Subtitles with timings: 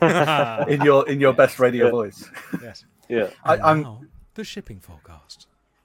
[0.68, 1.90] in your in your best radio Yeah.
[1.90, 2.28] voice.
[2.62, 2.84] yes.
[3.08, 3.30] Yeah.
[3.44, 5.48] I, And I'm the shipping forecast.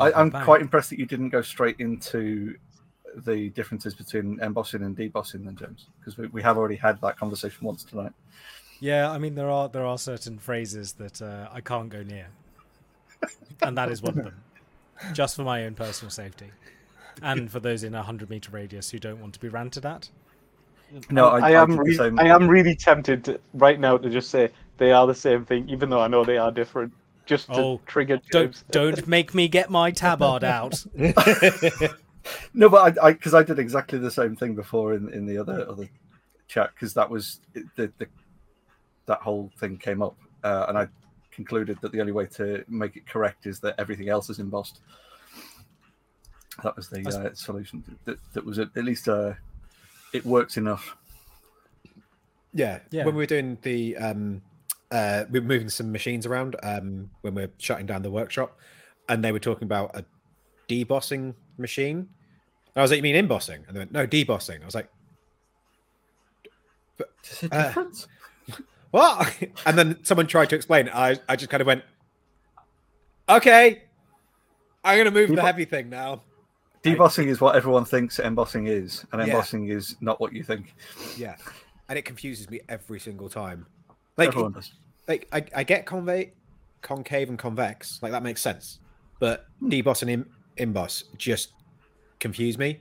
[0.00, 0.44] I, I'm Bang.
[0.44, 2.56] quite impressed that you didn't go straight into
[3.24, 7.16] the differences between embossing and debossing, then James, because we, we have already had that
[7.18, 8.12] conversation once tonight.
[8.80, 12.26] Yeah, I mean there are there are certain phrases that uh, I can't go near,
[13.62, 14.42] and that is one of them,
[15.12, 16.50] just for my own personal safety,
[17.22, 20.08] and for those in a hundred meter radius who don't want to be ranted at.
[21.10, 21.76] No, I, I, I am.
[21.76, 22.18] Re- same.
[22.18, 25.68] I am really tempted to, right now to just say they are the same thing,
[25.68, 26.92] even though I know they are different.
[27.24, 30.84] Just to Oh, trigger Don't don't make me get my tabard out.
[32.54, 35.68] No, but I because I, did exactly the same thing before in, in the other
[35.68, 35.88] other
[36.46, 38.06] chat because that was the, the
[39.06, 40.88] that whole thing came up uh, and I
[41.32, 44.80] concluded that the only way to make it correct is that everything else is embossed.
[46.62, 47.82] That was the uh, solution.
[48.04, 49.32] That, that was at, at least uh,
[50.12, 50.96] it works enough.
[52.54, 52.80] Yeah.
[52.90, 53.04] Yeah.
[53.04, 54.42] When we were doing the um
[54.90, 58.58] uh we were moving some machines around um when we are shutting down the workshop
[59.08, 60.04] and they were talking about a
[60.68, 61.96] debossing machine.
[61.98, 63.64] And I was like, You mean embossing?
[63.66, 64.62] And they went, No, debossing.
[64.62, 64.88] I was like,
[67.30, 67.84] Is it Uh.
[68.90, 69.34] What?
[69.66, 70.94] And then someone tried to explain it.
[70.94, 71.82] I I just kind of went,
[73.28, 73.84] Okay.
[74.84, 76.22] I'm gonna move the heavy thing now.
[76.82, 79.28] Debossing is what everyone thinks embossing is, and Yeah.
[79.34, 80.74] embossing is not what you think.
[81.16, 81.36] Yeah.
[81.88, 83.66] And it confuses me every single time.
[84.16, 84.72] Like everyone does.
[85.08, 86.32] like I, I get conve-
[86.80, 88.80] concave and convex, like that makes sense.
[89.20, 89.68] But hmm.
[89.70, 91.52] deboss and im- emboss just
[92.18, 92.80] confuse me.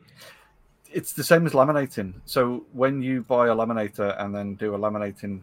[0.94, 2.14] it's the same as laminating.
[2.26, 5.42] So when you buy a laminator and then do a laminating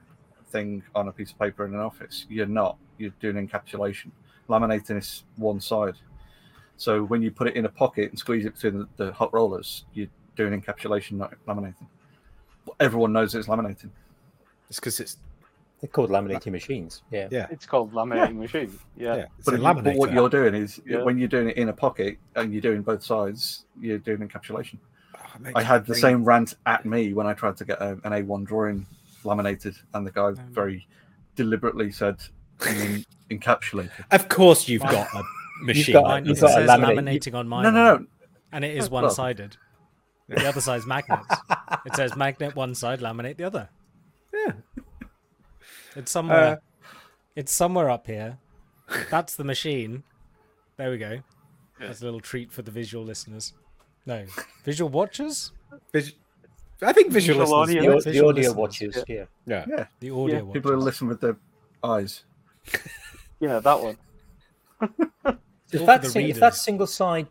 [0.50, 2.76] thing on a piece of paper in an office, you're not.
[2.98, 4.10] You're doing encapsulation.
[4.48, 5.94] Laminating is one side.
[6.78, 9.34] So when you put it in a pocket and squeeze it between the, the hot
[9.34, 11.86] rollers, you're doing encapsulation, not laminating.
[12.80, 13.90] Everyone knows it's laminating.
[14.70, 15.16] It's because it's
[15.80, 17.02] They're called laminating machines.
[17.10, 17.26] Yeah.
[17.32, 18.78] yeah, It's called laminating machine.
[18.96, 19.16] Yeah.
[19.16, 19.24] yeah.
[19.44, 21.02] But, a if you- but what you're doing is Yeah.
[21.02, 24.78] when you're doing it in a pocket and you're doing both sides, you're doing encapsulation.
[25.16, 27.92] Oh, I had the me- same rant at me when I tried to get a,
[28.04, 28.86] an A1 drawing
[29.24, 30.86] laminated, and the guy oh, very
[31.34, 32.16] deliberately said,
[32.60, 35.22] "I mean, encapsulated." Of course, you've got a
[35.60, 35.92] machine.
[35.94, 38.06] got- You've it got says laminate- laminating on mine, No, no, no.
[38.52, 39.56] and it is Well- one sided.
[40.28, 41.26] The other side's magnets.
[41.86, 43.70] It says magnet one side, laminate the other.
[44.34, 44.52] Yeah.
[45.96, 46.38] It's somewhere.
[46.38, 46.56] Uh,
[47.34, 48.38] it's somewhere up here.
[49.10, 50.02] That's the machine.
[50.76, 51.20] There we go.
[51.80, 53.54] That's a little treat for the visual listeners.
[54.04, 54.26] No,
[54.64, 55.52] visual watchers.
[55.92, 56.12] Vis-
[56.82, 57.82] I think visual, Visual listeners.
[57.86, 58.00] audio.
[58.00, 59.04] The, the audio listeners, watches.
[59.08, 59.24] Yeah.
[59.46, 59.64] Yeah.
[59.68, 60.52] Yeah, The audio Yeah, watchers.
[60.52, 61.36] people who listen with their
[61.82, 62.24] eyes.
[63.40, 63.96] Yeah, that one.
[65.72, 67.26] If for that's, sing- if that's single side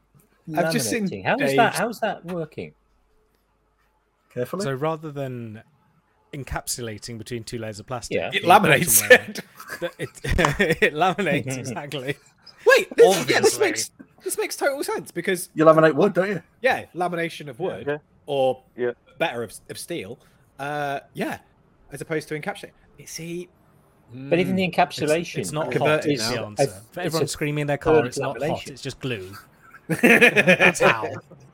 [0.56, 1.76] I've just seen laminating, how is that?
[1.76, 2.74] How's that working?
[4.34, 4.64] Carefully.
[4.64, 5.64] So rather than
[6.34, 8.30] encapsulating between two layers of plastic, Yeah.
[8.34, 9.92] It laminates layer- it.
[10.00, 12.16] it, it laminates exactly.
[12.66, 13.92] Wait, this, yeah, this makes
[14.24, 16.44] this makes total sense because you laminate wood, don't you?
[16.62, 17.98] yeah, lamination of wood Yeah.
[18.26, 18.92] or Yeah.
[19.20, 20.20] better of, of steel.
[20.60, 21.40] Uh, yeah,
[21.92, 22.72] as opposed to encapsulate.
[22.98, 23.48] You see,
[24.14, 25.74] But even the encapsulation it's not hot.
[25.74, 26.46] Converted the now.
[26.48, 26.64] answer.
[26.64, 28.68] It's- For everyone screaming in their car, it's not hot.
[28.68, 29.32] It's just glue.
[29.88, 31.12] That's how.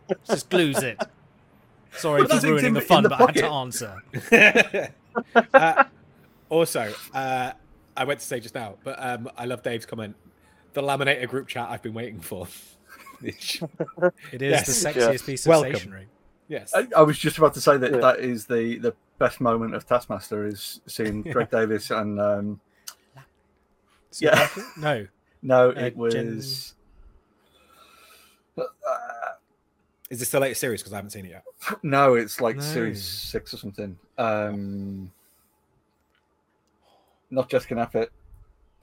[0.10, 1.02] It just glues it.
[1.98, 4.92] Sorry But for ruining in- the fun, the but I had to answer.
[5.54, 5.84] uh,
[6.50, 7.52] also, uh,
[7.96, 10.16] I went to say just now, but um, I love Dave's comment.
[10.74, 12.48] The laminator group chat I've been waiting for.
[13.22, 14.84] It is Yes.
[14.84, 15.08] the Yeah.
[15.08, 15.76] sexiest piece of Welcome.
[15.76, 16.08] stationery.
[16.48, 16.74] Yes.
[16.76, 17.98] I, I was just about to say that Yeah.
[18.00, 22.60] that is the the best moment of Taskmaster is seeing Greg Davies and um,
[24.20, 24.48] Yeah.
[24.78, 25.08] No.
[25.42, 26.14] no, Uh, it was.
[26.14, 26.38] Gen-
[30.10, 30.82] Is this the latest series?
[30.82, 31.44] Because I haven't seen it yet.
[31.82, 32.62] No, it's like No.
[32.62, 33.98] series six or something.
[34.18, 35.12] Um,
[37.32, 38.10] not Jessica Knappett.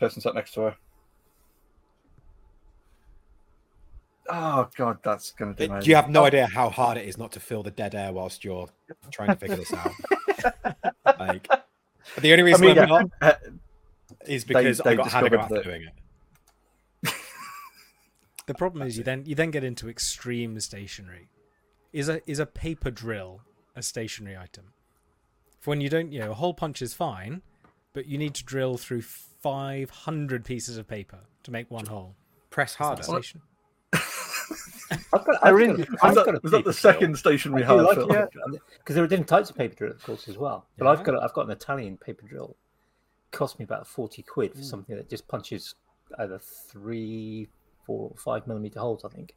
[0.00, 0.76] Person sat next to her.
[4.33, 5.81] Oh god, that's gonna do.
[5.83, 8.45] You have no idea how hard it is not to fill the dead air whilst
[8.45, 8.69] you're
[9.11, 9.93] trying to figure this out.
[11.19, 11.49] like,
[12.21, 13.32] the only reason I mean, am not Uh,
[14.27, 17.12] is because they I got had to go after that- doing it.
[18.47, 21.29] The problem is you then you then get into extreme stationery.
[21.93, 23.43] Is a is a paper drill
[23.76, 24.73] a stationary item?
[25.61, 27.43] For when you don't, you know, a hole punch is fine,
[27.93, 32.17] but you need to drill through five hundred pieces of paper to make one hole.
[32.50, 33.03] Press harder.
[33.03, 33.43] that station?
[35.12, 36.73] I've got, I I've really- got a- was I've that, got a was that the
[36.73, 37.17] second drill.
[37.17, 38.59] stationary I do hard like fill?
[38.79, 40.67] because there are different types of paper drill, of course, as well.
[40.79, 40.91] But Yeah.
[40.93, 42.57] I've got a, I've got an Italian paper drill.
[43.33, 45.75] cost me about forty quid for something that just punches
[46.19, 47.49] either three,
[47.87, 49.35] four, five millimeter holes, I think.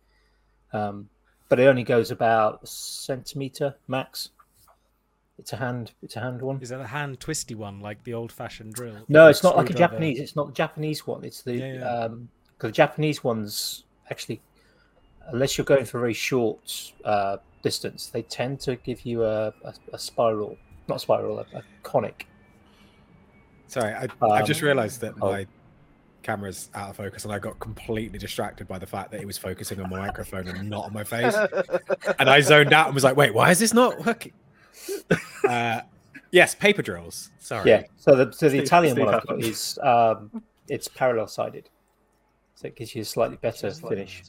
[0.73, 1.09] Um,
[1.49, 4.29] but it only goes about a centimeter max.
[5.37, 5.91] It's a hand.
[6.01, 6.59] It's a hand one.
[6.61, 9.05] Is that a hand twisty one like the old fashioned drill?
[9.09, 10.19] No, it's not like a Japanese.
[10.19, 11.23] It's not the Japanese one.
[11.23, 11.89] It's the Yeah, yeah.
[12.05, 14.41] um because the Japanese ones actually,
[15.27, 19.53] unless you're going for a very short uh, distance, they tend to give you a,
[19.63, 22.27] a, a spiral, not a spiral, a, a conic.
[23.67, 25.31] Sorry, I, I've just Um, realised that oh.
[25.31, 25.47] my
[26.21, 29.37] camera's out of focus, and I got completely distracted by the fact that it was
[29.37, 31.35] focusing on my microphone and not on my face.
[32.19, 34.33] and I zoned out and was like, "Wait, why is this not working?"
[35.47, 35.81] Uh,
[36.31, 37.29] yes, paper drills.
[37.37, 37.69] Sorry.
[37.69, 37.83] Yeah.
[37.97, 41.69] So the so the Steve- Italian Steve one I've got is um it's parallel sided,
[42.55, 44.23] so it gives you a slightly better finish.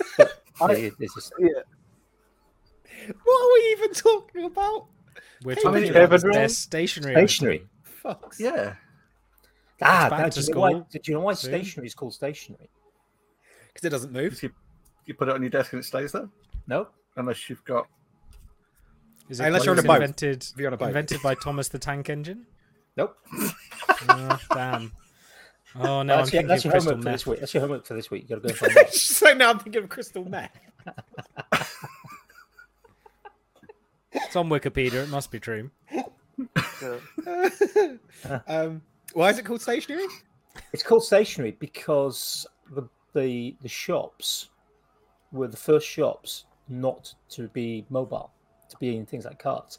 [0.60, 1.48] I- Yeah, it's just- Yeah.
[3.24, 4.86] What are we even talking about?
[5.44, 5.90] We're Paper talking drill.
[6.04, 6.48] about Paper their drill?
[6.48, 7.14] stationary.
[7.14, 7.66] Stationary.
[8.04, 8.38] Fucks.
[8.40, 8.74] Yeah.
[9.82, 10.70] ah, back now, to do you know why?
[10.72, 11.50] school Do you know why soon.
[11.52, 12.68] stationary is called stationary?
[13.68, 14.42] Because it doesn't move.
[14.42, 14.50] You,
[15.06, 16.28] you put it on your desk and it stays there,
[16.66, 17.86] No, unless you've got.
[19.28, 19.94] Is it Unless you're on a boat.
[19.96, 20.86] invented, on a boat.
[20.88, 22.46] invented by Thomas the Tank Engine?
[22.96, 23.16] nope.
[24.08, 24.92] Oh, damn.
[25.76, 27.14] Oh no, I'm that's, your, that's your crystal homework for meth.
[27.14, 27.40] this week.
[27.40, 28.22] That's your homework for this week.
[28.22, 28.92] You got to go and find out.
[28.94, 30.50] so now I'm thinking of crystal meth.
[34.12, 35.04] It's on Wikipedia.
[35.04, 35.70] It must be true.
[38.46, 38.82] um,
[39.12, 40.04] why is it called stationary?
[40.72, 44.48] It's called stationary because the, the the shops
[45.32, 48.32] were the first shops not to be mobile,
[48.70, 49.78] to be in things like carts,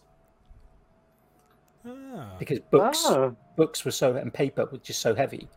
[1.86, 2.36] Ah.
[2.40, 3.32] because books Ah.
[3.56, 5.48] books were so and paper was just so heavy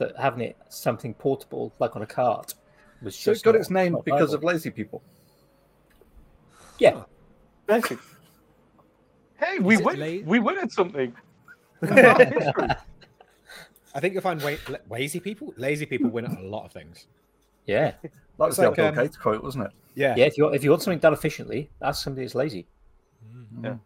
[0.00, 2.54] that having it something portable like on a cart
[3.02, 4.34] was So it just got not- its name because viable.
[4.34, 5.02] of lazy people.
[6.78, 7.04] yeah.
[7.66, 7.98] Basic.
[9.38, 9.98] Hey, we win.
[10.00, 10.24] late?
[10.26, 11.14] We win at something.
[11.82, 12.76] I
[14.00, 15.54] think you'll find wa- la- lazy people.
[15.56, 17.06] Lazy people win at a lot of things.
[17.66, 19.70] Yeah, That was the like, old Bill um, Gates quote, wasn't it?
[19.94, 20.14] Yeah.
[20.16, 20.24] yeah.
[20.24, 22.66] If you if you want something done efficiently, ask somebody that's lazy.
[23.62, 23.76] Yeah.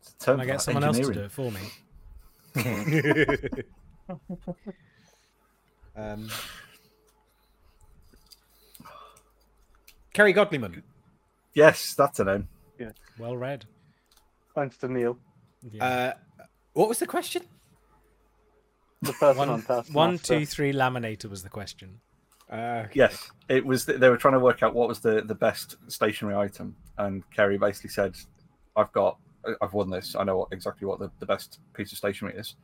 [0.00, 1.60] It's a term Can I get someone else to do it for me?
[5.96, 6.28] um,
[10.12, 10.82] Kerry Godliman.
[11.54, 12.48] Yes, that's a name.
[12.78, 12.90] Yeah.
[13.18, 13.64] Well read.
[14.54, 15.18] Thanks to Neil,
[15.72, 15.84] Yeah.
[15.84, 16.12] Uh,
[16.72, 17.42] what was the question?
[19.02, 19.94] the person on one, task.
[19.94, 20.72] one, two, three.
[20.72, 22.00] Laminator was the question.
[22.50, 23.84] Uh, Yes, it was.
[23.84, 27.58] They were trying to work out what was the the best stationary item, and Kerry
[27.58, 28.16] basically said,
[28.74, 29.18] "I've got,
[29.60, 30.16] I've won this.
[30.16, 32.56] I know what, exactly what the, the best piece of stationery is."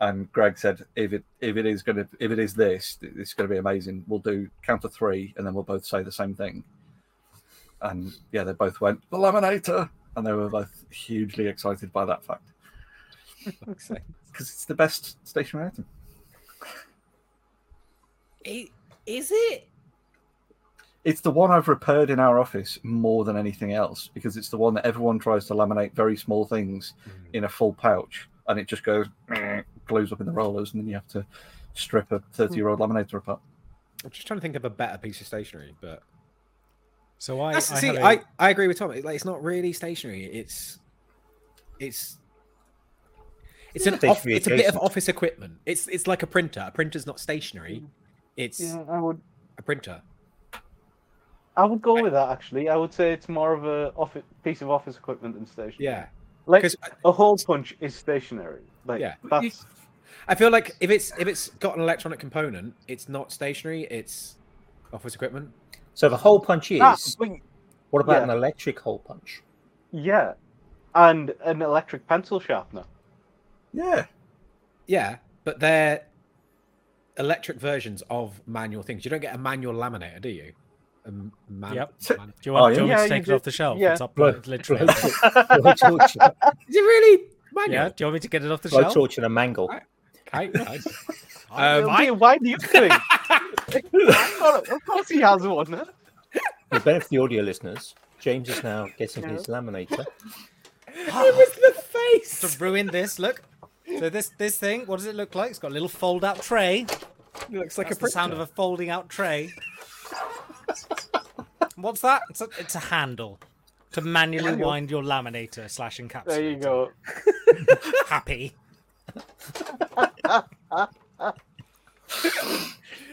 [0.00, 3.34] And Greg said, "If it if it is going to if it is this, it's
[3.34, 4.04] going to be amazing.
[4.06, 6.62] We'll do count to three, and then we'll both say the same thing."
[7.82, 12.24] And yeah, they both went the laminator, and they were both hugely excited by that
[12.24, 12.48] fact
[13.44, 13.90] because
[14.38, 15.86] it's the best stationary item.
[18.46, 18.70] I-
[19.06, 19.66] Is it?
[21.04, 24.58] It's the one I've repaired in our office more than anything else because it's the
[24.58, 27.12] one that everyone tries to laminate very small things mm.
[27.32, 29.06] in a full pouch and it just goes
[29.88, 31.26] glues up in the rollers and then you have to
[31.74, 33.40] strip a 30 year old laminator apart.
[34.04, 36.02] I'm just trying to think of a better piece of stationery, but
[37.18, 38.92] So I, I That's- see, a- I, I agree with Tom.
[38.92, 40.24] It- Like, it's not really stationary.
[40.26, 40.78] It's
[41.80, 42.18] it's
[43.74, 45.54] it's an off, it's a bit of office equipment.
[45.66, 46.64] It's it's like a printer.
[46.66, 47.82] A printer's not stationary.
[48.36, 49.20] It's Yeah, I would.
[49.58, 50.00] a printer.
[51.56, 52.68] I would go with that actually.
[52.68, 55.76] I would say it's more of a office, piece of office equipment than stationary.
[55.84, 56.06] Yeah,
[56.48, 58.62] like 'Cause- a hole punch is stationary.
[58.86, 59.14] Like Yeah.
[59.30, 59.64] that's
[60.26, 63.84] I feel like if it's if it's got an electronic component, it's not stationary.
[63.84, 64.36] It's
[64.92, 65.52] office equipment.
[65.94, 66.80] So the hole punch is.
[66.82, 67.38] Ah, but-
[67.90, 68.22] what about yeah.
[68.24, 69.42] an electric hole punch?
[69.90, 70.34] yeah,
[70.94, 72.84] and an electric pencil sharpener.
[73.72, 74.04] Yeah.
[74.86, 76.04] Yeah, but they're
[77.16, 79.04] electric versions of manual things.
[79.04, 80.52] You don't get a manual laminator, do you?
[81.04, 81.92] A m- man- Yep.
[82.18, 82.96] Man- Do you want, Oh, do you want yeah.
[82.96, 83.78] me to take you it off the shelf?
[83.78, 83.92] Yeah.
[83.92, 84.84] It's up Blow, literally.
[84.84, 87.24] blow, blow torch, Is it really
[87.54, 87.72] manual?
[87.74, 87.88] yeah.
[87.88, 88.94] Do you want me to get it off the blow shelf?
[88.94, 89.68] torch and a mangle.
[89.68, 89.82] Right.
[90.54, 90.78] Okay.
[91.50, 92.92] I- Um, I- why do you think?
[93.72, 95.66] of course he has one.
[95.66, 95.86] For
[96.70, 100.04] the benefit of the audio listeners, James is now getting his laminator.
[100.88, 102.40] it was the face.
[102.40, 103.18] to ruin this.
[103.18, 103.42] Look.
[103.98, 105.50] So this this thing, what does it look like?
[105.50, 106.84] It's got a little fold out tray.
[107.50, 109.50] It looks like That's a the sound of a folding out tray.
[111.76, 112.22] What's that?
[112.30, 113.38] It's a, it's a handle
[113.92, 114.68] to manually Manual.
[114.68, 116.24] wind your laminator slash encapsulator.
[116.26, 116.90] There you go.
[118.08, 118.54] Happy.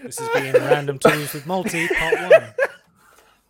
[0.03, 2.53] this has been Random Tools with Multi, part one.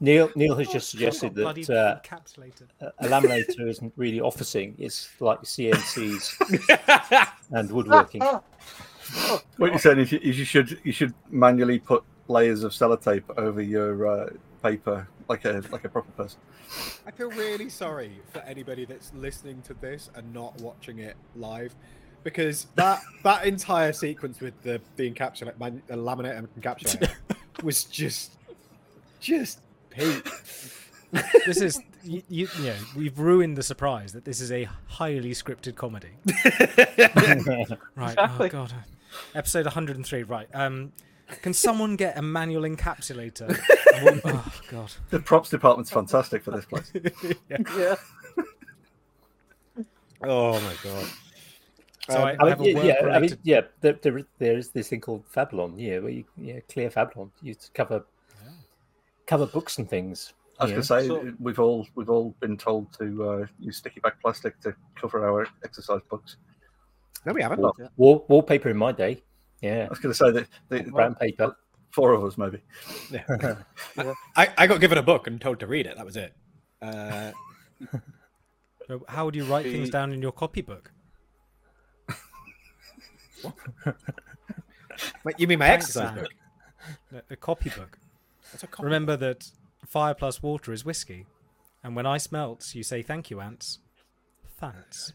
[0.01, 2.67] Neil Neil has just suggested that uh, encapsulator.
[2.81, 8.21] a laminator isn't really officing; it's like CNCs and woodworking.
[8.21, 13.23] What you're saying is you, is you should you should manually put layers of sellotape
[13.37, 14.29] over your uh,
[14.63, 16.39] paper like a like a proper person.
[17.05, 21.75] I feel really sorry for anybody that's listening to this and not watching it live,
[22.23, 27.11] because that that entire sequence with the the encapsulate, man, the laminate and encapsulate
[27.63, 28.33] was just
[29.19, 30.27] just peak.
[31.45, 35.31] This is you, you, you know we've ruined the surprise that this is a highly
[35.31, 36.09] scripted comedy.
[37.95, 38.11] Right.
[38.11, 38.47] Exactly.
[38.47, 38.73] Oh god.
[39.33, 40.23] Episode 103.
[40.23, 40.47] Right.
[40.53, 40.91] Um,
[41.41, 43.57] can someone get a manual encapsulator?
[44.25, 44.91] oh god.
[45.09, 46.91] The props department's fantastic for this place.
[47.77, 47.95] Yeah.
[50.23, 51.05] oh my god!
[52.09, 53.61] So Um, I, I I mean, have a yeah, work yeah, I mean, yeah.
[53.81, 57.29] There, there, there is this thing called Fablon, yeah, where you, yeah, clear Fablon.
[57.41, 58.05] You to cover
[59.27, 60.33] cover books and things.
[60.59, 60.75] I was Yeah.
[60.75, 64.21] going to say So- we've all we've all been told to uh, use sticky back
[64.21, 66.37] plastic to cover our exercise books.
[67.25, 67.59] no, we haven't.
[67.61, 69.21] Well, Wall, wallpaper in my day,
[69.65, 71.55] yeah, I was going to say that the, brown paper.
[71.91, 72.61] four of us maybe.
[73.11, 73.55] Yeah.
[74.35, 75.95] I, I got given a book and told to read it.
[75.97, 76.33] That was it.
[76.81, 77.31] Uh,
[78.87, 80.91] So How would you write things down in your copybook?
[85.23, 86.23] wait, you mean my Thanks, exercise Sam.
[86.23, 86.31] book?
[87.29, 87.97] A- A copybook.
[88.51, 88.83] What's a copy?
[88.85, 89.49] Remember that
[89.87, 91.25] fire plus water is whiskey,
[91.83, 93.79] and when ice melts, you say thank you, ants.
[94.59, 95.13] Thanks.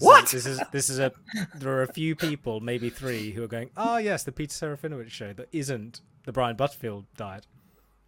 [0.00, 0.30] What?
[0.30, 1.12] This is this is a.
[1.54, 3.70] There are a few people, maybe three, who are going.
[3.76, 7.46] Oh yes, the Peter Serafinowicz show that isn't the Brian Butterfield diet.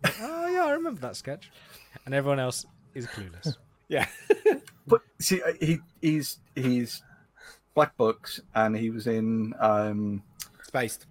[0.03, 1.51] Like, oh yeah, I remember that sketch,
[2.05, 3.57] and everyone else is clueless.
[3.89, 4.07] Yeah.
[4.87, 7.03] But see, uh, he he's he's
[7.75, 10.23] Black Books, and he was in um
[10.63, 11.07] Spaced.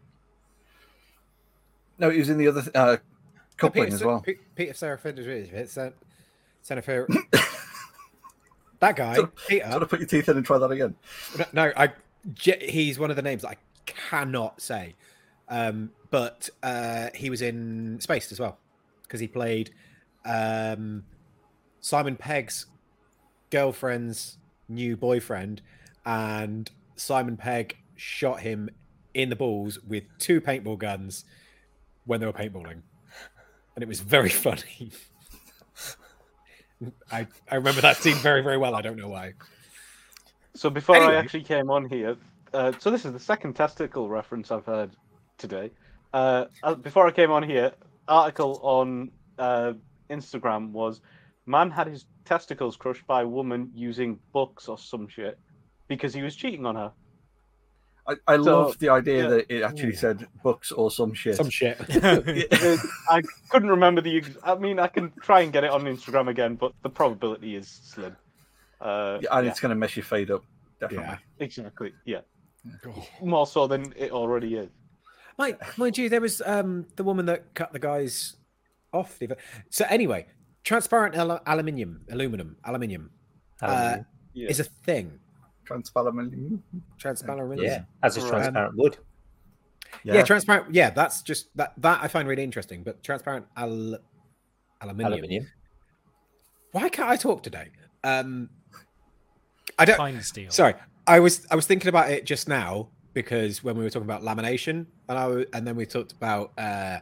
[1.99, 2.97] no, he was in the other uh,
[3.57, 4.25] coupling Peter, as well.
[4.55, 5.91] Peter Seraphim is really it's uh,
[6.63, 7.07] Senator.
[8.81, 9.71] That guy, Sort Peter.
[9.71, 10.95] Sort of put your teeth in and try that again.
[11.53, 11.93] No, I.
[12.43, 14.95] He's one of the names I cannot say,
[15.49, 18.57] um, but uh, he was in Spaced as well
[19.03, 19.71] because he played
[20.25, 21.03] um,
[21.79, 22.65] Simon Pegg's
[23.49, 25.61] girlfriend's new boyfriend,
[26.05, 28.69] and Simon Pegg shot him
[29.13, 31.25] in the balls with two paintball guns
[32.05, 32.81] when they were paintballing,
[33.75, 34.91] and it was very funny.
[37.11, 38.75] I, I remember that scene very very well.
[38.75, 39.33] I don't know why.
[40.53, 41.15] So before Anyway.
[41.15, 42.17] I actually came on here,
[42.53, 44.91] uh, so this is the second testicle reference I've heard
[45.37, 45.71] today.
[46.13, 47.71] Uh, uh, before I came on here,
[48.07, 49.73] article on uh,
[50.09, 51.01] Instagram was
[51.45, 55.39] man had his testicles crushed by a woman using books or some shit
[55.87, 56.91] because he was cheating on her.
[58.27, 59.29] I, I So, love the idea yeah.
[59.29, 61.35] that it actually said books or some shit.
[61.37, 61.79] Some shit.
[62.03, 62.21] Uh,
[63.09, 64.23] I couldn't remember the.
[64.43, 67.67] I mean, I can try and get it on Instagram again, but the probability is
[67.83, 68.15] slim.
[68.79, 70.43] Uh, Yeah, and yeah, it's going to mess your fade up.
[70.79, 71.05] Definitely.
[71.07, 71.17] Yeah.
[71.45, 71.93] exactly.
[72.05, 72.21] Yeah,
[73.21, 74.69] more so than it already is.
[75.37, 78.35] Mind, mind you, there was um, the woman that cut the guys
[78.91, 79.17] off.
[79.19, 79.37] the-
[79.69, 80.25] So anyway,
[80.63, 83.11] transparent al- aluminium, aluminum, aluminium
[83.61, 84.49] uh, Um, Yeah.
[84.49, 85.19] is a thing.
[85.71, 86.61] Transparent.
[86.97, 87.87] Transparent yeah, aluminium.
[88.03, 88.97] as is transparent wood.
[90.03, 90.23] Yeah.
[90.23, 90.73] transparent.
[90.73, 91.73] Yeah, that's just that.
[91.77, 92.83] That I find really interesting.
[92.83, 93.99] But transparent al-
[94.81, 95.13] aluminium.
[95.13, 95.47] Aluminium.
[96.71, 97.69] Why can't I talk today?
[98.03, 98.49] Um,
[99.77, 99.97] I don't.
[99.97, 100.51] Fine steel.
[100.51, 100.75] Sorry,
[101.07, 104.21] I was I was thinking about it just now because when we were talking about
[104.21, 106.99] lamination, and i and then we talked about uh,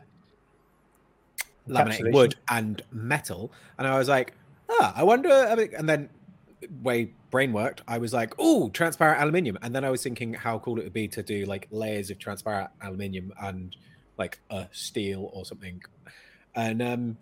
[1.67, 4.33] laminating wood and metal, and I was like,
[4.69, 5.29] ah, I wonder.
[5.29, 6.09] And then
[6.81, 10.59] way brain worked, I was like, oh, transparent aluminium, and then I was thinking how
[10.59, 13.75] cool it would be to do like layers of transparent aluminium and
[14.17, 15.81] like a steel or something,
[16.55, 17.17] and um.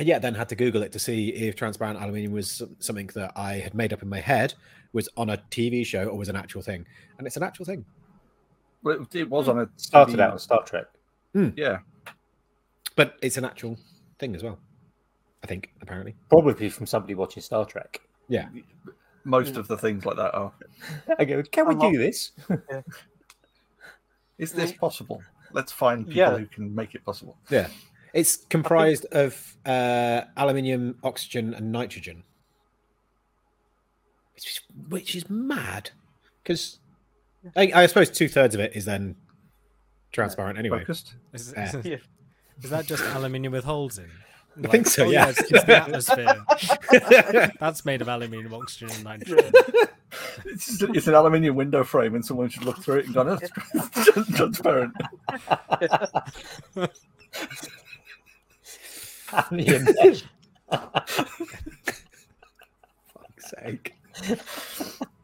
[0.00, 3.54] yeah, then had to Google it to see if transparent aluminium was something that I
[3.54, 4.54] had made up in my head,
[4.92, 6.86] was on a TV show or was an actual thing,
[7.18, 7.84] and it's an actual thing.
[8.82, 10.84] Well, it, it was on a Started TV out on Star Trek.
[11.56, 11.78] Yeah,
[12.94, 13.78] But it's an actual
[14.18, 14.58] thing as well.
[15.42, 16.14] I think apparently.
[16.30, 18.00] Probably from somebody watching Star Trek.
[18.28, 18.48] Yeah.
[19.24, 20.52] most of the things like that are.
[21.18, 22.32] I go, can we I'm not- do this?
[24.38, 25.22] Is this possible?
[25.52, 26.36] Let's find people Yeah.
[26.38, 27.36] who can make it possible.
[27.50, 27.68] Yeah.
[28.12, 32.22] It's comprised of uh, aluminium, oxygen, and nitrogen,
[34.34, 35.90] which is, which is mad.
[36.42, 36.78] Because
[37.54, 39.16] I, I suppose two thirds of it is then
[40.12, 40.80] transparent anyway.
[40.80, 41.14] Focused.
[41.32, 41.76] Is, Yeah.
[41.78, 41.96] is, Yeah.
[42.62, 44.10] is that just aluminium with holes in?
[44.64, 45.28] I think so, oh, yeah.
[45.28, 47.52] it's, it's the atmosphere.
[47.60, 49.52] That's made of aluminium, oxygen, and nitrogen.
[50.46, 53.22] It's, just, it's an aluminium window frame, and someone should look through it and go,
[53.22, 54.94] "No, it's transparent."
[59.32, 59.86] Aluminium.
[60.70, 61.20] Fuck's
[63.62, 63.94] sake.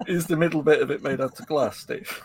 [0.06, 2.22] Is the middle bit of it made out of glass, Steve?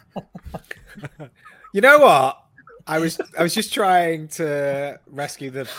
[1.74, 2.44] You know what?
[2.88, 5.70] I was I was just trying to rescue the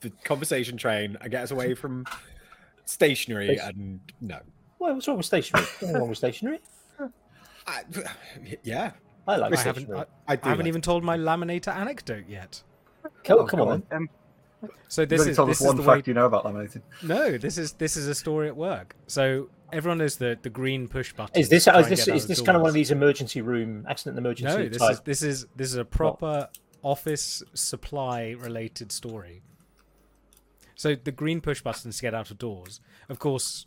[0.00, 2.04] the, the conversation train and get us away from
[2.84, 4.38] stationery Bas- and no.
[4.78, 5.64] Well, what's wrong with stationery?
[5.82, 6.58] Nothing wrong with stationery.
[7.66, 7.82] I,
[8.62, 8.92] yeah,
[9.28, 9.90] I like I haven't.
[9.92, 12.62] I, I, do I haven't like- even told my laminator anecdote yet.
[13.24, 13.82] Come, Oh, come on, on.
[13.90, 14.08] then.
[14.88, 16.10] So this only is told this us is one the fact way.
[16.10, 16.82] you know about laminating.
[17.02, 18.94] No, this is this is a story at work.
[19.06, 21.38] So everyone knows the the green push button.
[21.40, 23.86] Is this to try is this is this kind of one of these emergency room
[23.88, 24.92] accident emergency No, this type?
[24.92, 26.48] is this is this is a proper
[26.82, 29.42] office supply related story.
[30.80, 32.80] So the green push buttons to get out of doors.
[33.10, 33.66] Of course,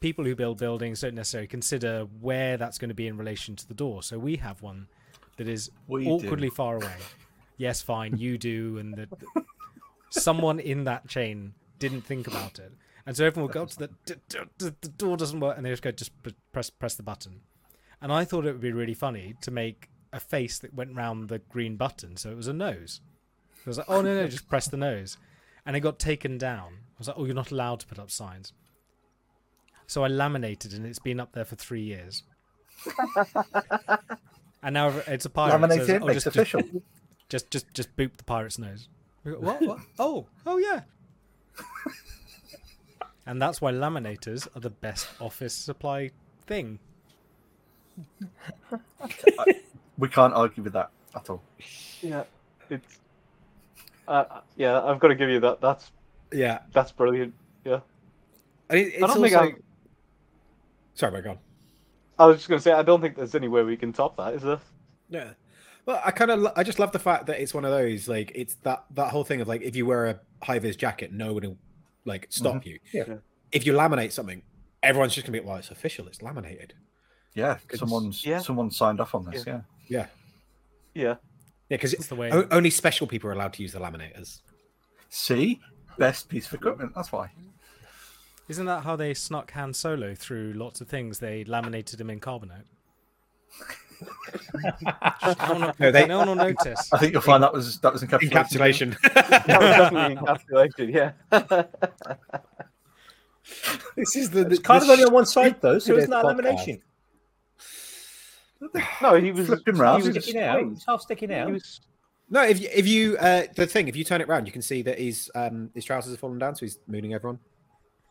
[0.00, 3.68] people who build buildings don't necessarily consider where that's going to be in relation to
[3.68, 4.02] the door.
[4.02, 4.88] So we have one
[5.36, 6.10] that is We do.
[6.12, 6.96] awkwardly far away.
[7.58, 9.08] Yes, fine, you do, and the,
[10.08, 12.72] someone in that chain didn't think about it,
[13.04, 15.58] and so everyone will go up to the, d- d- d- the door doesn't work,
[15.58, 16.12] and they just go just
[16.52, 17.42] press press the button.
[18.00, 21.28] And I thought it would be really funny to make a face that went round
[21.28, 23.02] the green button, so it was a nose.
[23.66, 25.18] I was like, oh no no, just press the nose,
[25.66, 26.72] and it got taken down.
[26.72, 28.52] I was like, oh, you're not allowed to put up signs.
[29.86, 32.22] So I laminated, and it's been up there for three years.
[34.62, 35.52] and now it's a pirate.
[35.52, 36.62] Laminated it's- it oh, makes just, official.
[37.28, 38.88] just just just boop the pirate's nose.
[39.24, 39.60] Go, What?
[39.62, 39.78] what?
[39.98, 40.82] Oh, oh yeah.
[43.26, 46.10] and that's why laminators are the best office supply
[46.46, 46.78] thing.
[49.98, 51.42] We can't argue with that at all.
[52.00, 52.24] Yeah,
[52.70, 52.99] it's.
[54.10, 55.60] Uh, yeah, I've got to give you that.
[55.60, 55.92] That's
[56.32, 56.58] yeah.
[56.72, 57.32] that's brilliant.
[57.64, 57.80] Yeah,
[58.68, 59.22] And it, it's I don't also...
[59.22, 59.60] think I.
[60.94, 61.38] Sorry, my God.
[62.18, 64.16] I was just going to say I don't think there's any way we can top
[64.16, 64.58] that, is there?
[65.08, 65.30] Yeah.
[65.86, 68.32] Well, I kind of, I just love the fact that it's one of those, like,
[68.34, 71.32] it's that that whole thing of like, if you wear a high vis jacket, no
[71.32, 71.56] one will
[72.04, 72.78] like stop you.
[72.92, 73.04] Yeah.
[73.08, 73.14] Yeah.
[73.52, 74.42] If you laminate something,
[74.82, 76.74] everyone's just gonna be, well, it's official, it's laminated.
[77.34, 78.40] Yeah, someone's Yeah.
[78.40, 79.44] someone signed off on this.
[79.46, 79.60] Yeah.
[79.86, 80.06] Yeah.
[80.06, 80.06] Yeah.
[80.94, 81.14] Yeah,
[81.76, 82.30] because it's the way.
[82.50, 84.40] only special people are allowed to use the laminators.
[85.08, 85.60] See,
[85.98, 86.92] best piece of equipment.
[86.94, 87.30] That's why.
[88.48, 91.20] Isn't that how they snuck Han Solo through lots of things?
[91.20, 92.64] They laminated him in carbonite.
[94.84, 94.92] no,
[95.54, 96.92] one, No, they- no one will notice.
[96.92, 98.96] I think you'll find that was that was encapsulation.
[98.98, 99.00] Encapsulation.
[99.46, 100.94] That was definitely encapsulation.
[100.94, 101.12] Yeah.
[103.96, 106.24] this is the, It's kind of only on one side though, so this it's not
[106.24, 106.40] podcast.
[106.40, 106.80] lamination.
[109.02, 110.04] No, he was Flipping he round.
[110.04, 110.60] was Sticking out.
[110.64, 111.50] It's half sticking He out.
[111.52, 111.80] was
[112.28, 114.62] No, if you, if you uh, the thing, if you turn it around, you can
[114.62, 117.38] see that his um his trousers have fallen down, so he's mooning everyone.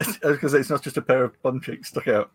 [0.21, 2.31] Because it's not just a pair of bum cheeks stuck out.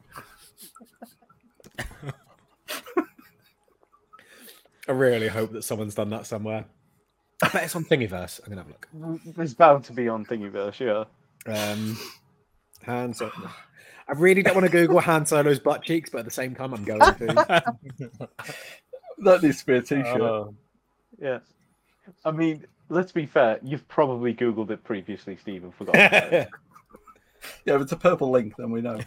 [4.87, 6.66] I really hope that someone's done that somewhere.
[7.42, 8.40] I bet it's on Thingiverse.
[8.44, 9.38] I'm gonna have a look.
[9.38, 11.05] It's bound to be on Thingiverse, yeah.
[11.53, 11.96] Um,
[12.85, 13.33] Han Solo.
[14.09, 16.75] I really don't want to Google Han Solo's butt cheeks, but at the same time,
[16.75, 17.73] I'm going to.
[19.19, 20.21] That needs to be a t-shirt.
[20.21, 20.55] Oh.
[21.21, 21.38] Yeah.
[22.25, 25.67] I mean, let's be fair, you've probably Googled it previously, Stephen.
[25.67, 26.49] and forgotten about it.
[27.64, 28.99] yeah, if it's a purple link, then we know.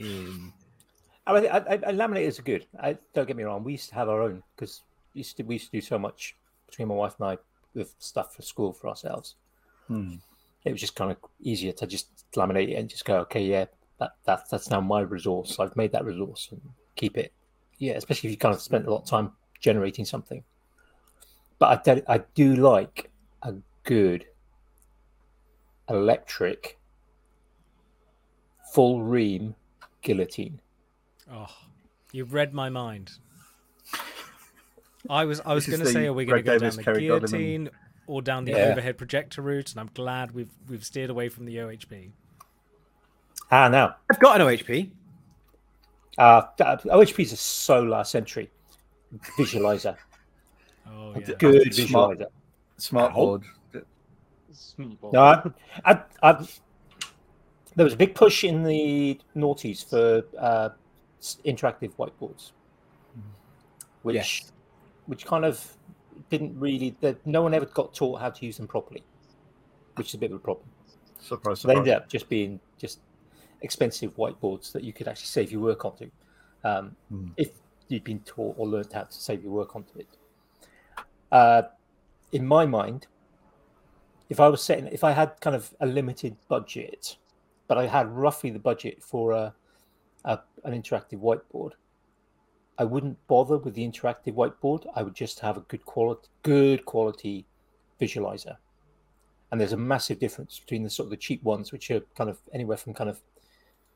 [0.00, 0.52] Um,
[1.26, 2.66] I, mean, I, I, I- laminators are good.
[2.80, 3.64] I, don't get me wrong.
[3.64, 4.82] We used to have our own because
[5.14, 7.38] we used to we used to do so much between my wife and I
[7.74, 9.34] with stuff for school for ourselves.
[9.88, 10.14] Hmm.
[10.64, 13.66] It was just kind of easier to just laminate it and just go, okay, yeah,
[13.98, 15.58] that, that that's now my resource.
[15.58, 16.60] I've made that resource and
[16.96, 17.32] keep it.
[17.78, 20.44] Yeah, especially if you kind of spent a lot of time generating something.
[21.58, 23.10] But I, do- I do like
[23.42, 24.26] a good
[25.88, 26.78] electric
[28.72, 29.54] full ream
[30.02, 30.60] guillotine.
[31.32, 31.46] Oh,
[32.12, 33.12] you've read my mind.
[35.10, 36.82] I was I was going to say, the are we going to go down the
[36.82, 37.20] Kerry Godliman.
[37.30, 37.70] guillotine
[38.06, 38.68] or down the Yeah.
[38.72, 39.70] overhead projector route?
[39.72, 42.10] And I'm glad we've we've steered away from the OHP.
[43.50, 44.90] Ah, now I've got an OHP.
[46.18, 48.50] Uh, OHP is a solar century
[49.38, 49.96] visualizer.
[50.88, 51.34] Oh yeah.
[51.38, 52.18] Good Smart.
[52.18, 52.26] visualizer.
[52.76, 53.14] Smart Ow.
[53.14, 53.42] board.
[54.78, 55.50] No, I,
[55.84, 56.46] I, I,
[57.74, 60.68] there was a big push in the noughties for uh,
[61.46, 62.52] interactive whiteboards,
[64.02, 64.52] which, Yes.
[65.06, 65.74] which kind of
[66.32, 66.96] didn't really.
[67.00, 69.04] That no one ever got taught how to use them properly,
[69.96, 70.66] which is a bit of a problem.
[71.20, 71.88] Surprise, So they surprise.
[71.88, 72.98] ended up just being just
[73.60, 76.10] expensive whiteboards that you could actually save your work onto,
[76.64, 77.28] um, Hmm.
[77.36, 77.50] if
[77.88, 80.08] you'd been taught or learned how to save your work onto it.
[81.30, 81.62] Uh,
[82.32, 83.06] in my mind,
[84.30, 87.18] if I was setting, if I had kind of a limited budget,
[87.68, 89.54] but I had roughly the budget for a,
[90.24, 91.72] a an interactive whiteboard,
[92.78, 94.86] I wouldn't bother with the interactive whiteboard.
[94.94, 97.46] I would just have a good quality, good quality
[98.00, 98.56] visualizer
[99.50, 102.28] and there's a massive difference between the sort of the cheap ones which are kind
[102.28, 103.20] of anywhere from kind of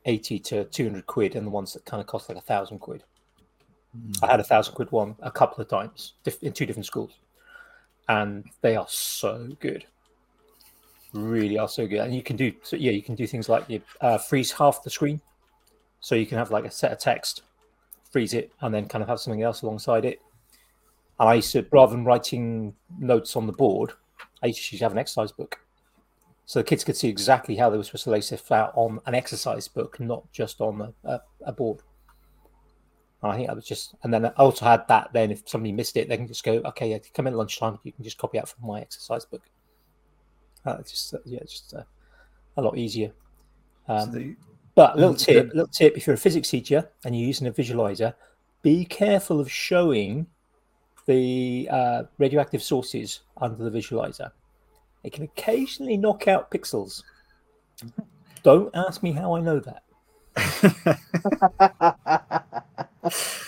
[0.05, 3.03] 80 to 200 quid and the ones that kind of cost like a thousand quid
[4.23, 7.19] I had a thousand quid one a couple of times in two different schools,
[8.09, 9.87] and they are so good.
[11.13, 12.77] Really are so good, and you can do so.
[12.77, 15.21] Yeah, you can do things like you uh, freeze half the screen,
[16.01, 17.43] so you can have like a set of text,
[18.11, 20.21] freeze it, and then kind of have something else alongside it.
[21.19, 23.93] And I used to, rather than writing notes on the board,
[24.43, 25.59] I used to have an exercise book,
[26.45, 29.01] so the kids could see exactly how they were supposed to lay stuff out on
[29.07, 31.81] an exercise book, not just on a, a, a board.
[33.23, 35.13] And I think that was just, and then I also had that.
[35.13, 37.79] Then if somebody missed it, they can just go, okay, yeah, come in at lunchtime.
[37.83, 39.43] You can just copy out from my exercise book.
[40.65, 41.83] Uh, just uh, yeah, just uh,
[42.57, 43.13] a lot easier.
[43.89, 44.37] Um, So the,
[44.77, 47.53] but a little tip, little tip: if you're a physics teacher and you're using a
[47.53, 48.15] visualizer,
[48.63, 50.27] be careful of showing
[51.07, 54.31] the uh, radioactive sources under the visualizer.
[55.03, 57.03] It can occasionally knock out pixels.
[58.43, 59.83] Don't ask me how I know that.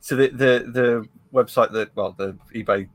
[0.00, 2.88] so the, the the website that well the eBay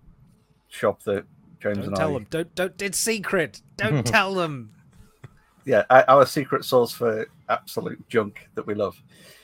[0.67, 1.23] shop that
[1.61, 2.27] James Don't and tell I them.
[2.29, 2.81] Don't don't.
[2.81, 3.61] It's secret.
[3.77, 4.73] Don't tell them.
[5.63, 9.01] yeah our, our secret source for absolute junk that we love.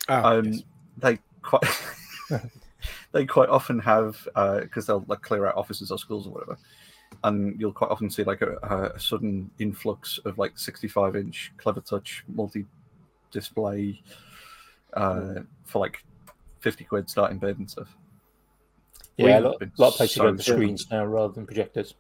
[0.10, 0.64] Oh, um, yes.
[0.98, 1.64] they quite
[3.12, 4.18] they quite often have
[4.62, 6.58] because they'll like clear out offices or schools or whatever,
[7.24, 12.22] and you'll quite often see like a, a sudden influx of like 65 inch Clevertouch
[12.28, 12.66] multi
[13.32, 14.02] display
[14.94, 15.36] uh,
[15.66, 16.04] for like
[16.60, 17.96] 50 quid starting bid and stuff.
[19.18, 20.58] Yeah, We've a lot, been lot of places so go with screwed.
[20.58, 21.94] screens now rather than projectors.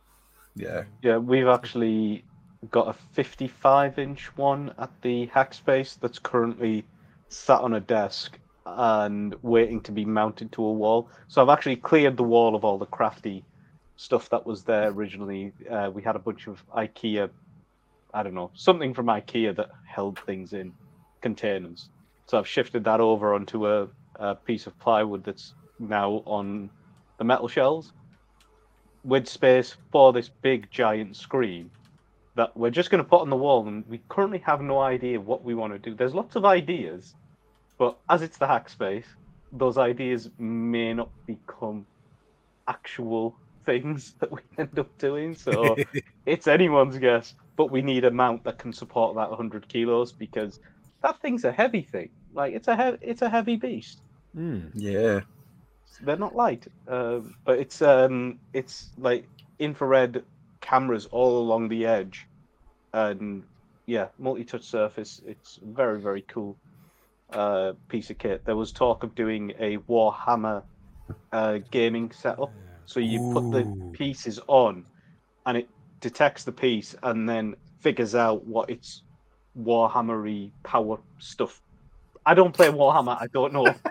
[0.56, 2.26] Yeah, Yeah, we've actually
[2.72, 6.86] got a 55 inch one at the Hackspace that's currently
[7.30, 11.10] sat on a desk and waiting to be mounted to a wall.
[11.28, 13.44] So I've actually cleared the wall of all the crafty
[13.96, 15.52] stuff that was there originally.
[15.70, 17.30] Uh, we had a bunch of IKEA,
[18.14, 20.74] I don't know, something from IKEA that held things in
[21.22, 21.90] containers.
[22.28, 26.70] So I've shifted that over onto a, a piece of plywood that's now on
[27.18, 27.92] the metal shelves
[29.04, 31.70] with space for this big giant screen
[32.36, 35.20] that we're just going to put on the wall and we currently have no idea
[35.20, 37.14] what we want to do there's lots of ideas
[37.78, 39.06] but as it's the hack space
[39.52, 41.86] those ideas may not become
[42.68, 45.76] actual things that we end up doing so
[46.26, 50.60] it's anyone's guess but we need a mount that can support that 100 kilos because
[51.02, 54.02] that thing's a heavy thing like it's a he- it's a heavy beast
[54.36, 54.72] Mm.
[54.74, 55.20] yeah.
[56.02, 60.24] they're not light, um, but it's um, it's like infrared
[60.64, 62.28] cameras all along the edge,
[62.94, 63.44] and
[63.86, 65.22] yeah, multi-touch surface.
[65.28, 66.58] It's very very cool
[67.32, 68.44] uh, piece of kit.
[68.46, 70.64] There was talk of doing a Warhammer
[71.32, 72.52] uh, gaming setup,
[72.86, 74.86] so you put the pieces on,
[75.46, 79.04] and it detects the piece and then figures out what its
[79.60, 81.62] Warhammery power stuff.
[82.26, 83.18] I don't play Warhammer.
[83.22, 83.74] I don't know.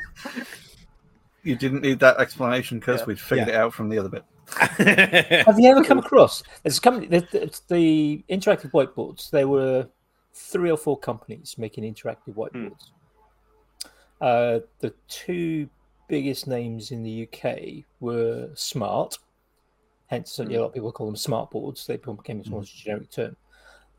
[1.44, 3.06] You didn't need that explanation because Yeah.
[3.06, 3.54] we'd figured Yeah.
[3.54, 4.24] it out from the other bit.
[4.58, 6.42] Have you ever come across?
[6.62, 7.06] There's a company.
[7.06, 9.30] The, the, interactive whiteboards.
[9.30, 9.88] There were
[10.34, 12.90] three or four companies making interactive whiteboards.
[14.20, 15.68] Uh, the two
[16.08, 19.18] biggest names in the UK were Smart.
[20.06, 21.86] Hence, certainly a lot of people call them smart boards.
[21.86, 23.34] They became a more generic term.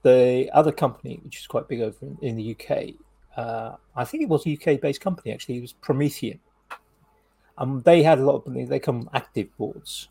[0.04, 2.94] The other company, which is quite big over in, in the UK,
[3.36, 5.58] uh, I think it was a UK-based company actually.
[5.58, 6.40] It was Promethean.
[7.58, 10.10] Um, they had a lot of they come active boards.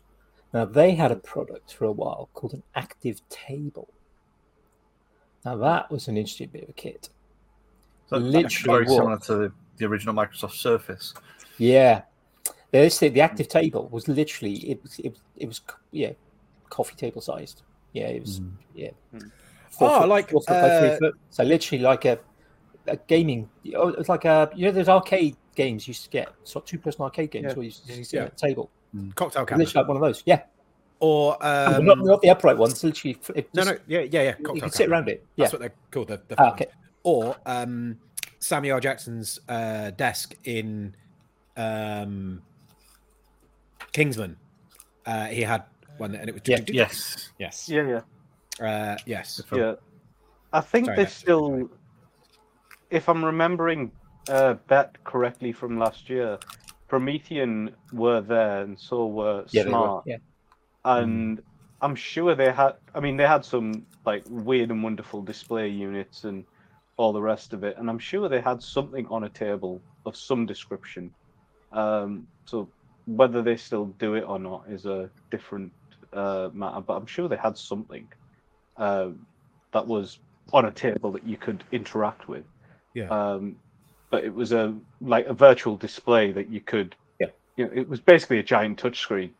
[0.53, 3.89] Now they had a product for a while called an active table.
[5.43, 7.09] Now that was an interesting bit of a kit.
[8.07, 8.95] So Literally very what?
[8.95, 11.13] similar to the, the original Microsoft Surface.
[11.57, 12.03] Yeah,
[12.71, 15.61] this the active table was literally it was it, was- it was
[15.91, 16.11] yeah,
[16.69, 17.63] coffee table sized.
[17.93, 18.41] Yeah, it was
[18.75, 18.91] yeah.
[19.15, 19.31] Mm.
[19.71, 21.15] Four Oh, foot- like, four foot by three uh, foot.
[21.31, 22.19] So literally like a,
[22.87, 23.49] a gaming.
[23.75, 26.69] Oh, it's like a you know those arcade games you used to get sort of
[26.69, 27.53] two person arcade games Yeah.
[27.53, 28.23] where you used to sit Yeah.
[28.25, 28.69] at a table.
[29.15, 29.65] Cocktail cabinet.
[29.65, 30.23] Literally like one of those.
[30.25, 30.41] Yeah,
[30.99, 32.83] Or um, not, not the upright ones.
[32.83, 34.35] Literally, it no, just- no, yeah, yeah, yeah.
[34.39, 34.89] You can sit cabinet.
[34.91, 35.25] around it.
[35.35, 35.43] Yeah.
[35.45, 36.07] That's what they're called.
[36.09, 36.67] The, the Ah, okay.
[37.03, 37.97] Or um,
[38.39, 40.95] Samuel Jackson's uh, desk in
[41.57, 42.41] um,
[43.91, 44.37] Kingsman.
[45.05, 45.63] Uh, he had
[45.97, 46.59] one, and it was Yeah.
[46.67, 47.31] Yes.
[47.39, 48.01] yes, Yeah,
[48.59, 48.65] yeah.
[48.65, 49.41] uh, yes.
[49.53, 49.73] Yeah,
[50.53, 51.69] I think Sorry, they that's- still,
[52.89, 53.91] if I'm remembering
[54.29, 56.39] uh, Bett correctly from last year,
[56.93, 60.17] Promethean were there, and so were Yeah, they were, Smart, yeah.
[60.85, 61.41] and
[61.81, 62.73] I'm sure they had.
[62.93, 66.45] I mean, they had some like weird and wonderful display units and
[66.97, 70.15] all the rest of it, and I'm sure they had something on a table of
[70.15, 71.09] some description.
[71.71, 72.69] Um, so
[73.07, 75.71] whether they still do it or not is a different
[76.13, 78.07] uh, matter, but I'm sure they had something.
[78.77, 79.09] Uh,
[79.71, 80.19] that was
[80.51, 82.45] on a table that you could interact with.
[82.93, 83.07] Yeah.
[83.07, 83.55] Um,
[84.13, 87.27] but it was a like a virtual display that you could Yeah.
[87.57, 89.31] you know, it was basically a giant touchscreen,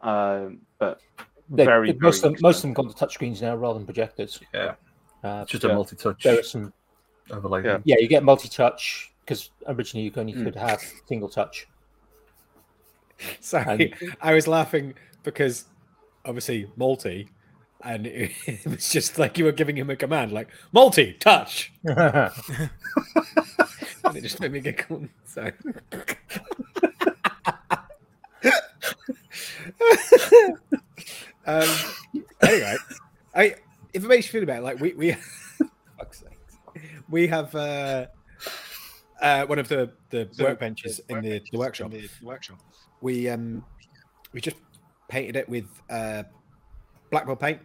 [0.00, 1.00] um, but
[1.50, 3.84] They- very, most, very of them, most of them got the touchscreens now rather than
[3.86, 4.40] projectors.
[4.54, 4.74] Yeah,
[5.22, 5.70] Uh, it's just Yeah.
[5.72, 6.72] a multi-touch there are some,
[7.30, 7.62] overlay.
[7.62, 7.78] Yeah.
[7.84, 10.44] yeah, you get multi-touch because originally you only Mm.
[10.44, 11.68] could have single touch.
[13.40, 13.92] Sorry,
[14.22, 15.66] I was laughing because
[16.24, 17.28] obviously multi,
[17.82, 21.70] and it, it was just like you were giving him a command, like multi touch,
[24.14, 25.08] and it just made me giggle.
[25.26, 25.50] So.
[31.46, 31.66] um,
[32.42, 32.76] anyway,
[33.34, 33.54] I
[33.92, 35.16] if it makes you feel better, like we we
[37.08, 38.06] we have uh,
[39.20, 41.90] uh, one of the the workbenches in the, the workshop.
[41.90, 42.58] The workshop.
[43.00, 43.64] We um
[44.32, 44.56] we just
[45.08, 46.24] painted it with uh
[47.10, 47.60] blackboard paint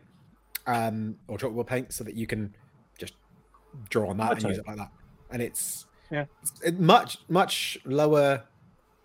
[0.65, 2.53] um or chalkboard paint so that you can
[2.99, 3.13] just
[3.89, 4.49] draw on that and Okay.
[4.49, 4.91] use it like that.
[5.31, 6.25] And it's Yeah.
[6.63, 8.43] it- much much lower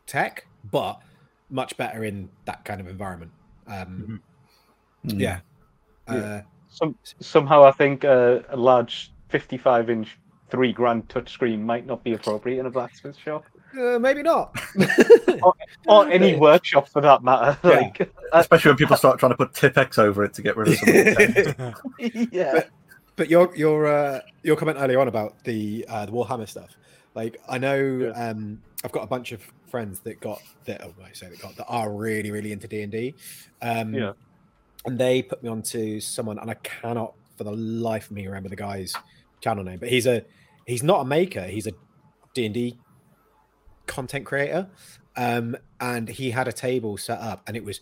[0.06, 1.00] tech, but
[1.50, 3.32] much better in that kind of environment.
[3.66, 4.22] Um
[5.06, 5.20] Mm.
[5.20, 5.40] yeah.
[6.08, 6.14] Yeah.
[6.14, 12.04] Uh, Some, somehow, I think uh, a large 55 inch, three grand touchscreen might not
[12.04, 13.44] be appropriate in a blacksmith shop
[13.78, 14.54] uh, maybe not.
[15.86, 17.58] or any workshop for that matter.
[17.64, 17.70] Yeah.
[17.70, 20.74] Like, Especially when people start trying to put Tipp-Ex over it to get rid of
[20.76, 21.74] some of the
[22.32, 22.70] yeah, But
[23.28, 26.70] your your uh, your comment earlier on about the uh, the Warhammer stuff,
[27.14, 27.76] like I know
[28.14, 28.30] Yeah.
[28.30, 31.56] um, I've got a bunch of friends that got that oh, I say that got
[31.56, 33.14] that are really really into D and D,
[33.60, 34.12] um, Yeah.
[34.84, 38.48] and they put me onto someone, and I cannot for the life of me remember
[38.48, 38.92] the guy's
[39.40, 40.24] channel name, but he's a
[40.66, 41.72] he's not a maker, he's a
[42.34, 42.78] D and D
[43.86, 44.68] content creator,
[45.16, 47.80] um, and he had a table set up, and it was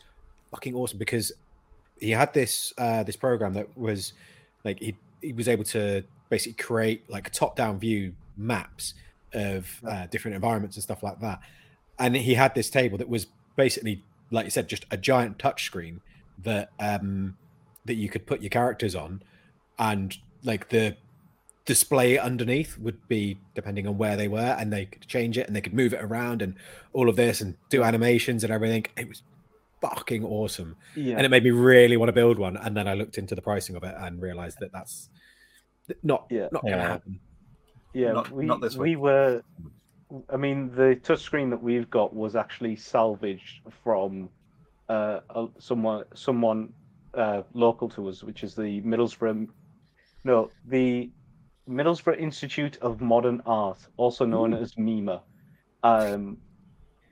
[0.50, 1.32] fucking awesome because
[2.00, 4.12] he had this uh, this program that was
[4.64, 8.94] like he he was able to basically create like top down view maps
[9.32, 11.40] of uh, different environments and stuff like that.
[11.98, 15.64] And he had this table that was basically, like you said, just a giant touch
[15.64, 16.00] screen
[16.42, 17.36] that um,
[17.84, 19.22] that you could put your characters on,
[19.78, 20.96] and like the
[21.66, 25.54] display underneath would be depending on where they were, and they could change it and
[25.54, 26.54] they could move it around and
[26.92, 28.86] all of this and do animations and everything.
[28.96, 29.22] It was
[29.80, 31.16] fucking awesome yeah.
[31.16, 32.56] and it made me really want to build one.
[32.56, 35.08] And then I looked into the pricing of it and realized that that's
[36.02, 36.48] not Yeah.
[36.52, 36.88] not going to Yeah.
[36.88, 37.20] happen.
[37.94, 39.42] Yeah, Not- we not this we were.
[40.28, 44.28] I mean, the touchscreen that we've got was actually salvaged from
[44.88, 46.72] uh, a- someone someone
[47.14, 49.48] uh, local to us, which is the Middlesbrough.
[50.24, 51.10] No, the
[51.68, 55.22] Middlesbrough Institute of Modern Art, also known as MIMA.
[55.82, 56.38] Um,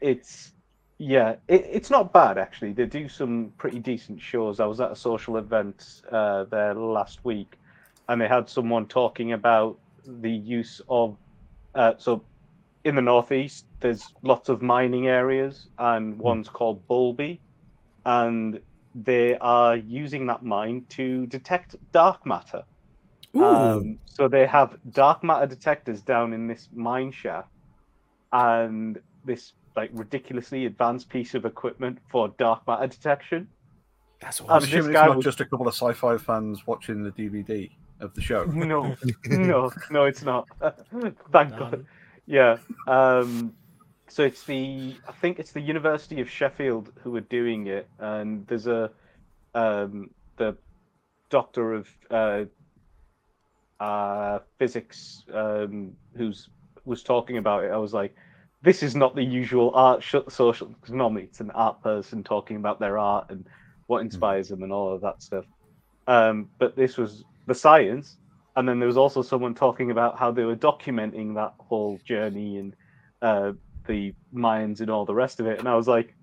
[0.00, 0.52] it's
[0.98, 2.72] yeah, it, it's not bad actually.
[2.72, 4.60] They do some pretty decent shows.
[4.60, 7.56] I was at a social event uh, there last week,
[8.08, 11.16] and they had someone talking about the use of
[11.74, 12.24] uh, so
[12.84, 17.38] in the northeast there's lots of mining areas and one's called Boulby
[18.06, 18.60] and
[18.94, 22.64] they are using that mine to detect dark matter
[23.34, 27.50] um, so they have dark matter detectors down in this mine shaft
[28.32, 33.40] and this like ridiculously advanced piece of equipment for dark matter detection
[34.20, 34.70] That's Um, I'm awesome.
[34.70, 37.70] this assuming guy it's not was- just a couple of sci-fi fans watching the DVD
[38.00, 38.44] of the show.
[38.44, 38.94] no
[39.26, 40.42] no no it's not
[41.32, 41.84] thank god
[42.26, 42.54] Yeah.
[42.86, 43.54] Um,
[44.14, 48.46] so it's the I think it's the University of Sheffield who are doing it, and
[48.48, 48.90] there's a
[49.54, 50.10] um,
[50.40, 50.50] the
[51.30, 52.44] doctor of uh,
[53.80, 56.48] uh, physics um, who's
[56.84, 57.70] was talking about it.
[57.70, 58.14] I was like,
[58.62, 62.56] this is not the usual art sh- social because normally it's an art person talking
[62.56, 63.46] about their art and
[63.86, 65.44] what inspires them and all of that stuff.
[66.06, 68.18] Um, but this was the science
[68.58, 72.56] and then there was also someone talking about how they were documenting that whole journey
[72.56, 72.74] and
[73.22, 73.52] uh,
[73.86, 75.60] the mines and all the rest of it.
[75.60, 76.16] And I was like,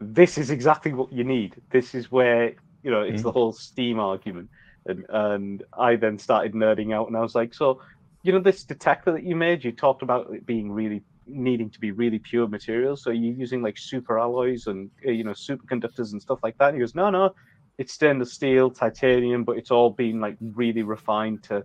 [0.00, 1.54] this is exactly what you need.
[1.70, 4.50] This is where you know it's the whole Steam argument.
[4.86, 7.80] And and I then started nerding out, and I was like, so
[8.24, 11.80] you know this detector that you made, you talked about it being really needing to
[11.80, 13.02] be really pure materials.
[13.02, 16.68] So you're using like super alloys and uh, you know superconductors and stuff like that.
[16.68, 17.34] And he goes, no, no,
[17.78, 21.64] it's stainless steel, titanium, but it's all been like really refined to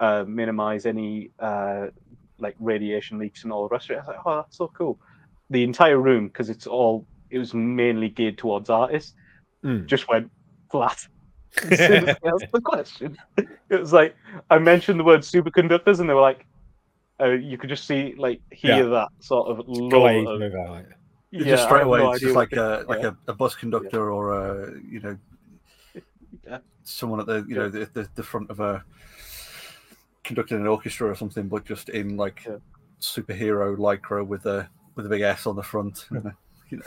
[0.00, 1.88] uh, minimize any uh,
[2.38, 3.98] like radiation leaks and all the rest of it.
[3.98, 4.98] I was like, oh, that's so cool.
[5.50, 9.14] The entire room, because it's all, it was mainly geared towards artists,
[9.62, 9.84] Mm.
[9.84, 10.30] just went
[10.70, 11.06] flat.
[11.70, 14.16] As soon as I asked the question, it was like
[14.48, 16.46] I mentioned the word superconductors, and they were like,
[17.20, 18.88] uh, you could just see like hear Yeah.
[18.90, 20.86] that sort of Glaze of, over, like-
[21.32, 23.12] It's yeah, just straight away, no it's just like a like yeah.
[23.28, 25.16] a, a bus conductor or a you know
[26.46, 26.58] Yeah.
[26.82, 28.84] someone at the you know the, the, the front of a
[30.24, 32.56] conducting an orchestra or something, but just in like Yeah.
[33.00, 36.06] superhero lycra with a with a big S on the front.
[36.70, 36.80] You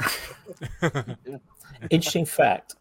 [0.81, 1.15] know?
[1.89, 2.75] Interesting fact.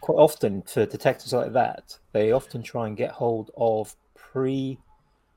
[0.00, 4.78] Quite often for detectives like that, they often try and get hold of pre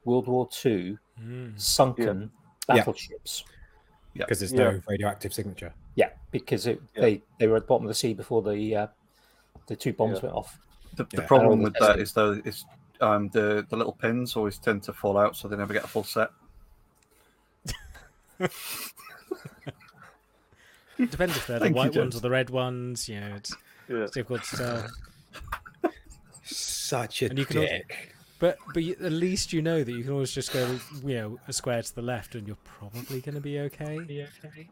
[0.05, 1.59] World War II Mm.
[1.59, 2.31] sunken
[2.69, 2.75] Yeah.
[2.77, 3.43] battleships.
[4.15, 4.71] because there's Yeah.
[4.71, 5.73] no radioactive signature.
[5.95, 7.01] Yeah, because it, Yeah.
[7.01, 8.87] they they were at the bottom of the sea before the uh,
[9.67, 10.25] the two bombs Yeah.
[10.27, 10.59] went off.
[10.95, 12.01] The, the problem with the that testing.
[12.03, 12.65] is though is
[13.01, 15.87] um, the the little pins always tend to fall out, so they never get a
[15.87, 16.29] full set.
[20.97, 23.09] Depends if they're the Thank you, white ones or the red ones.
[23.09, 23.55] You know, it's,
[23.89, 23.97] Yeah.
[24.03, 25.91] it's difficult to tell.
[26.43, 28.12] Such a And you can al- dick.
[28.43, 31.39] But but you- at least you know that you can always just go, you know,
[31.47, 33.97] a square to the left, and you're probably going to be okay.
[34.01, 34.67] okay.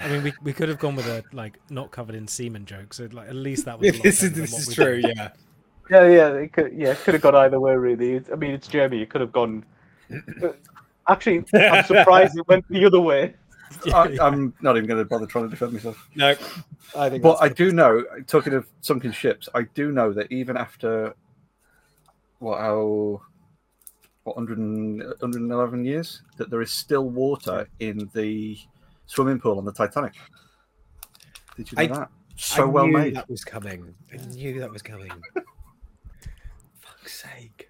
[0.00, 2.92] I mean, we, we could have gone with a like not covered in semen joke,
[2.92, 4.00] so like at least that was.
[4.00, 5.00] This is this what is we true.
[5.02, 5.16] did.
[5.16, 5.28] Yeah.
[5.90, 8.14] Yeah, yeah, it could, yeah, it could have gone either way, really.
[8.16, 9.00] It's- I mean, it's Jeremy.
[9.02, 9.64] It could have gone.
[11.08, 13.34] Actually, I'm surprised it went the other way.
[13.94, 16.08] I, I'm not even going to bother trying to defend myself.
[16.14, 16.34] No.
[16.96, 17.22] I think.
[17.22, 21.14] But I do know, talking of sunken ships, I do know that even after
[22.40, 23.20] what how
[24.24, 28.58] what 100 and- 111 years, that there is still water in the
[29.06, 30.14] swimming pool on the Titanic.
[31.56, 32.10] Did you know I- that?
[32.36, 33.16] So I well knew made.
[33.16, 33.94] That was coming.
[34.12, 35.10] I knew that was coming.
[36.80, 37.68] Fuck's sake.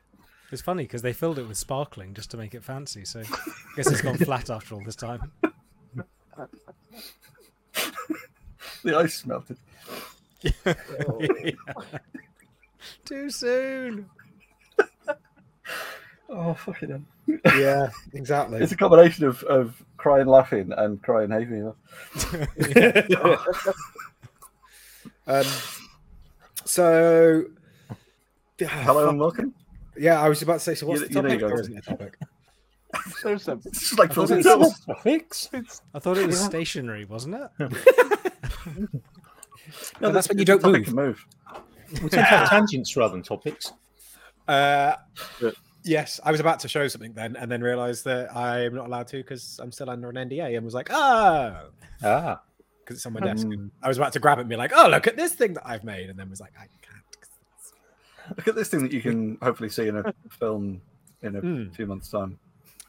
[0.52, 3.04] It's funny because they filled it with sparkling just to make it fancy.
[3.04, 3.24] So I
[3.76, 5.32] guess it's gone flat after all this time.
[8.82, 9.56] The ice melted.
[13.04, 14.08] Too soon.
[16.32, 17.02] Oh fucking hell!
[17.58, 18.60] Yeah, exactly.
[18.60, 21.74] It's a combination of, of crying, laughing, and crying, hay fever.
[25.26, 25.44] um,
[26.64, 27.46] so,
[28.60, 29.52] Hello and welcome.
[29.98, 30.76] Yeah, I was about to say.
[30.76, 31.32] So, what's You- the topic?
[31.32, 31.60] you got Or it.
[31.62, 32.16] isn't it a topic?
[33.22, 35.48] There's a, It's just like I thought Frozen it was- Topics.
[35.94, 37.50] I thought it was stationary, wasn't it?
[40.00, 40.92] No, that's when you don't move.
[40.94, 41.26] move.
[41.92, 43.72] We tend to have tangents rather than topics.
[44.48, 44.94] Uh,
[45.84, 49.06] yes, I was about to show something then, and then realised that I'm not allowed
[49.08, 51.68] to because I'm still under an NDA, and was like, oh,
[52.02, 52.40] Ah,
[52.84, 53.46] because it's on my desk.
[53.46, 55.54] Um, I was about to grab it and be like, oh, look at this thing
[55.54, 57.04] that I've made, and then was like, I can't.
[57.20, 57.30] 'cause
[58.24, 60.80] it's- Look at this thing that you can hopefully see in a film
[61.22, 61.68] in a Hmm.
[61.70, 62.38] few months' time.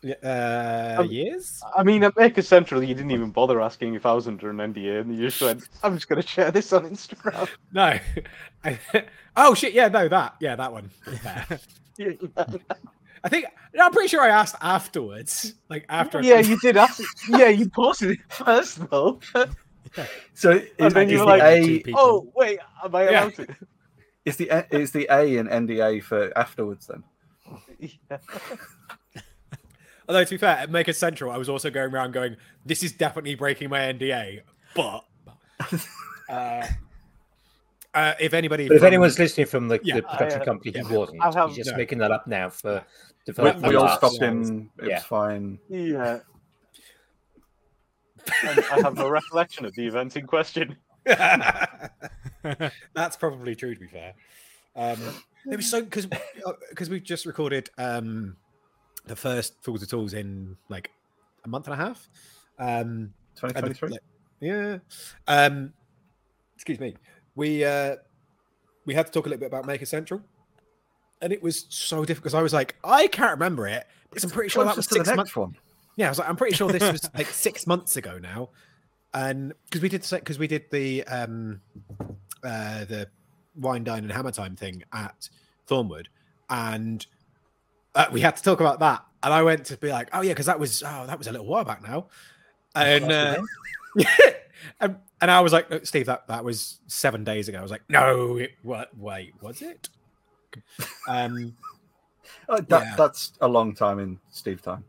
[0.03, 1.61] Yeah, Uh, Um, years?
[1.75, 4.57] I mean, at Maker Central, you didn't even bother asking if I was under an
[4.57, 7.99] NDA, and you just went, "I'm just going to share this on Instagram." No.
[8.63, 8.79] I,
[9.37, 9.73] oh shit!
[9.73, 10.35] Yeah, no, that.
[10.39, 10.89] Yeah, that one.
[11.21, 11.59] Fair.
[13.23, 16.21] I think no, I'm pretty sure I asked afterwards, like after.
[16.23, 16.99] yeah, you did ask.
[17.29, 19.19] Yeah, you posted it first, though.
[20.33, 23.09] So is, And then you the were like, A oh wait, am I Yeah.
[23.25, 23.47] allowed to?
[24.25, 27.03] is the A- is the A in NDA for afterwards then?
[27.77, 28.17] Yeah.
[30.07, 32.93] Although to be fair, at Maker Central, I was also going around going, "This is
[32.93, 34.41] definitely breaking my NDA,"
[34.75, 35.03] but.
[36.29, 36.65] Uh,
[37.93, 39.95] uh, if anybody, but if from- anyone's listening from the, Yeah.
[39.95, 41.21] the production I, uh, company, yeah, he wasn't.
[41.21, 41.77] I have- He's just No.
[41.77, 42.81] making that up now for We,
[43.25, 43.67] development.
[43.67, 43.97] we all laughs.
[43.97, 44.27] stopped Yeah.
[44.29, 44.71] him.
[44.81, 44.99] It Yeah.
[45.01, 45.59] fine.
[45.67, 46.19] Yeah.
[48.43, 50.77] I have no recollection of the event in question.
[51.03, 51.91] That's
[53.17, 53.73] probably true.
[53.73, 54.13] To be fair,
[54.75, 54.99] um,
[55.51, 56.05] it was so because
[56.69, 58.37] because we just recorded um,
[59.05, 60.91] the first Fools of Tools in like
[61.43, 62.07] a month and a half.
[62.59, 63.89] Um, 2023.
[63.89, 63.99] like,
[64.39, 64.77] yeah.
[65.27, 65.73] Um,
[66.55, 66.95] excuse me.
[67.35, 67.95] We uh,
[68.85, 70.21] we had to talk a little bit about Maker Central,
[71.21, 74.29] and it was so difficult because I was like, I can't remember it, but I'm
[74.29, 75.35] pretty sure that was Closest to the six months.
[75.35, 75.55] one.
[75.95, 78.49] Yeah, I was like, I'm pretty sure this was like six months ago now,
[79.13, 81.61] and because we did because we did the um
[82.43, 83.07] uh the
[83.55, 85.29] wine dine and hammer time thing at
[85.67, 86.07] Thornwood,
[86.49, 87.05] and
[87.95, 90.31] uh, we had to talk about that, and I went to be like, oh yeah,
[90.31, 92.07] because that was oh that was a little while back now,
[92.75, 93.41] and uh,
[94.79, 97.59] and, and I was like, "No, Steve, that that was seven days ago.
[97.59, 99.89] I was like, no, it what wait was it?
[101.07, 101.55] Um,
[102.49, 102.95] Uh, that, Yeah.
[102.97, 104.83] That's a long time in Steve time.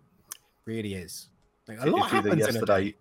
[0.64, 1.28] really is.
[1.68, 2.94] Like, a lot happens in a yesterday day.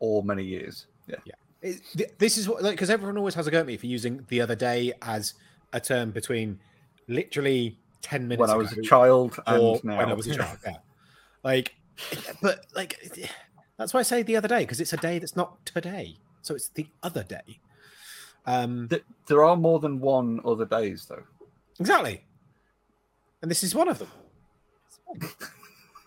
[0.00, 0.86] or many years.
[1.06, 1.16] Yeah.
[1.62, 3.86] It- th- this is what like because everyone always has a go at me for
[3.86, 5.34] using the other day as
[5.72, 6.58] a term between
[7.08, 9.98] literally 10 minutes When I was a child or and now.
[9.98, 10.58] when I was a child.
[10.64, 10.76] Yeah.
[11.44, 11.74] Like,
[12.42, 12.96] but like,
[13.76, 16.16] that's why I say the other day because it's a day that's not today.
[16.42, 17.60] So it's the other day.
[18.46, 21.22] Um, Th- there are more than one other days though.
[21.78, 22.24] exactly.
[23.42, 24.08] And this is one of them.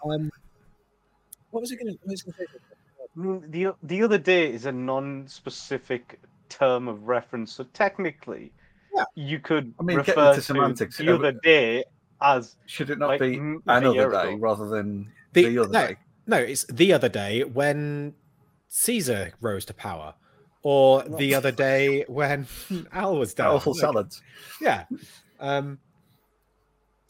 [0.04, 0.32] Um,
[1.52, 2.32] what was I going to say?
[2.40, 6.20] I mean, the the other day is a non-specific
[6.50, 8.52] term of reference, so technically,
[8.96, 9.04] Yeah.
[9.16, 11.84] you could I mean, getting refer into semantics, to the other day
[12.22, 13.38] as Should it not like be
[13.68, 14.00] another day
[14.34, 14.36] ago.
[14.40, 15.88] rather than The- the, other no.
[15.88, 15.98] day?
[16.28, 18.14] No, it's the other day when
[18.68, 20.14] Caesar rose to power,
[20.64, 22.48] or the other day when
[22.92, 23.56] Al was down.
[23.56, 24.22] Awful Like, salads.
[24.62, 24.86] yeah
[25.40, 25.80] um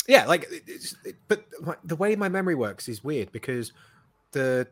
[0.08, 3.74] yeah like it's, it, but my, the way my memory works is weird because
[4.32, 4.68] the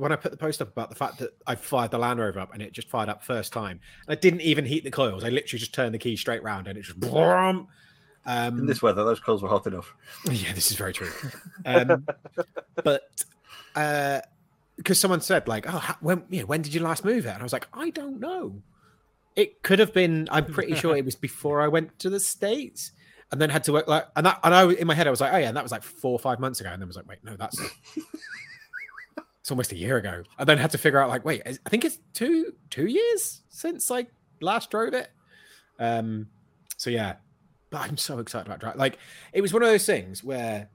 [0.00, 2.40] when i put the post up about the fact that i fired the land rover
[2.40, 5.28] up and it just fired up first time i didn't even heat the coils i
[5.28, 6.98] literally just turned the key straight round and it just
[8.26, 9.94] um In this weather, those coils were hot enough.
[10.30, 11.10] yeah, this is very true.
[11.64, 12.06] Um,
[12.84, 13.02] but
[14.76, 17.30] because someone said like, "Oh, how, when you know, when did you last move it?"
[17.30, 18.62] and I was like, "I don't know."
[19.36, 20.28] It could have been.
[20.30, 22.92] I'm pretty sure it was before I went to the states,
[23.32, 25.20] and then had to work like, and that, and I in my head I was
[25.20, 26.96] like, "Oh yeah," and that was like four or five months ago, and then was
[26.96, 27.58] like, "Wait, no, that's."
[29.50, 30.22] It's almost a year ago.
[30.38, 33.90] I then had to figure out like, wait, I think it's two two years since
[33.90, 34.06] I
[34.40, 35.10] last drove it.
[35.76, 36.28] Um,
[36.76, 37.16] so yeah,
[37.68, 38.78] but I'm so excited about driving.
[38.78, 39.00] Like,
[39.32, 40.70] it was one of those things where,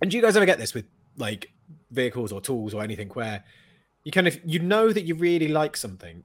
[0.00, 0.86] and do you guys ever get this with
[1.18, 1.50] like
[1.90, 3.44] vehicles or tools or anything where
[4.04, 6.24] you kind of you know that you really like something,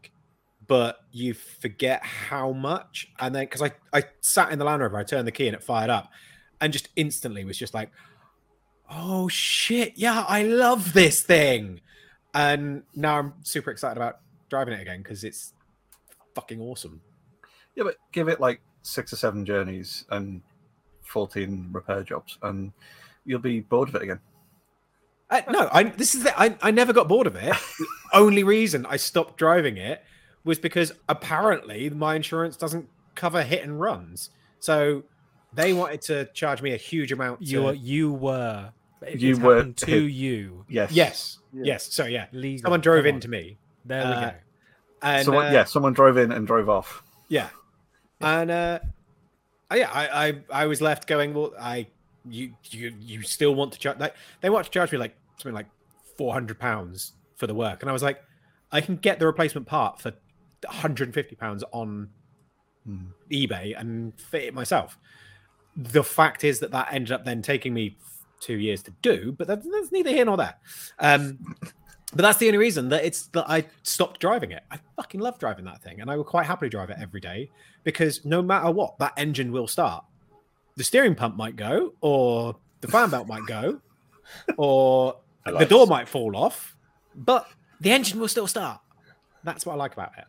[0.66, 4.96] but you forget how much, and then because I I sat in the Land Rover,
[4.96, 6.10] I turned the key and it fired up,
[6.62, 7.92] and just instantly was just like,
[8.96, 11.82] oh shit, yeah, I love this thing,
[12.34, 14.20] and now I'm super excited about
[14.50, 15.54] driving it again because it's
[16.36, 17.02] fucking awesome.
[17.76, 20.42] Yeah, but give it like six or seven journeys and
[21.04, 22.72] 14 repair jobs, and
[23.26, 24.20] you'll be bored of it again.
[25.30, 27.56] Uh, no, I this is the, I I never got bored of it.
[27.80, 30.04] the only reason I stopped driving it
[30.44, 34.30] was because apparently my insurance doesn't cover hit and runs.
[34.60, 35.04] So
[35.54, 37.40] they wanted to charge me a huge amount.
[37.40, 38.72] To, You you were.
[39.08, 40.66] It, You it were happened to hit- you.
[40.70, 40.92] Yes.
[40.92, 41.64] yes, Yeah.
[41.66, 41.94] yes.
[41.94, 42.64] So yeah, Legal.
[42.64, 43.16] someone drove Come on.
[43.16, 44.32] into me, There we uh, go.
[45.02, 47.04] and Someone, uh, yeah, someone drove in and drove off.
[47.30, 47.50] Yeah.
[48.22, 48.80] And uh
[49.72, 51.88] uh, yeah, I, I I was left going, well, I
[52.26, 55.54] you you you still want to charge like they want to charge me like something
[55.56, 55.68] like
[56.18, 57.82] four hundred pounds for the work.
[57.82, 58.22] And I was like,
[58.72, 60.14] I can get the replacement part for
[60.66, 62.10] 150 pounds on
[62.86, 63.08] Hmm.
[63.32, 64.98] eBay and fit it myself.
[65.76, 67.98] The fact is that that ended up then taking me
[68.44, 70.56] two years to do, but that's, that's neither here nor there.
[71.00, 71.56] Um,
[72.16, 74.62] but that's the only reason that it's that I stopped driving it.
[74.70, 77.50] I fucking love driving that thing, and I will quite happily drive it every day
[77.84, 80.06] because no matter what, that engine will start.
[80.76, 83.80] The steering pump might go, or the fan belt might go,
[84.58, 85.90] or I the door this.
[85.90, 86.76] might fall off,
[87.16, 87.48] but
[87.80, 88.80] the engine will still start.
[89.44, 90.26] That's what I like about it,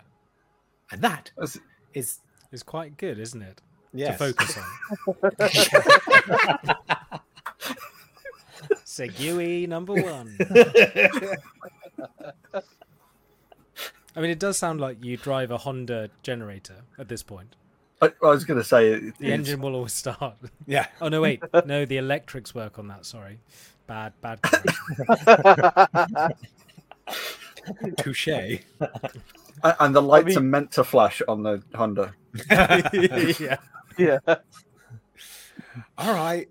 [0.91, 1.59] and that That's-
[1.93, 2.21] is
[2.53, 3.61] It's quite good, isn't it?
[3.93, 4.19] yes.
[4.19, 4.65] To focus on.
[8.85, 10.37] Segui number one.
[14.17, 17.57] I mean, it does sound like you drive a Honda generator at this point.
[18.01, 20.37] I, I was going to say it, The it's- engine will always start.
[20.67, 20.87] Yeah.
[21.01, 23.07] Oh no, wait, no, the electrics work on that.
[23.07, 23.41] Sorry,
[23.87, 24.41] bad, bad.
[24.43, 24.75] correction.
[27.97, 28.29] Touche.
[28.29, 32.15] and the lights mean- are meant to flash on the Honda.
[32.51, 33.57] yeah.
[33.97, 34.19] yeah.
[35.99, 36.49] All right.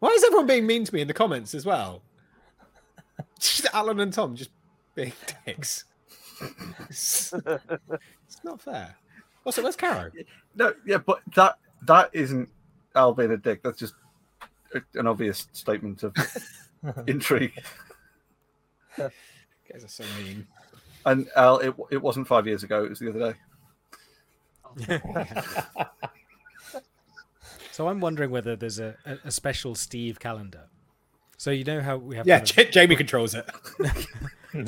[0.00, 2.02] Why is everyone being mean to me in the comments as well?
[3.38, 4.50] Just Alan and Tom just
[4.94, 5.12] being
[5.46, 5.84] dicks.
[6.88, 8.96] it's it's not fair.
[9.44, 10.10] Also, where's Caro?
[10.54, 12.48] No, yeah, but that that isn't
[12.94, 13.62] Al being a dick.
[13.62, 13.94] That's just
[14.94, 16.14] an obvious statement of
[17.06, 17.52] intrigue.
[18.96, 19.10] Guys
[19.84, 20.46] are so mean.
[21.06, 22.84] And Al, it, it wasn't five years ago.
[22.84, 23.34] It was the other
[24.78, 25.00] day.
[27.80, 30.64] So I'm wondering whether there's a, a, a special Steve calendar.
[31.38, 33.48] So you know how we have Yeah, kind of- J- Jamie controls it.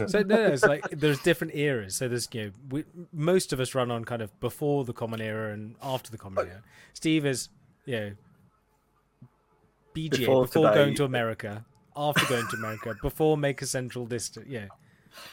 [0.07, 1.97] So no, no, it's like there's different eras.
[1.97, 5.21] So there's you know we, most of us run on kind of before the common
[5.21, 6.63] era and after the common era.
[6.95, 7.49] Steve is
[7.85, 8.11] you know
[9.95, 11.65] BGA Before before, going to America,
[11.97, 14.49] after going to America, before Maker Central District.
[14.49, 14.67] Yeah,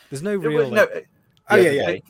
[0.09, 0.57] there's no real.
[0.63, 1.07] was- no, like- it-
[1.51, 1.89] Oh, yeah, yeah.
[1.91, 2.03] it-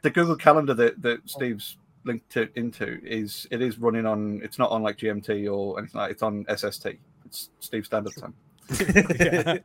[0.00, 4.40] the Google Calendar that, that Steve's linked to, into is it is running on.
[4.42, 6.10] It's not on like GMT or anything like.
[6.12, 6.86] It's on SST.
[7.26, 8.34] It's Steve Standard Time.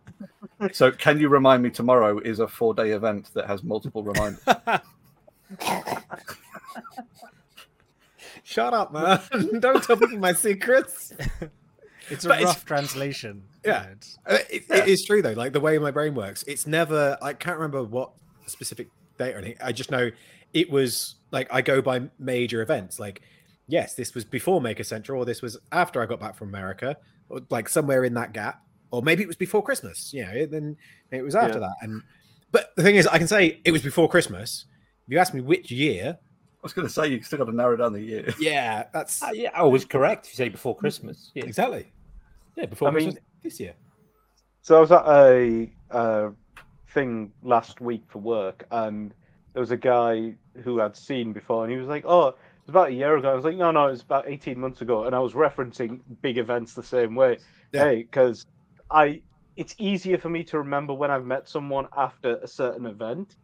[0.73, 4.41] So, can you remind me tomorrow is a four day event that has multiple reminders?
[8.43, 9.19] Shut up, man.
[9.59, 11.13] Don't tell people my secrets.
[12.09, 13.43] It's a But it's- rough translation.
[13.65, 13.83] Yeah.
[13.91, 15.33] it's- Uh, It, it is true though.
[15.33, 17.17] Like the way my brain works, it's never.
[17.21, 18.11] I can't remember what
[18.45, 19.57] specific date or anything.
[19.61, 20.09] I just know
[20.53, 22.99] it was like I go by major events.
[22.99, 23.21] Like,
[23.67, 26.97] yes, this was before Maker Central, or this was after I got back from America,
[27.29, 30.13] or like somewhere in that gap, or maybe it was before Christmas.
[30.13, 30.77] You know, then
[31.11, 31.75] it was after that.
[31.81, 32.01] And
[32.51, 34.65] but the thing is, I can say it was before Christmas.
[35.05, 37.55] If you ask me which year, I was going to say you still got to
[37.55, 38.33] narrow down the year.
[38.39, 40.25] yeah, that's Uh, yeah, was correct.
[40.25, 41.31] If you say before Christmas.
[41.33, 41.91] Yeah, exactly.
[42.55, 43.73] Yeah, before I mean- this year.
[44.61, 46.29] So I was at a uh,
[46.89, 49.13] thing last week for work, and
[49.57, 52.35] there was a guy who I'd seen before, and he was like, "Oh, it
[52.67, 54.81] was about a year ago." I was like, "No, no, it was about eighteen months
[54.81, 57.39] ago," and I was referencing big events the same way.
[57.73, 57.85] Yeah.
[57.85, 58.45] Hey, because
[58.91, 59.23] I,
[59.55, 63.35] it's easier for me to remember when I've met someone after a certain event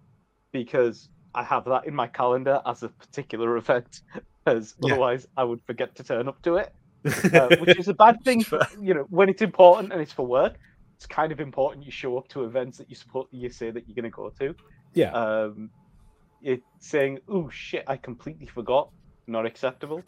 [0.52, 4.02] because I have that in my calendar as a particular event,
[4.46, 4.94] as Yeah.
[4.94, 6.76] otherwise I would forget to turn up to it
[7.34, 8.44] uh, which is a bad thing.
[8.44, 10.60] For, you know, when it's important and it's for work,
[10.96, 13.30] it's kind of important you show up to events that you support.
[13.32, 14.56] You say that you're going to go to.
[14.94, 15.12] Yeah.
[15.12, 15.72] Um,
[16.44, 18.90] it's saying, "Oh shit, I completely forgot."
[19.28, 20.04] Not acceptable.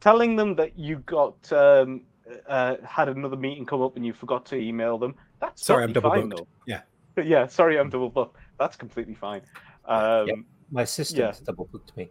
[0.00, 2.02] Telling them that you got um,
[2.48, 5.14] uh, had another meeting come up and you forgot to email them.
[5.40, 6.42] That's Sorry, I'm double fine, booked.
[6.42, 6.46] though.
[6.66, 6.82] Yeah.
[7.24, 7.46] yeah.
[7.46, 8.36] Sorry, I'm double booked.
[8.58, 9.40] That's completely fine.
[9.86, 10.38] Um, Yep.
[10.70, 12.10] My assistant double booked me.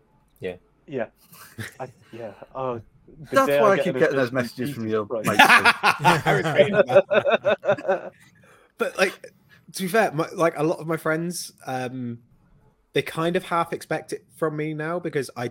[0.92, 1.06] Yeah.
[1.80, 2.34] I, yeah.
[2.54, 2.82] Oh,
[3.32, 5.28] the That's why I get keep getting those messages from Jesus your Christ.
[5.30, 5.42] mates.
[5.44, 8.12] I was waiting for that.
[8.78, 9.32] but like
[9.74, 12.20] to be fair my, like a lot of my friends um
[12.94, 15.50] they kind of half expect it from me now because i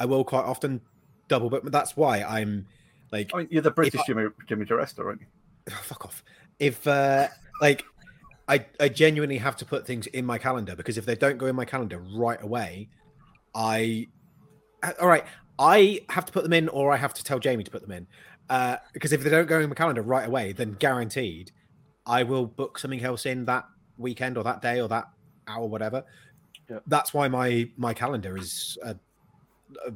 [0.00, 0.80] i will quite often
[1.28, 2.66] double but that's why i'm
[3.12, 5.26] like I mean, you're the British I- Jimmy Jimmy DeResta, aren't you?
[5.70, 6.24] oh, fuck off.
[6.58, 7.28] If uh
[7.60, 7.84] like
[8.48, 11.46] i i genuinely have to put things in my calendar because if they don't go
[11.46, 12.88] in my calendar right away
[13.54, 14.06] i
[14.82, 15.24] uh, all right
[15.58, 17.92] i have to put them in or i have to tell jamie to put them
[17.92, 18.06] in.
[18.48, 21.50] Uh because if they don't go in my calendar right away then guaranteed
[22.06, 23.64] i will book something else in that
[23.98, 25.06] weekend or that day or that
[25.48, 26.04] hour whatever
[26.68, 26.82] Yep.
[26.86, 28.96] that's why my my calendar is a,
[29.86, 29.92] a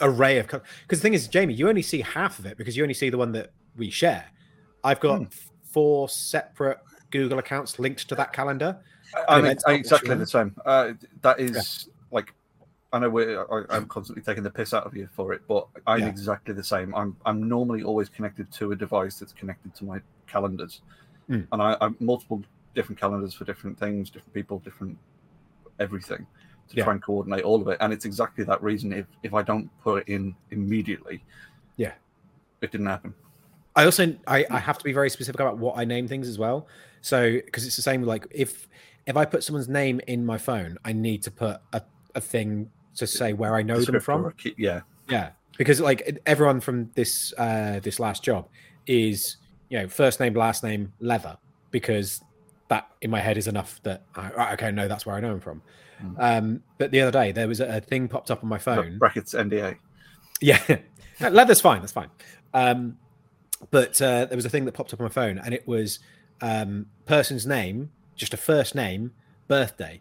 [0.00, 2.82] array of because the thing is jamie you only see half of it because you
[2.82, 4.24] only see the one that we share
[4.84, 5.24] i've got Hmm.
[5.62, 6.78] four separate
[7.10, 8.78] google accounts linked to that calendar
[9.28, 10.54] I Yeah, mean, it's I- not exactly the same.
[10.64, 10.92] Uh,
[11.22, 12.32] that is like,
[12.92, 15.66] I know we're, I, I'm constantly taking the piss out of you for it, but
[15.84, 16.06] I'm Yeah.
[16.06, 16.94] exactly the same.
[16.94, 20.82] I'm I'm normally always connected to a device that's connected to my calendars,
[21.26, 21.40] Hmm.
[21.50, 22.40] and I I'm multiple
[22.76, 24.96] different calendars for different things, different people, different
[25.80, 26.26] everything
[26.68, 26.84] to Yeah.
[26.84, 27.78] try and coordinate all of it.
[27.80, 28.92] And it's exactly that reason.
[28.92, 31.24] If if I don't put it in immediately,
[31.76, 31.94] Yeah.
[32.60, 33.14] it didn't happen.
[33.74, 36.38] I also I, I have to be very specific about what I name things as
[36.38, 36.68] well.
[37.00, 38.68] So because it's the same like if
[39.06, 41.82] if I put someone's name in my phone, I need to put a,
[42.14, 44.30] a thing to say where I know them from.
[44.32, 45.30] key- Yeah, Yeah.
[45.56, 48.48] Because like everyone from this uh this last job
[48.86, 49.36] is
[49.68, 51.36] you know first name last name leather
[51.70, 52.22] because
[52.70, 55.32] that in my head is enough that I, right, okay no that's where I know
[55.32, 55.62] him from.
[56.02, 56.14] Mm.
[56.18, 58.96] Um but the other day there was a, a thing popped up on my phone.
[58.98, 59.76] brackets NDA.
[60.40, 60.78] Yeah,
[61.20, 61.80] leather's fine.
[61.80, 62.08] That's fine.
[62.54, 62.98] Um,
[63.70, 65.98] but uh, there was a thing that popped up on my phone, and it was
[66.40, 69.12] um, person's name, just a first name,
[69.48, 70.00] birthday.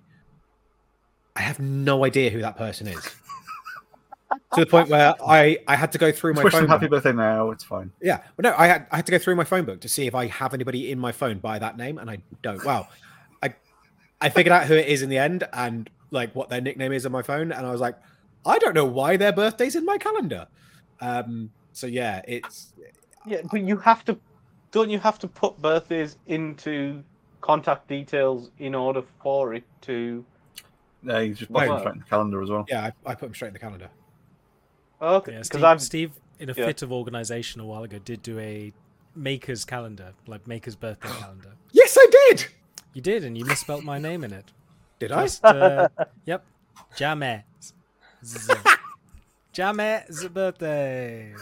[1.35, 3.15] I have no idea who that person is.
[4.53, 6.69] To the point where I I had to go through my Wish them phone.
[6.69, 7.03] happy book.
[7.03, 7.51] birthday now.
[7.51, 7.91] It's fine.
[8.01, 10.05] Yeah, but no, I had I had to go through my phone book to see
[10.07, 12.63] if I have anybody in my phone by that name, and I don't.
[12.63, 12.87] Wow,
[13.41, 13.53] I
[14.21, 17.05] I figured out who it is in the end, and like what their nickname is
[17.05, 17.95] on my phone, and I was like,
[18.45, 20.47] I don't know why their birthday's in my calendar.
[21.01, 22.73] Um, so yeah, it's
[23.25, 24.17] Yeah, but you have to,
[24.71, 27.03] don't you have to put birthdays into
[27.41, 30.25] contact details in order for it to?
[31.03, 31.59] Yeah, you just No.
[31.59, 32.65] put them straight in the calendar as well.
[32.67, 33.89] yeah, I, I put them straight in the calendar.
[35.01, 36.65] Okay, Yeah, because Steve, I'm Steve, in a yeah.
[36.65, 38.73] fit of organization a while ago, did do a
[39.15, 41.51] maker's calendar, like maker's birthday calendar.
[41.71, 42.47] Yes, I did.
[42.93, 44.51] You did, and you misspelt my name in it.
[44.99, 45.23] Did I?
[45.23, 45.87] Just, uh,
[46.25, 46.43] yep,
[46.97, 47.43] Jameh.
[48.25, 48.53] Z-
[49.53, 51.33] Jameh's birthday.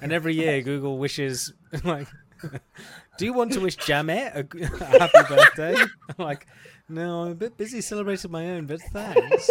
[0.00, 1.52] And every year, Google wishes
[1.84, 2.08] like,
[3.18, 6.46] "Do you want to wish Jameh a happy birthday?" I'm like,
[6.88, 9.50] "No, I'm a bit busy celebrating my own, but thanks."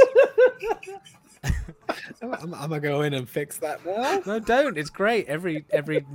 [2.21, 4.21] I'm, I'm gonna go in and fix that now.
[4.25, 4.77] No, don't.
[4.77, 5.27] It's great.
[5.27, 6.05] Every every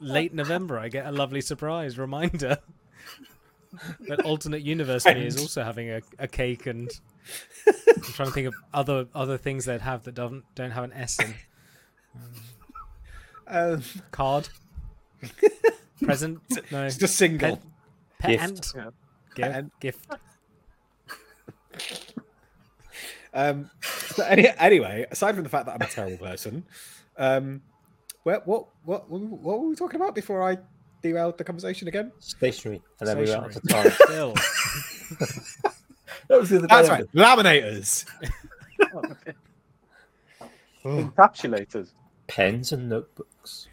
[0.00, 2.58] late November, I get a lovely surprise reminder
[4.08, 6.90] that alternate universe me is also having a, a cake, and
[7.66, 10.92] I'm trying to think of other other things they'd have that don't don't have an
[10.92, 11.34] S in
[13.48, 14.48] Um, card,
[16.02, 16.40] present,
[16.72, 17.62] no, it's just single.
[18.18, 18.42] pet, Gift.
[18.42, 18.72] ant,
[19.36, 19.62] Yeah.
[19.80, 20.18] gift, Pet.
[21.72, 22.05] gift.
[23.36, 26.64] Um, so any, anyway, aside from the fact that I'm a terrible person,
[27.18, 27.60] um,
[28.22, 30.56] where, what what what were we talking about before I
[31.02, 32.12] derailed the conversation again?
[32.18, 33.90] Stationary, and then we went on to time.
[33.90, 34.34] Still,
[36.28, 36.94] That was the other That's day.
[36.94, 38.06] right, laminators.
[40.84, 41.90] encapsulators.
[42.26, 43.68] Pens and notebooks.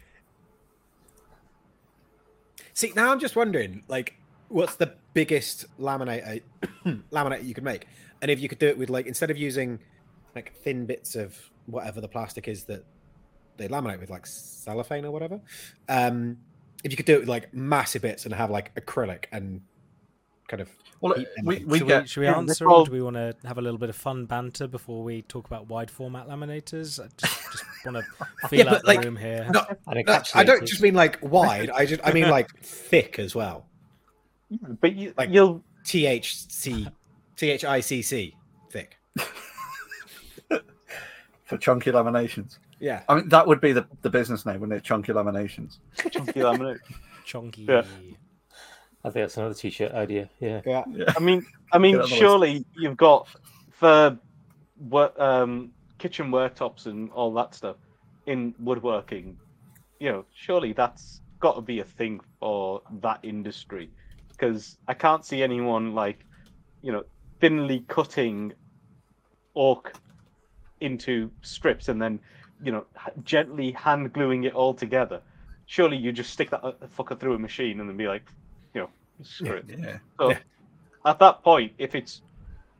[2.74, 4.14] See, now I'm just wondering, like,
[4.48, 6.42] what's the biggest laminator
[7.10, 7.86] laminator you could make?
[8.22, 9.78] And if you could do it with like instead of using
[10.34, 12.84] like thin bits of whatever the plastic is that
[13.56, 15.40] they laminate with, like cellophane or whatever,
[15.88, 16.36] um,
[16.82, 19.60] if you could do it with like massive bits and have like acrylic and
[20.48, 20.68] kind of.
[21.00, 23.16] Well, Keep them we, we should, get we, should we answer, or do we want
[23.16, 26.98] to have a little bit of fun banter before we talk about wide format laminators?
[26.98, 29.46] I just, just want to feel Yeah, out but, the like, room here.
[29.52, 30.22] No, And no.
[30.34, 31.68] I don't just mean like wide.
[31.68, 33.66] I just I mean like thick as well.
[34.80, 36.90] But you, Like- you'll THC,
[37.36, 38.34] THICC,
[38.70, 38.96] thick.
[41.44, 42.58] for chunky laminations.
[42.80, 43.02] Yeah.
[43.08, 44.84] I mean, that would be the, the business name, wouldn't it?
[44.84, 45.78] Chunky laminations.
[46.10, 46.78] chunky laminate.
[47.24, 47.62] Chunky.
[47.62, 47.82] Yeah.
[49.02, 50.28] I think that's another t-shirt idea.
[50.40, 50.60] Yeah.
[50.66, 50.84] Yeah.
[50.90, 51.12] Yeah.
[51.16, 52.20] I mean, I mean, Get on the list.
[52.20, 53.28] surely you've got
[53.70, 54.18] for
[54.88, 57.76] work, um, kitchen worktops and all that stuff
[58.26, 59.38] in woodworking.
[60.00, 63.90] You know, surely that's got to be a thing for that industry
[64.28, 66.24] because I can't see anyone like,
[66.82, 67.04] you know,
[67.40, 68.52] thinly cutting
[69.54, 69.94] orc
[70.80, 72.18] into strips and then,
[72.62, 72.84] you know,
[73.22, 75.20] gently hand gluing it all together.
[75.66, 76.62] Surely you just stick that
[76.96, 78.24] fucker through a machine and then be like,
[78.74, 78.90] you know,
[79.22, 79.64] screw it.
[79.68, 79.98] Yeah.
[80.18, 80.38] So Yeah.
[81.04, 82.22] at that point, if it's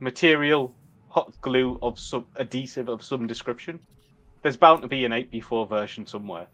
[0.00, 0.74] material
[1.08, 3.78] hot glue of some adhesive of some description,
[4.42, 6.46] there's bound to be an 8b4 version somewhere.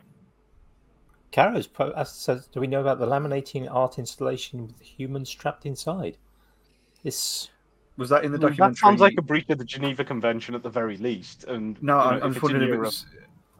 [1.33, 6.17] Caro's pro- says, do we know about the laminating art installation with humans trapped inside?
[7.03, 7.49] This
[8.01, 10.63] Was that in the Mm, That sounds like a breach of the Geneva Convention at
[10.63, 11.45] the very least.
[11.45, 13.07] And No, you know, I'm, if I'm just wondering in if it Europe- was.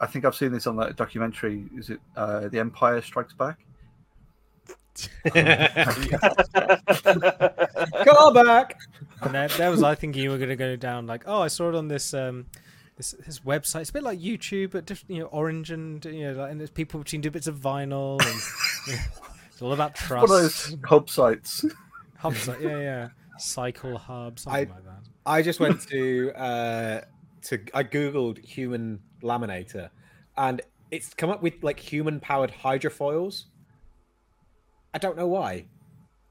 [0.01, 1.67] I think I've seen this on that documentary.
[1.77, 3.59] Is it uh, The Empire Strikes Back?
[8.05, 8.79] Go back.
[9.23, 11.49] And that, that was I thinking you were going to go down like, oh, I
[11.49, 12.47] saw it on this um,
[12.97, 13.83] this this website.
[13.83, 16.59] It's a bit like YouTube, but different, you know, orange and you know, like, and
[16.61, 18.41] there's people between do bits of vinyl and
[18.87, 19.01] you know,
[19.53, 20.71] it's all about One of trust.
[20.71, 21.65] those hub sites.
[22.17, 23.09] Hub like, yeah, yeah,
[23.41, 25.03] cycle hub, something like that.
[25.27, 27.01] I just went to uh
[27.43, 29.91] to I googled human laminator,
[30.37, 30.61] and
[30.91, 33.45] it's come up with like human powered hydrofoils.
[34.93, 35.67] I don't know why.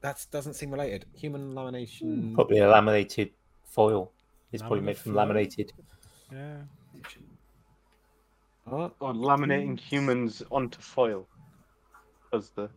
[0.02, 1.06] That doesn't seem related.
[1.14, 2.34] Human lamination.
[2.34, 3.30] probably a laminated
[3.64, 4.12] foil.
[4.52, 5.18] It's probably made from foil?
[5.22, 5.72] laminated.
[6.32, 6.56] Yeah.
[8.70, 11.26] Oh, or laminating humans onto foil
[12.32, 12.70] as the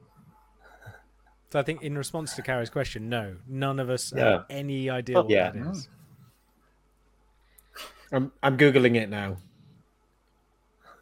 [1.53, 4.23] So I think in response to Caro's question, no, none of us Yeah.
[4.31, 5.51] have any idea what Yeah.
[5.51, 5.87] that is.
[5.87, 5.87] Mm.
[8.11, 9.37] I'm I'm googling it now.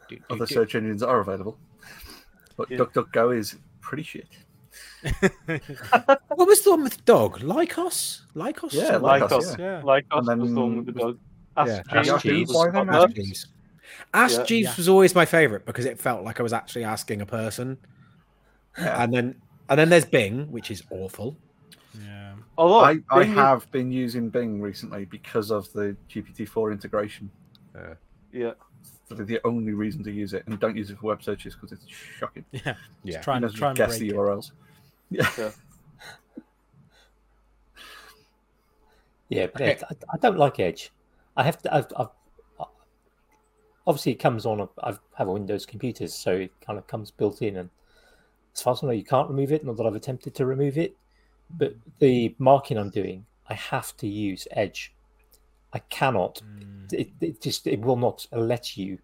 [0.09, 0.53] Do, do, Other do.
[0.53, 1.57] search engines are available,
[2.57, 2.79] but Yeah.
[2.79, 4.27] DuckDuckGo is pretty shit.
[5.45, 7.39] What was the one with the dog?
[7.39, 8.23] Lycos?
[8.35, 8.73] Lycos?
[8.73, 9.31] Yeah, Something Lycos, like.
[9.31, 9.57] Lycos.
[9.57, 9.81] Yeah.
[9.85, 11.19] like us And was the one then with the dog.
[11.55, 11.81] Ask Yeah.
[11.93, 12.53] Jeeves Ask was Jeeves.
[12.53, 12.87] Why on them?
[12.87, 13.03] that.
[13.03, 13.47] Ask Jeeves.
[14.13, 14.43] Ask Yeah.
[14.43, 14.75] Jeeves Yeah.
[14.75, 17.77] was always my favorite because it felt like I was actually asking a person.
[18.77, 19.01] Yeah.
[19.01, 19.41] And then
[19.71, 21.35] and then there's Bing, which is awful.
[22.05, 22.33] Yeah.
[22.57, 27.31] Although I, I Bing is- have been using Bing recently because of the GPT-4 integration.
[28.31, 28.51] yeah.
[29.09, 31.71] That's the only reason to use it, and don't use it for web searches because
[31.73, 31.85] it's
[32.17, 32.45] shocking.
[32.51, 32.75] Yeah.
[33.03, 33.13] Yeah.
[33.13, 34.15] Just try It and try and guess break the it.
[34.15, 34.51] URLs.
[39.29, 39.77] Yeah, but Okay.
[39.89, 40.91] I, I don't like Edge.
[41.37, 41.73] I have to.
[41.73, 42.09] I've, I've,
[43.87, 44.59] obviously, it comes on.
[44.59, 47.55] A, I have a Windows computer, so it kind of comes built in.
[47.55, 47.69] And
[48.55, 49.65] as far as I know, you can't remove it.
[49.65, 50.95] Not that I've attempted to remove it,
[51.57, 54.93] but the marking I'm doing, I have to use Edge.
[55.73, 56.41] I cannot.
[56.45, 56.91] Mm.
[56.93, 58.97] It, it just it will not let you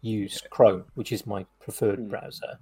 [0.00, 2.08] use Chrome, which is my preferred Hmm.
[2.08, 2.58] browser.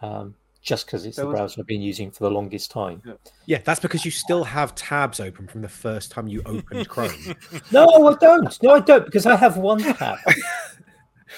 [0.00, 3.02] Um, just because it's There the was- browser I've been using for the longest time.
[3.46, 7.12] Yeah, that's because you still have tabs open from the first time you opened Chrome.
[7.72, 8.62] No, I don't.
[8.62, 10.18] No, I don't because I have one tab.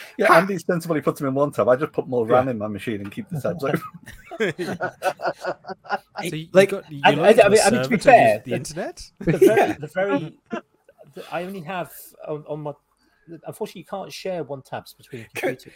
[0.19, 1.69] Yeah, Andy sensibly puts them in one tab.
[1.69, 3.81] I just put more RAM in my machine and keep the tabs open.
[6.29, 7.89] So you, Like, you got, you I- logged I- I mean- a I mean, to
[7.89, 9.11] be fair, the the- internet.
[9.21, 10.39] the very, the very
[11.15, 11.93] the- I only have
[12.27, 12.73] on, on my.
[13.47, 15.73] Unfortunately, you can't share one tabs between computers.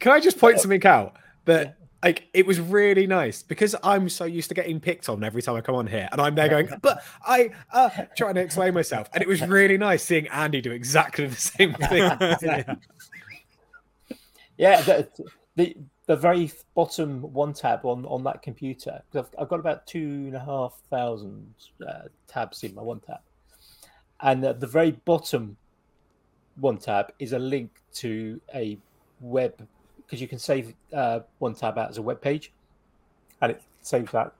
[0.00, 4.24] Can I just point something out that like it was really nice because I'm so
[4.24, 6.68] used to getting picked on every time I come on here, and I'm there going,
[6.82, 10.70] but I uh, trying to explain myself, and it was really nice seeing Andy do
[10.72, 12.78] exactly the same thing.
[14.58, 14.80] Yeah.
[14.82, 15.08] The,
[15.56, 15.76] the
[16.06, 19.02] the very bottom one tab on on that computer.
[19.12, 21.52] 'cause I've, I've got about two and a half thousand
[21.86, 23.20] uh, tabs in my one tab,
[24.20, 25.56] and at the very bottom
[26.60, 28.78] one tab is a link to a
[29.20, 29.66] web
[29.98, 32.52] because you can save uh, one tab out as a web page,
[33.40, 34.32] and it saves that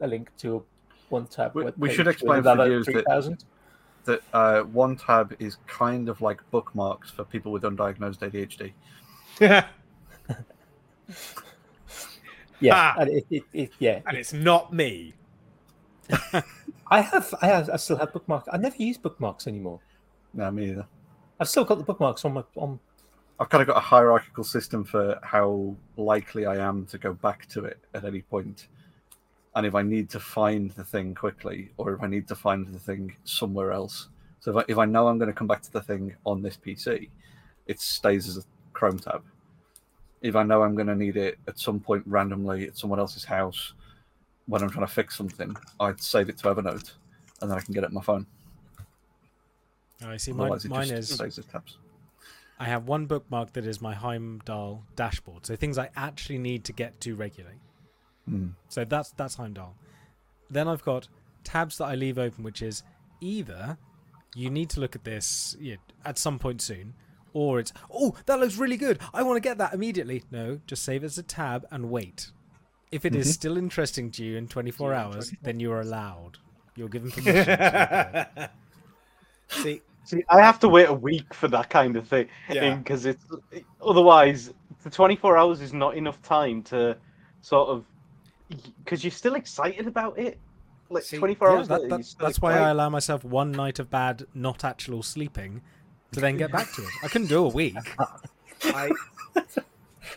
[0.00, 0.60] a link to a
[1.08, 1.54] one tab.
[1.54, 3.44] We- we should explain for viewers that- 3,000.
[4.04, 8.72] that uh, one tab is kind of like bookmarks for people with undiagnosed ADHD.
[9.40, 9.64] and
[12.60, 12.94] Yeah, Ah.
[12.98, 14.00] and it, it, it, yeah.
[14.06, 15.14] And it's not me.
[16.90, 18.48] I have, I have, I still have bookmarks.
[18.52, 19.80] I never use bookmarks anymore.
[20.34, 20.86] No, me either.
[21.40, 22.80] I've still got the bookmarks on my on.
[23.38, 27.46] I've kind of got a hierarchical system for how likely I am to go back
[27.48, 28.68] to it at any point.
[29.56, 32.66] and if I need to find the thing quickly, or if I need to find
[32.66, 34.08] the thing somewhere else.
[34.40, 36.42] So if I, if I know I'm going to come back to the thing on
[36.42, 37.10] this PC,
[37.66, 38.42] it stays as a
[38.76, 39.22] Chrome tab.
[40.22, 43.24] If I know I'm going to need it at some point randomly at someone else's
[43.24, 43.72] house
[44.46, 46.92] when I'm trying to fix something, I'd save it to Evernote,
[47.40, 48.26] and then I can get it on my phone.
[50.04, 50.32] Oh, I see.
[50.32, 51.20] Mine, Otherwise, mine is.
[52.58, 56.72] I have one bookmark that is my Heimdall dashboard, so things I actually need to
[56.72, 57.58] get to regularly.
[58.28, 58.48] Hmm.
[58.68, 59.74] So that's that's Heimdall.
[60.50, 61.08] Then I've got
[61.44, 62.82] tabs that I leave open, which is
[63.20, 63.78] either
[64.34, 65.56] you need to look at this
[66.04, 66.94] at some point soon,
[67.36, 68.98] or it's oh that looks really good.
[69.12, 70.24] I want to get that immediately.
[70.30, 72.30] No, just save it as a tab and wait.
[72.90, 73.32] If it is Mhm.
[73.34, 75.38] still interesting to you in 24 Yeah, hours, 24.
[75.42, 76.38] then you are allowed.
[76.76, 77.44] You're given permission.
[77.58, 78.50] to look.
[79.48, 82.76] See, See, I have to wait a week for that kind of thing Yeah.
[82.76, 83.24] because it's
[83.84, 86.96] otherwise the 24 hours is not enough time to
[87.42, 87.84] sort of
[88.84, 90.38] because you're still excited about it.
[90.88, 93.50] Like See, 24 Yeah, hours that- that- you're still that's why I allow myself one
[93.50, 95.60] night of bad, not actual sleeping,
[96.12, 96.90] to then get back to it.
[97.02, 97.76] I couldn't do a week.
[98.64, 98.90] I,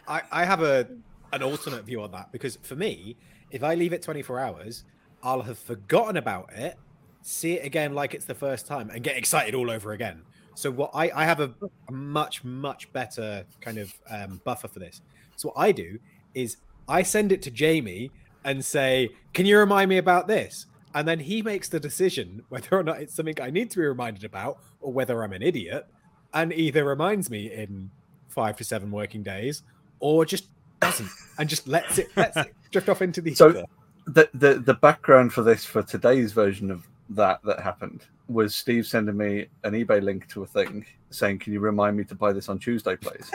[0.07, 0.87] I I have a
[1.33, 3.15] an alternate view on that because for me,
[3.51, 4.83] if I leave it 24 hours,
[5.23, 6.77] I'll have forgotten about it,
[7.21, 10.21] see it again like it's the first time, and get excited all over again.
[10.55, 11.53] So what I I have a,
[11.87, 15.01] a much much better kind of um, buffer for this.
[15.35, 15.99] So what I do
[16.33, 18.11] is I send it to Jamie
[18.43, 20.65] and say, "Can you remind me about this?"
[20.95, 23.85] And then he makes the decision whether or not it's something I need to be
[23.85, 25.85] reminded about or whether I'm an idiot,
[26.33, 27.91] and either reminds me in
[28.27, 29.63] five to seven working days,
[29.99, 30.47] or just
[30.79, 33.65] doesn't and just lets it lets it drift off into the So- ether.
[34.07, 38.85] the, the the background for this for today's version of that that happened was Steve
[38.87, 42.31] sending me an eBay link to a thing saying, "Can you remind me to buy
[42.33, 43.29] this on Tuesday, please?"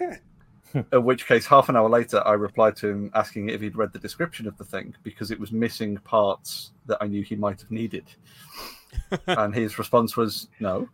[0.92, 3.92] In which case, half an hour later, I replied to him asking if he'd read
[3.92, 7.60] the description of the thing because it was missing parts that I knew he might
[7.60, 8.04] have needed.
[9.26, 10.88] and his response was, "No,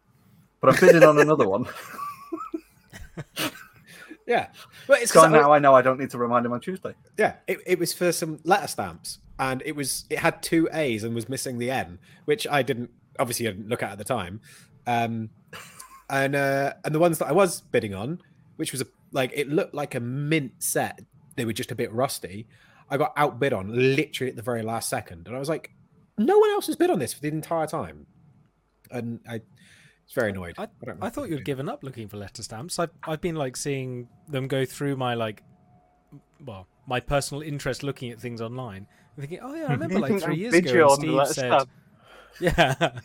[0.60, 1.66] but I'm bidding on another one."
[4.26, 4.48] Yeah,
[4.88, 6.94] but it's so I- now I know I don't need to remind him on Tuesday.
[7.16, 11.04] Yeah, it, it was for some letter stamps, and it was it had two A's
[11.04, 14.04] and was missing the N, which I didn't obviously I didn't look at at the
[14.04, 14.40] time.
[14.86, 15.30] Um,
[16.10, 18.20] and uh, and the ones that I was bidding on,
[18.56, 18.86] which was a,
[19.16, 21.00] like it looked like a mint set,
[21.34, 22.46] they were just a bit rusty.
[22.88, 25.72] I got outbid on literally at the very last second, and I was like,
[26.18, 28.06] no one else has bid on this for the entire time,
[28.92, 30.54] and I was very annoyed.
[30.58, 31.44] I, don't I thought you'd do.
[31.44, 32.78] given up looking for letter stamps.
[32.78, 35.42] I've I've been like seeing them go through my like,
[36.44, 38.86] well, my personal interest looking at things online.
[39.16, 41.34] and thinking, oh yeah, I remember like three years Bid ago, when on the Steve
[41.34, 41.70] said, stamp.
[42.40, 43.00] yeah,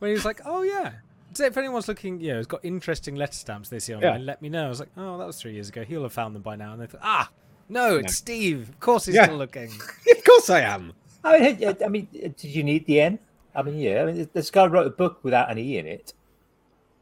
[0.00, 0.92] when he was like, oh yeah.
[1.34, 4.26] So if anyone's looking, you know, has got interesting letter stamps they see online, Yeah.
[4.26, 4.66] let me know.
[4.66, 5.82] I was like, oh, that was three years ago.
[5.84, 6.72] He'll have found them by now.
[6.72, 7.30] And they thought, ah,
[7.68, 8.08] no, it's No.
[8.12, 8.68] Steve.
[8.68, 9.24] Of course he's Yeah.
[9.24, 9.70] still looking.
[10.16, 10.92] of course I am.
[11.24, 13.18] I mean, I mean, did you need the N?
[13.54, 14.02] I mean, yeah.
[14.02, 16.12] I mean, this guy wrote a book without an E in it.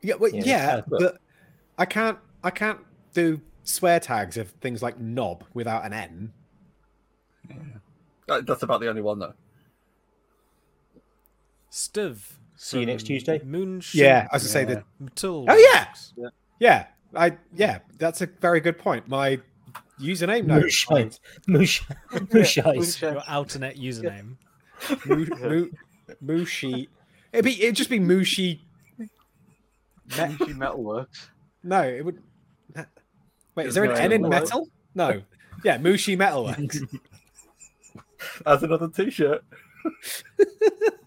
[0.03, 1.19] Yeah, well, Yeah, yeah, but
[1.79, 2.81] I can't I can't
[3.13, 6.33] do swear tags of things like knob without an N.
[8.29, 9.35] Uh, That's about the only one though.
[11.71, 12.37] Stuv.
[12.63, 13.41] See you next Tuesday.
[13.43, 14.03] Moonshine.
[14.03, 14.83] Yeah, as I was gonna say Yeah.
[15.09, 15.25] that.
[15.25, 15.87] Oh, yeah!
[15.87, 16.13] Works.
[16.59, 16.87] Yeah,
[17.17, 19.09] I yeah, that's a very good point.
[19.09, 19.41] My
[19.99, 21.11] username no, Moonshine.
[21.47, 21.97] Moonshine.
[22.35, 22.65] Moonshine.
[22.75, 23.13] Moonshine.
[23.15, 24.37] Your Alternet username.
[25.07, 25.71] Moo, moo,
[26.23, 26.89] Mooshi.
[27.33, 28.61] It'd be it'd just be Mooshi.
[28.99, 29.09] Me-
[30.11, 31.29] Mushi Metalworks.
[31.63, 32.23] no, it would.
[33.55, 34.69] Wait, is there an N in metal?
[34.95, 35.23] No.
[35.65, 36.77] Yeah, Mooshi Metalworks.
[38.45, 39.43] As another T-shirt.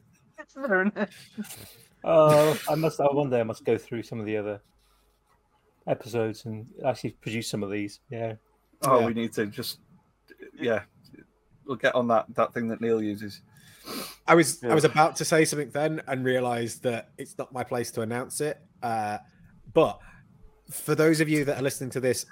[0.55, 1.09] It's there, isn't it?
[2.03, 2.99] Oh, I must.
[2.99, 4.61] I one day I must go through some of the other
[5.87, 7.99] episodes and actually produce some of these.
[8.09, 8.33] Yeah.
[8.83, 9.05] Oh, Yeah.
[9.07, 9.79] we need to just
[10.59, 10.81] yeah.
[11.65, 13.41] We'll get on that that thing that Neil uses.
[14.27, 14.71] I was Yeah.
[14.71, 18.01] I was about to say something then and realized that it's not my place to
[18.01, 18.59] announce it.
[18.81, 19.19] Uh,
[19.73, 19.99] but
[20.69, 22.25] for those of you that are listening to this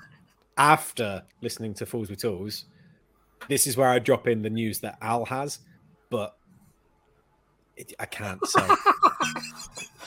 [0.57, 2.65] after listening to Fools with Tools,
[3.47, 5.59] this is where I drop in the news that Al has,
[6.09, 6.35] but
[7.77, 8.67] it, I can't say.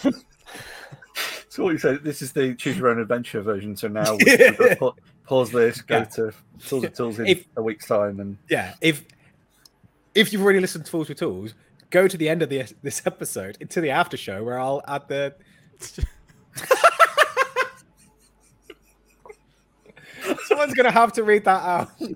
[1.49, 1.99] So what you say?
[1.99, 3.77] This is the choose your own adventure version.
[3.77, 4.93] So now we we've got to pa-
[5.25, 6.05] pause this, go Yeah.
[6.07, 6.33] to
[6.67, 9.05] Tools of Tools in If- a week's time, and yeah, if
[10.17, 11.55] if you've already listened to Tools with Tools,
[11.91, 15.07] go to the end of the, this episode into the after show where I'll add
[15.07, 15.33] the.
[20.47, 21.91] Someone's gonna have to read that out.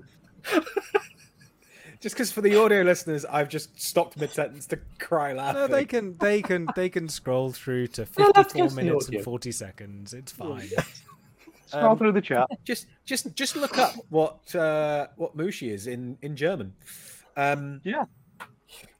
[1.99, 5.61] just because for the audio listeners, I've just stopped mid sentence to cry laughing.
[5.61, 9.23] No, they can, they can, they can scroll through to fifty-four just the minutes and
[9.23, 10.13] forty seconds.
[10.13, 10.69] It's fine.
[11.65, 12.47] Scroll Um, through the chat.
[12.63, 16.73] just just just look up what uh, what Mushi is in in German.
[17.37, 18.05] Um, Yeah.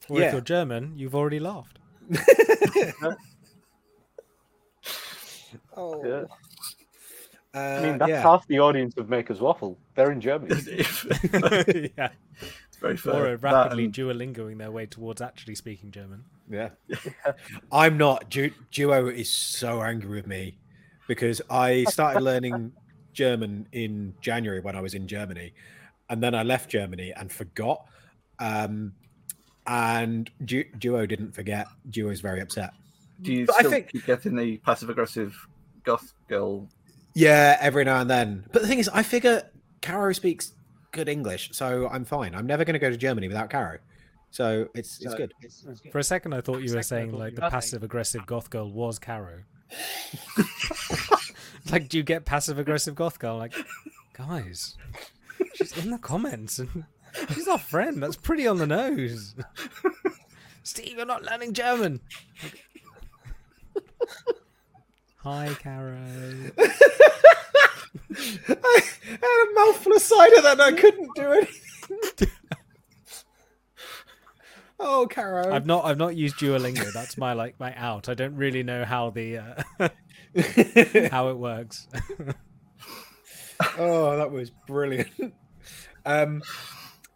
[0.10, 1.78] Or if you're German, you've already laughed.
[5.78, 6.04] oh.
[6.06, 6.24] Yeah.
[7.54, 8.22] Uh, I mean, that's yeah.
[8.22, 9.78] half the audience of Maker's Waffle.
[9.96, 10.56] They're in Germany.
[11.98, 12.10] yeah.
[12.80, 13.14] Very fair.
[13.14, 16.24] Or are That rapidly and- Duolingoing their way towards actually speaking German.
[16.50, 16.70] Yeah.
[17.72, 18.30] I'm not.
[18.30, 20.58] Du- Duo is so angry with me
[21.08, 22.72] because I started learning
[23.14, 25.54] German in January when I was in Germany.
[26.10, 27.86] And then I left Germany and forgot.
[28.40, 28.94] Um,
[29.68, 31.68] and Du- Duo didn't forget.
[31.90, 32.72] Duo is very upset.
[33.22, 35.36] Do you But I still think- keep getting the passive aggressive
[35.84, 36.68] goth girl?
[37.14, 38.46] Yeah, every now and then.
[38.52, 39.44] But the thing is, I figure
[39.82, 40.54] Caro speaks
[40.92, 42.36] good English, so I'm fine.
[42.36, 43.80] I'm never going to go to Germany without Caro.
[44.32, 45.34] So it's it's good.
[45.92, 49.00] For a second, I thought you were saying like the passive aggressive goth girl was
[49.00, 49.40] Caro.
[51.72, 53.38] like, do you get passive aggressive goth girl?
[53.38, 53.54] Like,
[54.14, 54.78] guys,
[55.56, 56.86] she's in the comments and
[57.34, 58.02] she's our friend.
[58.02, 59.36] That's pretty on the nose.
[60.64, 62.02] Steve, you're not learning German.
[65.18, 65.98] Hi, Caro.
[68.16, 72.28] I had a mouthful of cider then I couldn't do anything.
[74.80, 75.54] oh, Caro.
[75.54, 76.92] I've not I've not used Duolingo.
[76.94, 78.10] That's my like my out.
[78.10, 79.64] I don't really know how the uh,
[81.12, 81.88] how it works.
[83.78, 85.34] oh, that was brilliant.
[86.06, 86.42] Um,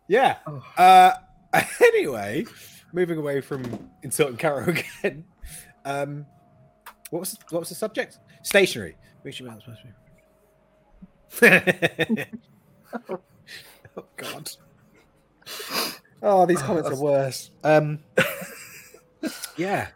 [0.07, 0.37] yeah.
[0.77, 1.13] Uh,
[1.81, 2.45] anyway,
[2.93, 5.25] moving away from insulting Caro again.
[5.85, 6.25] Um,
[7.09, 8.19] what was what was the subject?
[8.41, 8.97] Stationary.
[9.21, 9.93] Which you supposed to be.
[11.43, 13.19] oh
[14.17, 14.51] God.
[16.21, 17.51] Oh, these comments are worse.
[17.63, 17.99] Um,
[19.57, 19.89] yeah.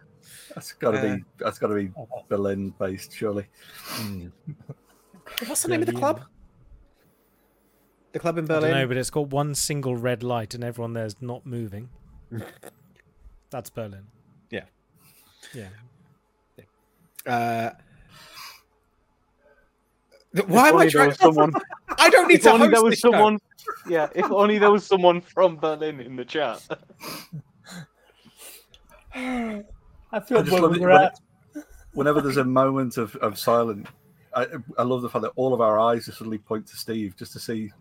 [0.53, 1.91] That's got to Uh, be that's got to be
[2.29, 3.45] Berlin based, surely.
[3.85, 4.27] Hmm.
[5.45, 6.23] What's the name of the club?
[8.13, 8.71] The club in I don't Berlin.
[8.73, 11.89] know, but it's got one single red light and everyone there's not moving.
[13.51, 14.07] That's Berlin.
[14.49, 14.63] Yeah.
[15.53, 15.69] Yeah.
[17.25, 17.71] Uh,
[20.38, 21.07] th- why am I there trying?
[21.09, 21.53] was someone.
[21.97, 23.11] I don't need if to only host there was this show.
[23.11, 23.39] someone.
[23.89, 26.61] Yeah, if only there was someone from Berlin in the chat.
[29.13, 29.63] I
[30.11, 31.13] I feel just where love we it were when at.
[31.13, 31.19] it-
[31.93, 33.88] Whenever there's a moment of, of silence,
[34.35, 34.45] I,
[34.77, 37.33] I love the fact that all of our eyes just suddenly point to Steve just
[37.33, 37.71] to see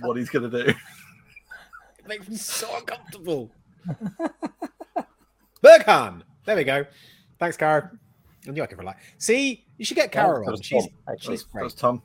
[0.00, 0.72] what he's going to do.
[1.98, 3.50] It makes me so uncomfortable.
[5.62, 6.22] Berghain.
[6.44, 6.86] There we go.
[7.40, 7.90] Thanks, Caro.
[8.46, 8.94] I knew I could rely.
[9.18, 10.56] See, you should get Caro that on.
[10.60, 11.62] She's she's That's, great.
[11.62, 12.02] that's Tom.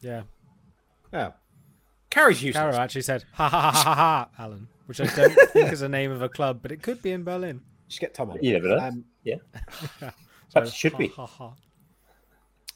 [0.00, 0.22] Yeah.
[1.12, 1.32] Oh,
[2.10, 2.62] Caro's useless.
[2.62, 5.88] Caro actually said ha ha ha ha ha Alan, which I don't think is the
[5.88, 7.60] name of a club, but it could be in Berlin.
[7.88, 8.38] You should get Tom on.
[8.42, 8.78] You never know.
[8.78, 9.04] Um,
[10.52, 11.08] Perhaps it should be.
[11.08, 11.54] ha, ha,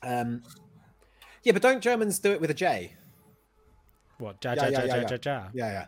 [0.03, 0.21] ha.
[0.21, 0.43] um,
[1.45, 2.95] yeah, but don't Germans do it with a J?
[4.19, 4.43] What?
[4.45, 5.11] Ja Yeah, ja yeah, ja yeah, ja yeah.
[5.11, 5.49] ja ja.
[5.55, 5.87] Yeah, yeah.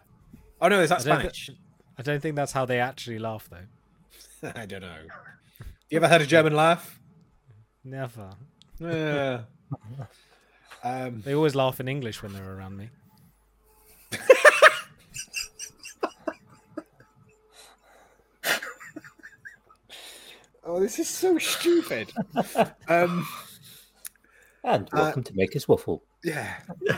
[0.61, 1.51] Oh no, is that I don't, Spanish?
[1.98, 4.51] I don't think that's how they actually laugh though.
[4.55, 4.98] I don't know.
[5.88, 6.99] You ever heard a German laugh?
[7.85, 8.31] Never.
[8.78, 9.43] Yeah.
[10.85, 12.91] um, They always laugh in English when they're around me.
[20.64, 22.12] oh, this is so stupid.
[22.89, 23.26] um,
[24.62, 26.03] And Uh, welcome to Maker's Waffle.
[26.22, 26.57] yeah.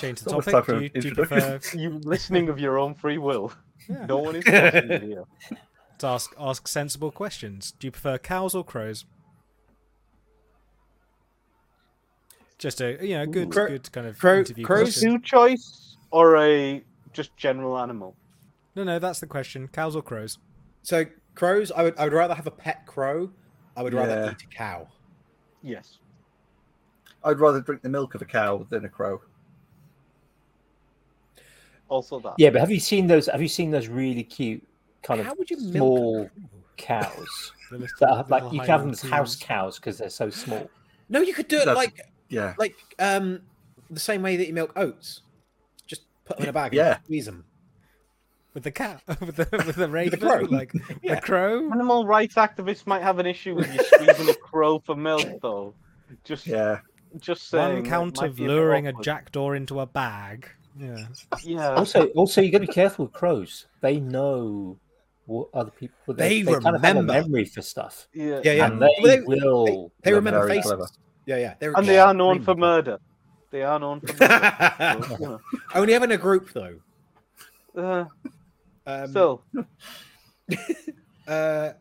[0.00, 0.66] Change the topic.
[0.66, 3.50] Do you, do you prefer You listening of your own free will.
[3.88, 5.24] yeah, No one is forcing you here.
[5.98, 7.72] To ask ask sensible questions?
[7.78, 9.04] Do you prefer cows or crows?
[12.58, 15.12] Just a you know good Crow- good kind of crow- interview crows question.
[15.12, 16.82] Two choice or a
[17.12, 18.16] just general animal?
[18.74, 19.68] No, no, that's the question.
[19.68, 20.38] Cows or crows?
[20.82, 23.30] So crows, I would I would rather have a pet crow.
[23.76, 24.30] I would rather Yeah.
[24.32, 24.88] eat a cow.
[25.62, 25.98] Yes.
[27.24, 29.20] I'd rather drink the milk of a cow than a crow.
[31.88, 32.34] Also that.
[32.38, 33.26] Yeah, but have you seen those?
[33.26, 34.66] Have you seen those really cute
[35.02, 36.30] kind How of would you milk small
[36.76, 39.36] cows that are, like you have them as house cows.
[39.36, 40.68] cows because they're so small?
[41.08, 42.54] No, you could do it That's- like Yeah.
[42.58, 43.42] like um
[43.90, 45.22] the same way that you milk oats.
[45.86, 46.74] Just put them in a bag.
[46.74, 46.94] Yeah.
[46.96, 47.44] and squeeze them.
[48.54, 50.40] with the cat with the with the raven, crow.
[50.40, 50.72] like
[51.02, 51.16] Yeah.
[51.16, 51.70] the crow.
[51.70, 55.74] Animal rights activists might have an issue with you squeezing a crow for milk, though.
[56.24, 56.80] Just, Yeah.
[57.20, 57.74] just saying.
[57.74, 60.48] One that count of be a luring a jackdaw into a bag.
[60.78, 61.06] Yeah.
[61.42, 61.70] Yeah.
[61.74, 63.66] Also, also you got to be careful with crows.
[63.80, 64.85] They know what
[65.54, 65.96] other people.
[66.06, 67.12] what They kind of have a remember.
[67.12, 68.40] memory for stuff, yeah.
[68.44, 68.66] Yeah, yeah.
[68.66, 69.92] and they, Well, they- will.
[70.02, 70.66] They, they remember faces.
[70.66, 70.88] clever.
[71.26, 71.54] Yeah, yeah.
[71.58, 72.98] They're And they are known for murder.
[73.50, 74.74] They are known for murder.
[74.78, 75.40] so, you clever.
[75.74, 76.76] Only having a group though.
[77.74, 78.08] know.
[78.86, 79.42] Uh, Um, still,
[81.26, 81.72] Uh,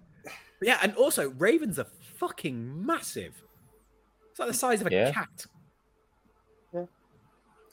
[0.61, 1.85] yeah, and also ravens are
[2.17, 3.43] fucking massive.
[4.31, 5.11] It's like the size of a Yeah.
[5.11, 5.45] cat.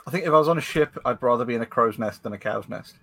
[0.07, 2.25] I think if I was on a ship, I'd rather be in a crow's nest
[2.25, 2.97] than a cow's nest.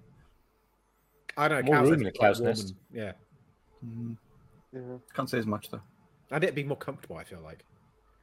[1.39, 1.71] I don't know.
[1.71, 2.69] More cows room in a quite cow's nest.
[2.69, 3.11] and- yeah,
[3.85, 4.17] Mm,
[4.73, 4.97] Yeah.
[5.15, 5.81] can't say as much though.
[6.31, 7.17] and it'd be more comfortable.
[7.17, 7.63] I feel like.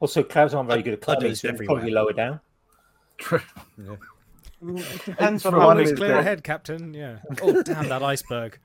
[0.00, 2.40] Also, clouds aren't very good at climbing, so probably lower down.
[4.68, 6.94] It depends on For how one, big it's Clear got- ahead, Captain.
[6.94, 7.18] Yeah.
[7.42, 8.58] Oh, damn that iceberg.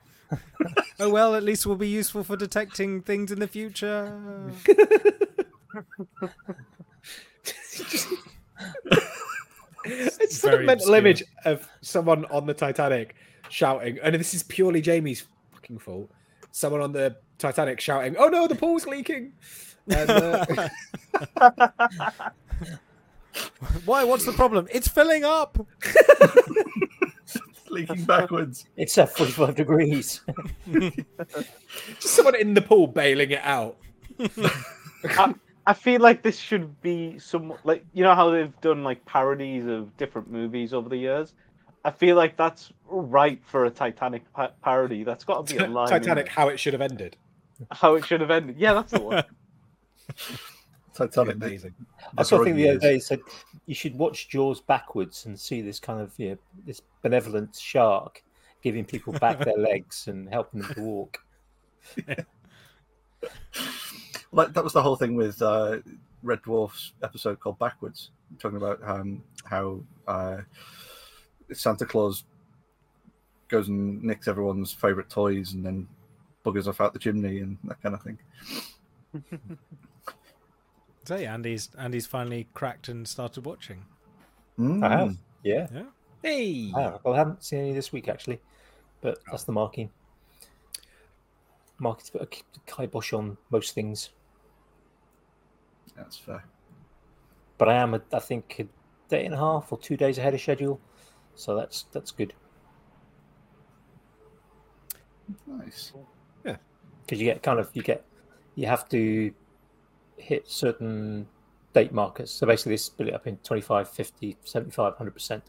[1.02, 4.52] oh well, at least we'll be useful for detecting things in the future.
[9.84, 10.97] It's just a mental obscure.
[10.97, 13.16] image of someone on the Titanic
[13.52, 16.10] shouting, and this is purely Jamie's fucking fault.
[16.52, 19.34] Someone on the Titanic shouting, "Oh no, the pool's leaking!"
[19.88, 20.45] And, uh,
[23.86, 24.04] Why?
[24.04, 24.68] What's the problem?
[24.72, 25.58] It's filling up.
[27.70, 28.66] Leaking backwards.
[28.76, 30.22] It's at 45 degrees.
[30.72, 33.78] just someone in the pool bailing it out.
[35.06, 35.34] I,
[35.66, 39.66] I feel like this should be some like you know how they've done like parodies
[39.68, 41.34] of different movies over the years.
[41.84, 45.04] I feel like that's right for a Titanic pa- parody.
[45.04, 45.88] That's got to be a line.
[45.88, 46.32] Titanic, it.
[46.32, 47.18] how it should have ended.
[47.72, 48.58] how it should have ended.
[48.58, 49.24] Yeah, that's the one.
[50.94, 51.36] Titanic.
[51.36, 51.74] Amazing.
[52.18, 53.22] I saw a thing the other day said
[53.66, 58.24] you should watch Jaws backwards and see this kind of you know, this benevolent shark
[58.62, 61.20] giving people back their legs and helping them to walk.
[64.32, 65.80] Like that was the whole thing with uh,
[66.24, 70.38] Red Dwarf's episode called Backwards, talking about um, how uh,
[71.54, 72.24] Santa Claus
[73.47, 75.88] goes and nicks everyone's favorite toys and then
[76.45, 78.18] buggers off out the chimney and that kind of thing.
[81.04, 83.84] So yeah, Andy's Andy's finally cracked and started watching.
[84.60, 84.84] Mm.
[84.86, 85.68] I have, yeah.
[86.22, 86.99] Hey, I have.
[87.04, 88.39] Well, I haven't seen any this week actually,
[89.02, 89.89] but that's the marking.
[91.80, 94.12] Marking's got a k- kibosh on most things,
[95.97, 96.43] That's fair.
[97.58, 98.68] but I am, a, I think, a
[99.10, 100.80] day and a half or two days ahead of schedule,
[101.42, 102.34] so that's that's good
[105.48, 105.94] Nice.
[106.46, 106.58] Yeah.
[107.06, 108.06] Because you get kind of you get
[108.56, 109.34] you have to
[110.18, 111.28] hit certain
[111.74, 112.32] date markers.
[112.32, 115.42] So basically, they split it up in 25, 50, 75, 100%.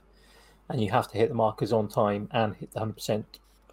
[0.68, 3.24] And you have to hit the markers on time and hit the 100%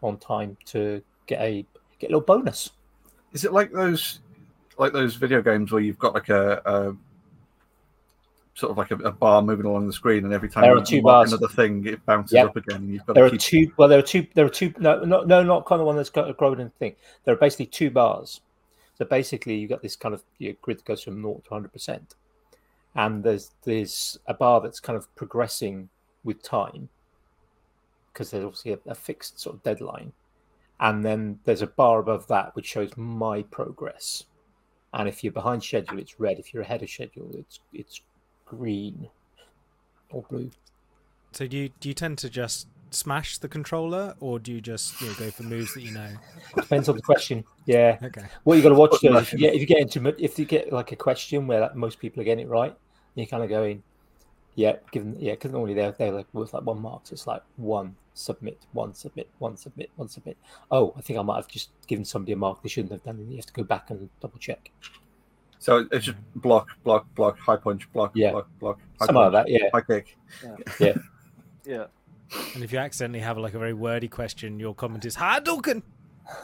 [0.02, 1.66] on time to get a
[2.00, 2.72] get a little bonus.
[3.34, 4.22] Is it like those,
[4.78, 6.96] like those video games where you've got like a, a
[8.60, 10.82] sort of like a, a bar moving along the screen, and every time There you
[10.82, 11.32] are two bars.
[11.34, 12.46] another thing, it bounces Yep.
[12.48, 13.72] up again, you've got There are two.
[13.78, 14.28] Well, there are two.
[14.34, 14.74] There are two.
[14.78, 16.96] No, no, no, no, no not kind of one that's got a growing thing.
[17.24, 18.42] There are basically two bars.
[18.98, 21.72] So basically, you've got this kind of your grid that goes from 0 to 100
[21.72, 22.16] percent,
[22.96, 25.90] and there's there's a bar that's kind of progressing
[26.24, 26.90] with time
[28.12, 30.12] because there's obviously a, a fixed sort of deadline,
[30.82, 34.26] and then there's a bar above that which shows my progress.
[34.94, 36.40] And if you're behind schedule, it's red.
[36.40, 38.02] If you're ahead of schedule, it's it's
[38.50, 39.08] green
[40.12, 40.52] or blue.
[41.32, 45.00] So do you do you tend to just smash the controller, or do you just
[45.00, 46.10] you know, go for moves that you know?
[46.56, 47.44] Depends on the question.
[47.66, 47.98] Yeah.
[48.02, 48.24] Okay.
[48.44, 50.40] What you got to watch Put though, if you, get, if you get into if
[50.40, 52.76] you get like a question where like, most people are getting it right,
[53.16, 53.84] you're kind of going,
[54.56, 57.44] yeah, given yeah, because normally they're they're like worth like one mark, so it's like
[57.58, 60.38] one submit, one submit, one submit, one submit.
[60.72, 63.18] Oh, I think I might have just given somebody a mark they shouldn't have done,
[63.18, 64.72] and you have to go back and double check.
[65.60, 68.32] So it's just block, block, block, high punch, block, Yeah.
[68.32, 69.70] block, block, high Something like punch, that, yeah.
[69.74, 70.18] high kick.
[70.80, 70.94] Yeah.
[71.66, 71.86] yeah.
[72.54, 75.82] And if you accidentally have like a very wordy question, your comment is Hadouken.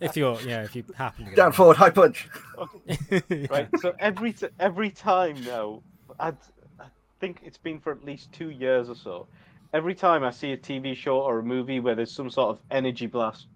[0.00, 2.28] If you're yeah, if you happen to Down it forward, high punch.
[3.10, 3.50] right.
[3.50, 3.68] right.
[3.80, 5.82] So every t- every time now,
[6.18, 6.36] I'd,
[6.80, 6.86] I
[7.20, 9.26] think it's been for at least two years or so.
[9.74, 12.58] Every time I see a TV show or a movie where there's some sort of
[12.70, 13.46] energy blast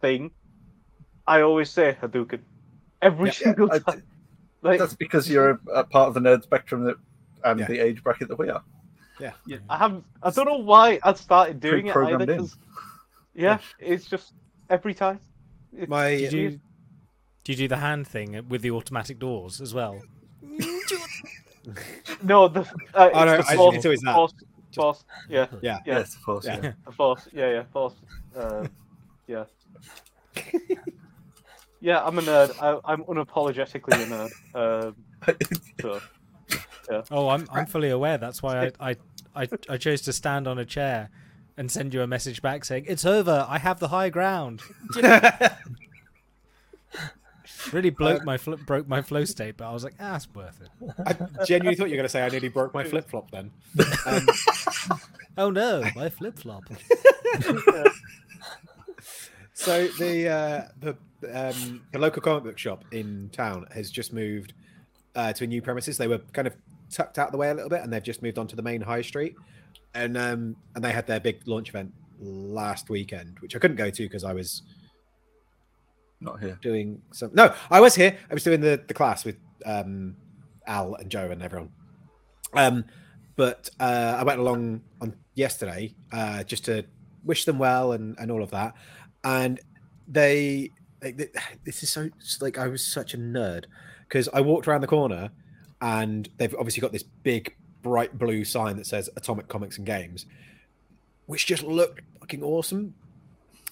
[0.00, 0.30] thing,
[1.26, 2.40] I always say Hadouken.
[3.02, 4.02] Every Yeah, single I- time.
[4.62, 6.96] Like, That's because you're a, a part of the nerd spectrum that,
[7.44, 7.66] and Yeah.
[7.66, 8.62] the age bracket that we are.
[9.18, 9.32] yeah.
[9.46, 10.04] yeah, I haven't.
[10.22, 11.92] I don't know why I started doing it either.
[11.94, 12.38] Pre-programmed in.
[12.40, 12.56] 'cause-
[13.34, 14.34] yeah, it's just
[14.68, 15.18] every time.
[15.72, 16.60] It's My Did you
[17.44, 20.02] do you do the hand thing with the automatic doors as well?
[22.22, 22.60] No, the
[22.94, 24.14] uh, Oh, no, it's the I- force, it's always that.
[24.14, 24.34] Force,
[24.74, 25.78] force, yeah, yeah.
[25.86, 25.98] Yeah.
[25.98, 26.44] Yes, of course.
[26.44, 26.60] Yeah.
[26.62, 26.72] Yeah.
[26.92, 27.94] force, yeah, yeah, force,
[28.36, 28.66] uh,
[29.26, 29.44] yeah.
[31.80, 32.54] Yeah, I'm a nerd.
[32.62, 34.86] I, I'm unapologetically a nerd.
[34.88, 34.96] Um,
[35.80, 36.00] so,
[37.10, 38.18] Oh, I'm I'm fully aware.
[38.18, 38.96] That's why I, I
[39.44, 41.08] I I chose to stand on a chair
[41.56, 43.46] and send you a message back saying it's over.
[43.48, 44.60] I have the high ground.
[47.72, 50.60] Really broke my fl- broke my flow state, but I was like, ah, it's worth
[50.62, 50.70] it.
[51.06, 53.50] I genuinely thought you were going to say I nearly broke my flip flop then.
[54.06, 54.26] Um,
[55.38, 56.64] Oh no, my flip flop.
[59.52, 60.96] so the uh, the
[61.32, 64.52] um, the local comic book shop in town has just moved
[65.14, 65.98] uh, to a new premises.
[65.98, 66.56] They were kind of
[66.90, 68.80] tucked out of the way a little bit, and they've just moved onto the main
[68.80, 69.34] high street.
[69.94, 73.90] And um, and they had their big launch event last weekend, which I couldn't go
[73.90, 74.62] to because I was
[76.20, 76.58] Not here.
[76.62, 77.30] doing some.
[77.34, 78.16] No, I was here.
[78.30, 80.16] I was doing the the class with um,
[80.66, 81.70] Al and Joe and everyone.
[82.54, 82.84] Um,
[83.36, 86.84] but uh, I went along on yesterday uh, just to
[87.24, 88.74] wish them well and and all of that.
[89.24, 89.60] And
[90.06, 90.70] they,
[91.00, 91.28] they, they
[91.64, 92.08] this is so
[92.40, 93.64] like I was such a nerd
[94.08, 95.30] because I walked around the corner
[95.80, 100.26] and they've obviously got this big bright blue sign that says Atomic Comics and Games,
[101.26, 102.94] which just looked fucking awesome.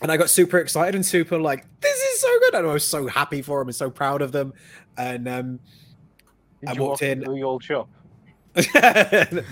[0.01, 2.55] And I got super excited and super like, this is so good.
[2.55, 4.55] And I was so happy for them and so proud of them.
[4.97, 5.61] And um,
[6.61, 7.89] Did I you walked walk in- into the old shop?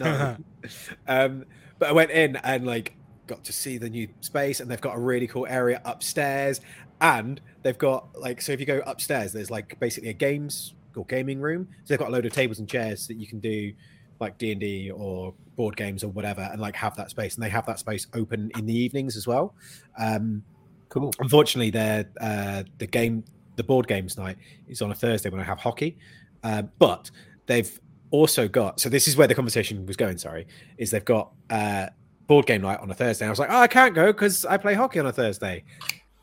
[0.01, 0.37] no.
[1.09, 1.45] um,
[1.79, 2.97] but I went in and like
[3.27, 6.61] got to see the new space, and they've got a really cool area upstairs.
[7.01, 11.05] And they've got like so if you go upstairs, there's like basically a games or
[11.07, 11.69] gaming room.
[11.85, 13.73] So they've got a load of tables and chairs that you can do
[14.19, 17.35] like D and D or board games or whatever, and like have that space.
[17.35, 19.55] And they have that space open in the evenings as well.
[19.99, 20.43] Um,
[20.89, 21.11] Cool.
[21.19, 23.25] unfortunately their uh the game
[23.57, 24.39] the board games night
[24.69, 25.99] is on a thursday when i have hockey
[26.45, 27.11] um, but
[27.47, 27.81] they've
[28.13, 30.47] also got so this is where the conversation was going sorry
[30.79, 31.87] is they've got uh
[32.29, 34.57] board game night on a thursday i was like oh i can't go because i
[34.57, 35.65] play hockey on a thursday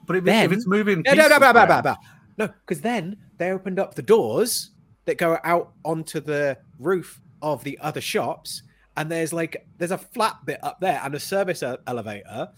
[0.06, 1.96] But if, if it's moving, no no no no no around- no
[2.38, 4.72] no because then they opened up the doors
[5.06, 8.64] that go out onto the roof of the other shops
[8.96, 12.50] and there's like there's a flat bit up there and a service elevator.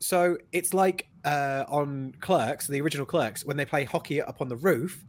[0.00, 4.48] So it's like uh on clerks the original clerks when they play hockey up on
[4.48, 5.04] the roof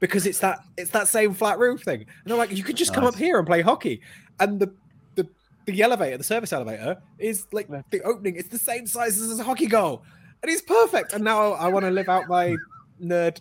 [0.00, 2.00] because it's that it's that same flat roof thing.
[2.00, 4.00] And they're like you could just come up here and play hockey.
[4.40, 4.72] And the
[5.16, 5.28] the
[5.66, 9.44] the elevator the service elevator is like the opening it's the same size as a
[9.44, 10.02] hockey goal
[10.42, 12.56] and he's perfect and now i want to live out my
[13.02, 13.40] nerd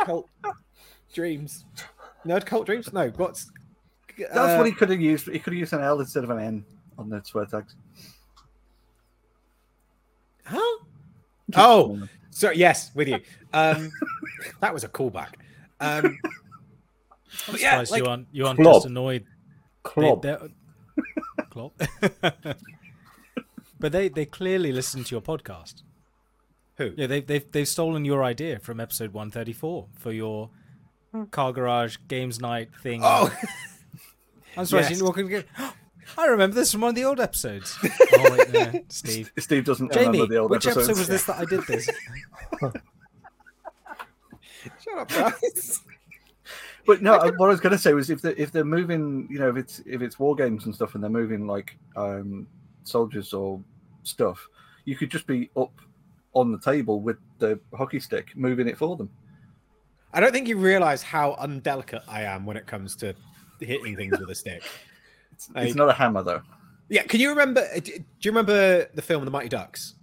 [0.00, 0.28] cult
[1.12, 1.64] dreams
[2.26, 3.50] nerd cult dreams no what's
[4.18, 5.26] That's uh, what he could have used.
[5.26, 6.64] He could have used an L instead of an N
[6.98, 7.74] on the swear tags.
[10.44, 10.78] huh
[11.56, 11.98] oh
[12.30, 13.18] So yes, with you.
[13.52, 13.90] Um,
[14.60, 15.34] that was a callback.
[15.80, 16.18] Um, I'm
[17.50, 18.76] but yeah, surprised like, you aren't you aren't Klopp.
[18.76, 19.22] just annoyed.
[19.24, 19.28] They-
[19.90, 20.22] Klopp.
[20.22, 20.48] they're-
[21.50, 21.80] Klopp.
[23.80, 25.82] but they they clearly listen to your podcast.
[26.76, 26.92] Who?
[26.96, 30.50] Yeah, they've they've they've stolen your idea from episode one thirty four for your
[31.30, 33.00] car garage games night thing.
[33.02, 33.32] Oh,
[34.56, 34.90] I'm surprised yes.
[34.90, 35.68] you didn't walk in and go,
[36.18, 37.76] I remember this from one of the old episodes.
[37.84, 39.32] oh wait, no, Steve.
[39.38, 40.76] Steve doesn't Jamie, remember the old episodes.
[40.76, 40.98] which episodes.
[40.98, 41.90] episode was this that I did this?
[44.82, 45.82] shut up, guys.
[46.86, 49.26] But no, uh, what I was going to say was if they if they're moving,
[49.30, 52.46] you know, if it's if it's war games and stuff, and they're moving like um,
[52.82, 53.60] soldiers or
[54.02, 54.46] stuff,
[54.84, 55.72] you could just be up
[56.34, 59.08] on the table with the hockey stick, moving it for them.
[60.12, 63.14] I don't think you realise how undelicate I am when it comes to
[63.60, 64.62] hitting things with a stick.
[65.32, 66.42] It's, Like- it's not a hammer though.
[66.88, 67.60] Yeah, can you remember?
[67.74, 69.94] uh, Do you remember the film The Mighty Ducks?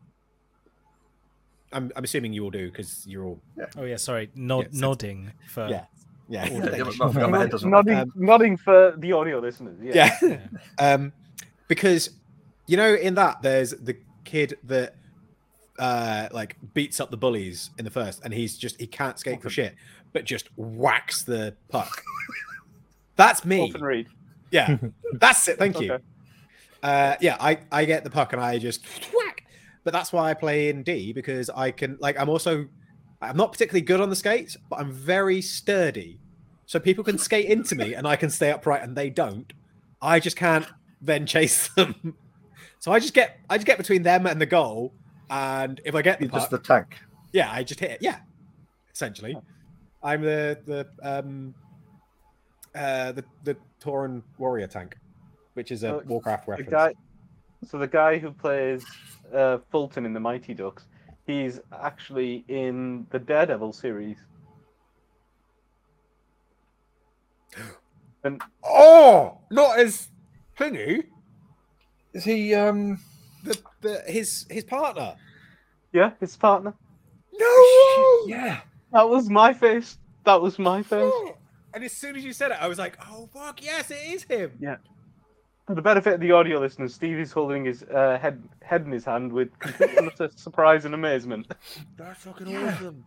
[1.72, 3.66] I'm, I'm assuming you all do because you're all Yeah.
[3.78, 5.86] Oh yeah, sorry, nod, Yes, nodding for yeah
[6.28, 9.78] yeah Yeah, yeah, but my- my head doesn't- nodding, nodding for the audio listeners.
[9.82, 10.18] Yeah.
[10.22, 10.38] yeah.
[10.80, 11.14] um,
[11.70, 12.10] because
[12.68, 14.96] you know in that there's the kid that
[15.82, 19.42] uh like beats up the bullies in the first, and he's just he can't skate
[19.42, 19.76] for shit,
[20.14, 22.04] but just whacks the puck.
[23.18, 23.58] That's me.
[23.58, 24.08] Fulton Reed.
[24.52, 24.78] Yeah,
[25.14, 25.58] that's it.
[25.58, 25.94] Thank you.
[25.94, 26.04] Okay.
[26.84, 29.44] Uh, yeah, I I get the puck and I just whack.
[29.84, 32.68] But that's why I play in D because I can like I'm also
[33.22, 36.20] I'm not particularly good on the skates, but I'm very sturdy.
[36.66, 39.52] So people can skate into me and I can stay upright and they don't.
[40.02, 40.66] I just can't
[41.02, 42.16] then chase them.
[42.80, 44.94] So I just get I just get between them and the goal.
[45.32, 47.00] And if I get the puck, just the tank.
[47.32, 47.98] yeah, I just hit it.
[48.02, 48.20] Yeah,
[48.94, 49.38] essentially,
[50.04, 51.56] I'm the the um
[52.76, 54.98] uh the the Tauren warrior tank,
[55.54, 56.94] which is a Uh, Warcraft The guy,
[57.66, 58.84] so the guy who plays
[59.34, 60.86] uh, Fulton in the Mighty Ducks,
[61.26, 64.18] he's actually in the Daredevil series.
[68.24, 70.10] And Oh, not as
[70.60, 71.06] thingy.
[72.14, 72.54] Is he?
[72.54, 73.00] um
[73.82, 75.16] The, the his his partner.
[75.94, 76.74] Yeah, his partner.
[77.34, 78.24] No.
[78.28, 78.62] Yeah.
[78.94, 79.98] That was my face.
[80.26, 81.14] That was my face.
[81.74, 84.24] And as soon as you said it, I was like, "Oh fuck, yes, it is
[84.24, 84.78] him." Yeah.
[85.68, 88.92] For the benefit of the audio listeners, Steve is holding his uh, head head in
[88.92, 91.52] his hand with complete utter surprise and amazement.
[91.98, 93.06] That's fucking awesome.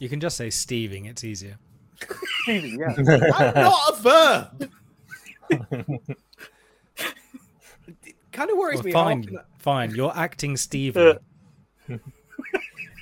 [0.00, 1.56] You can just say Steving, it's easier.
[2.42, 2.94] Stevie, yeah.
[3.38, 4.70] I'm not a verb.
[8.34, 8.92] it kind of worries Well, me.
[8.92, 9.90] fine, often- fine.
[9.94, 11.00] You're acting Stevie.
[11.00, 11.14] Uh,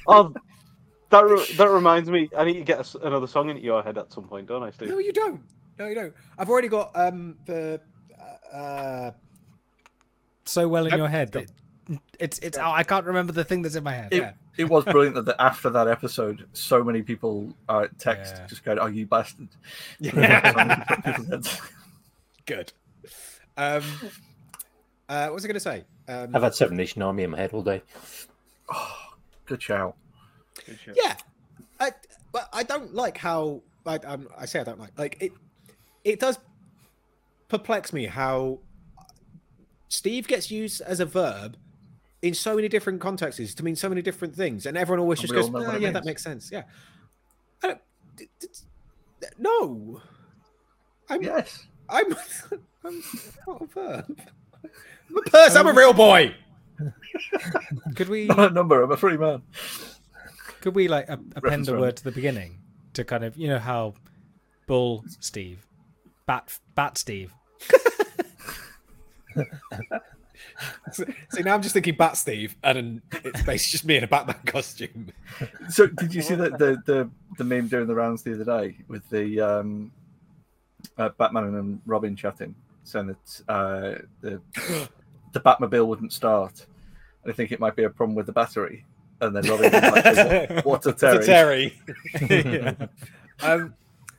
[0.06, 0.34] Oh,
[1.10, 2.28] that re- that reminds me.
[2.36, 4.62] I need to get a s another song into your head at some point, don't
[4.64, 4.88] I, Steve?
[4.88, 5.40] No, you don't.
[5.78, 6.12] No, you don't.
[6.38, 7.80] I've already got um the
[8.52, 9.10] uh, uh
[10.44, 11.44] so well in Nope, your head stop.
[11.44, 12.58] that it's it's.
[12.58, 14.08] Oh, I can't remember the thing that's in my head.
[14.12, 14.32] It, Yeah.
[14.58, 18.46] it was brilliant that after that episode, so many people uh, text Yeah.
[18.48, 19.48] just going, "Oh, you bastard!"
[20.00, 21.40] Yeah.
[22.46, 22.72] Good.
[23.56, 23.84] Um,
[25.12, 25.84] uh, what was I going to say?
[26.08, 27.82] Um, I've had Seven Nation Army in my head all day.
[28.72, 28.96] oh,
[29.44, 29.94] "Good shout."
[30.94, 31.16] yeah,
[31.78, 31.90] I,
[32.32, 35.32] but I don't like how I, um, I say I don't like like it.
[36.02, 36.38] It does
[37.48, 38.60] perplex me how
[39.88, 41.58] Steve gets used as a verb
[42.22, 45.28] in so many different contexts to mean so many different things, and everyone always And
[45.28, 46.62] just goes, know what "Ah, it "Yeah, that makes sense." Yeah.
[47.62, 47.80] I don't,
[48.16, 48.48] d- d-
[49.20, 50.00] d- no,
[51.10, 51.66] I'm Yes.
[51.88, 52.16] I'm,
[52.84, 53.02] I'm
[53.46, 54.20] not a verb.
[55.12, 55.58] I'm a person.
[55.58, 56.34] I'm a real boy.
[57.94, 58.82] Could we Not a number.
[58.82, 59.42] I'm a free man.
[60.60, 62.58] could we like a- append Reference a word to the beginning
[62.94, 63.94] to kind of you know how
[64.66, 65.66] Bull Steve,
[66.26, 67.32] Bat Bat Steve.
[70.92, 74.36] See, now I'm just thinking Bat Steve, and it's basically just me in a Batman
[74.46, 75.08] costume.
[75.68, 78.76] So, did you see the, the the the meme doing the rounds the other day
[78.88, 79.92] with the um,
[80.98, 84.40] uh, Batman and Robin chatting, saying that uh, the
[85.32, 86.66] the Batmobile wouldn't start,
[87.22, 88.84] and I think it might be a problem with the battery.
[89.20, 91.78] And then Robin, like, "What a It's a Terry!"
[92.16, 92.76] Terry.
[93.42, 93.74] um,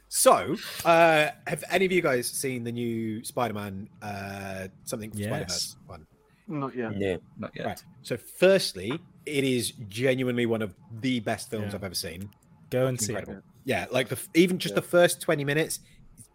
[0.07, 5.27] so, uh, have any of you guys seen the new Spider-Man uh, something Yes.
[5.27, 6.07] Spider-Verse one?
[6.48, 6.99] Not yet.
[6.99, 7.18] Yeah.
[7.38, 7.65] Not yet.
[7.65, 7.84] Right.
[8.03, 11.77] So, firstly, it is genuinely one of the best films Yeah.
[11.77, 12.30] I've ever seen.
[12.69, 13.27] Go and see it.
[13.65, 15.80] Yeah, like the even just the first twenty minutes,
[16.18, 16.26] is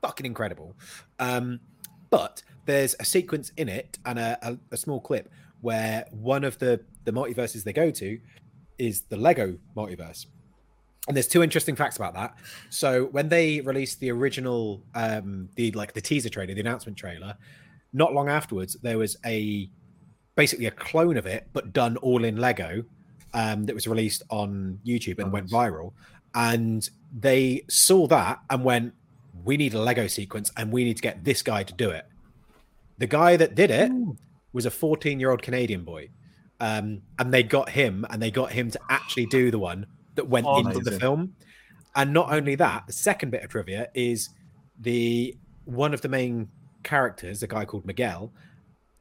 [0.00, 0.74] fucking incredible.
[1.18, 1.60] Um,
[2.10, 5.30] but there's a sequence in it and a, a, a small clip
[5.60, 8.18] where one of the the multiverses they go to
[8.78, 10.26] is the Lego multiverse.
[11.08, 12.36] And there's two interesting facts about that.
[12.68, 17.36] So when they released the original, um, the like the teaser trailer, the announcement trailer,
[17.92, 19.70] not long afterwards there was a
[20.36, 22.84] basically a clone of it, but done all in Lego,
[23.34, 25.92] um, that was released on YouTube and went viral.
[26.34, 28.94] And they saw that and went,
[29.48, 32.04] "We need a Lego sequence, and we need to get this guy to do it."
[32.98, 33.90] The guy that did it
[34.52, 36.10] was a 14 year old Canadian boy.
[36.60, 40.28] Um, and they got him and they got him to actually do the one that
[40.28, 41.34] went Oh, into the film.
[41.94, 44.30] And not only that, the second bit of trivia is
[44.78, 46.48] the one of the main
[46.82, 48.32] characters, a guy called Miguel,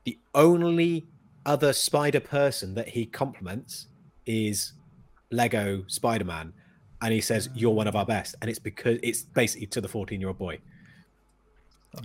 [0.03, 1.07] the only
[1.45, 3.87] other spider person that he compliments
[4.25, 4.73] is
[5.31, 6.53] Lego Spider Man.
[7.01, 8.35] And he says, You're one of our best.
[8.41, 10.59] And it's because it's basically to the 14 year old boy.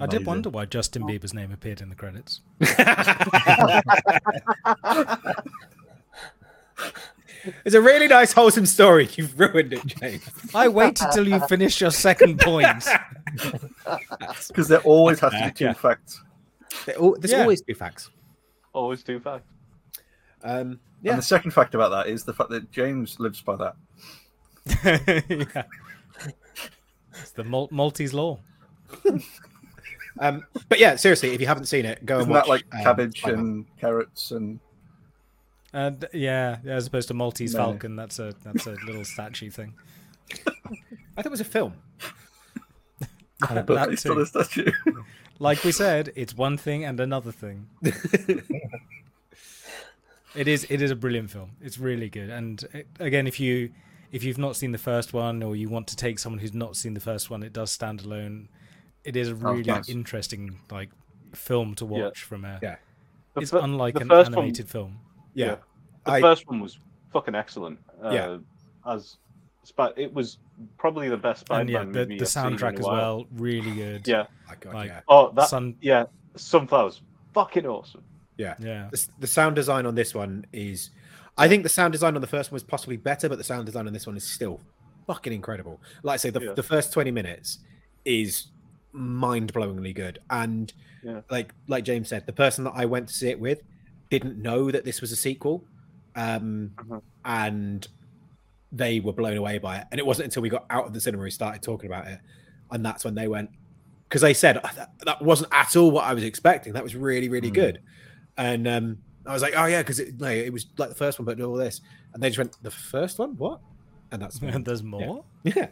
[0.00, 2.40] I did wonder why Justin Bieber's name appeared in the credits.
[7.64, 9.08] It's a really nice, wholesome story.
[9.16, 10.22] You've ruined it, James.
[10.54, 12.84] I waited till you finished your second point.
[14.48, 15.72] Because there always has to be two Yeah.
[15.72, 16.20] facts.
[16.86, 17.40] There There's Yeah.
[17.40, 18.10] always two facts.
[18.72, 19.48] Always two facts.
[20.44, 23.74] Um, And the second fact about that is the fact that James lives by that.
[24.84, 25.62] Yeah.
[27.14, 28.38] It's the Mal- Maltese law.
[30.20, 32.44] Um, but yeah, seriously, if you haven't seen it, go Isn't and watch.
[32.44, 33.44] that like um, cabbage Spider-Man.
[33.46, 34.60] and carrots and
[35.72, 37.60] And yeah, as opposed to Maltese No.
[37.60, 39.72] Falcon, that's a that's a little statue thing.
[40.46, 41.72] I thought it was a film.
[43.00, 43.08] And
[43.50, 43.88] a That book.
[43.88, 44.20] based on too.
[44.20, 44.70] a statue?
[45.38, 47.68] Like we said, it's one thing and another thing.
[50.34, 51.52] It is it is a brilliant film.
[51.62, 52.28] It's really good.
[52.28, 53.70] And it, again, if you
[54.12, 56.76] if you've not seen the first one or you want to take someone who's not
[56.76, 58.48] seen the first one, it does stand alone.
[59.04, 59.88] It is a really nice.
[59.88, 60.90] interesting like
[61.34, 62.04] film to Yeah.
[62.04, 62.58] watch from a.
[62.62, 62.76] Yeah.
[63.36, 64.98] It's fir- unlike an first one- animated film.
[65.34, 65.46] Yeah.
[65.46, 65.56] Yeah.
[66.04, 66.78] The I- first one was
[67.12, 67.78] fucking excellent.
[68.02, 68.38] Uh, Yeah.
[68.86, 69.16] As
[69.64, 70.38] Spi- it was
[70.76, 72.84] probably the best And yeah, Spider-Man the, movie the I've seen in soundtrack a as
[72.84, 74.06] well, really good.
[74.08, 74.26] Yeah.
[74.48, 75.00] My God, Like- yeah.
[75.08, 75.48] Oh, that.
[75.48, 76.04] Sun, Yeah.
[76.36, 77.00] Sunflowers.
[77.32, 78.02] Fucking awesome.
[78.36, 78.54] yeah.
[78.58, 80.90] The, the sound design on this one is.
[81.38, 83.66] I think the sound design on the first one was possibly better, but the sound
[83.66, 84.60] design on this one is still
[85.06, 85.80] fucking incredible.
[86.02, 86.52] Like I say, the, Yeah.
[86.54, 87.58] the first 20 minutes
[88.04, 88.48] is
[88.92, 90.18] mind blowingly good.
[90.30, 90.72] And
[91.02, 91.22] Yeah.
[91.30, 93.62] like like James said, the person that I went to see it with
[94.10, 95.64] didn't know that this was a sequel.
[96.14, 97.02] Um, Mhm.
[97.24, 97.88] and
[98.70, 99.86] they were blown away by it.
[99.90, 102.20] And it wasn't until we got out of the cinema we started talking about it.
[102.70, 103.50] And that's when they went,
[104.08, 106.74] because they said "Oh, that, that wasn't at all what I was expecting.
[106.74, 107.54] That was really, really Mm.
[107.54, 107.82] good.
[108.36, 111.18] And um, I was like, oh, yeah, because it, like, it was like the first
[111.18, 111.80] one, but all this.
[112.12, 113.36] And they just went, the first one?
[113.36, 113.60] What?
[114.10, 115.24] And that's when, And there's more.
[115.44, 115.68] yeah.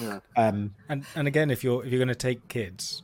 [0.00, 0.20] Yeah.
[0.36, 3.02] Um, And and again, if you're if you're going to take kids,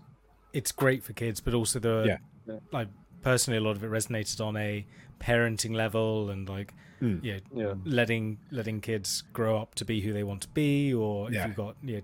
[0.53, 2.17] it's great for kids, but also the Yeah.
[2.47, 2.61] Yeah.
[2.73, 2.89] like
[3.23, 4.85] personally, a lot of it resonated on a
[5.21, 6.73] parenting level and like
[7.03, 7.21] Mm.
[7.23, 7.75] yeah, Yeah.
[7.85, 11.41] letting letting kids grow up to be who they want to be, or Yeah.
[11.43, 12.01] if you've got yeah,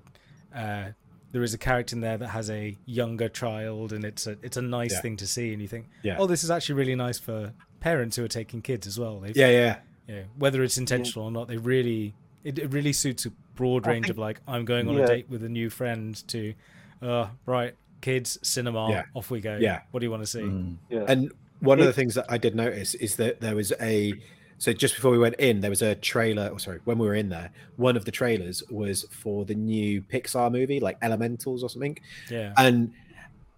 [0.54, 0.92] uh,
[1.32, 4.56] there is a character in there that has a younger child, and it's a it's
[4.56, 5.00] a nice Yeah.
[5.02, 6.16] thing to see, and you think, Yeah.
[6.18, 9.20] oh, this is actually really nice for parents who are taking kids as well.
[9.20, 9.76] They've, Yeah, yeah,
[10.08, 13.86] you know, whether it's intentional or not, they really it, it really suits a broad
[13.86, 15.04] range think- of like I'm going on Yeah.
[15.04, 16.54] a date with a new friend to,
[17.02, 19.02] uh, right, kids, cinema, Yeah.
[19.14, 19.56] off we go.
[19.56, 19.80] Yeah.
[19.90, 20.40] What do you want to see?
[20.40, 20.76] Mm.
[20.90, 21.04] Yeah.
[21.08, 24.14] And one of the things that I did notice is that there was a
[24.58, 26.48] so just before we went in, there was a trailer.
[26.48, 30.00] Or sorry, when we were in there, one of the trailers was for the new
[30.02, 31.98] Pixar movie, like Elementals or something.
[32.30, 32.54] Yeah.
[32.56, 32.92] And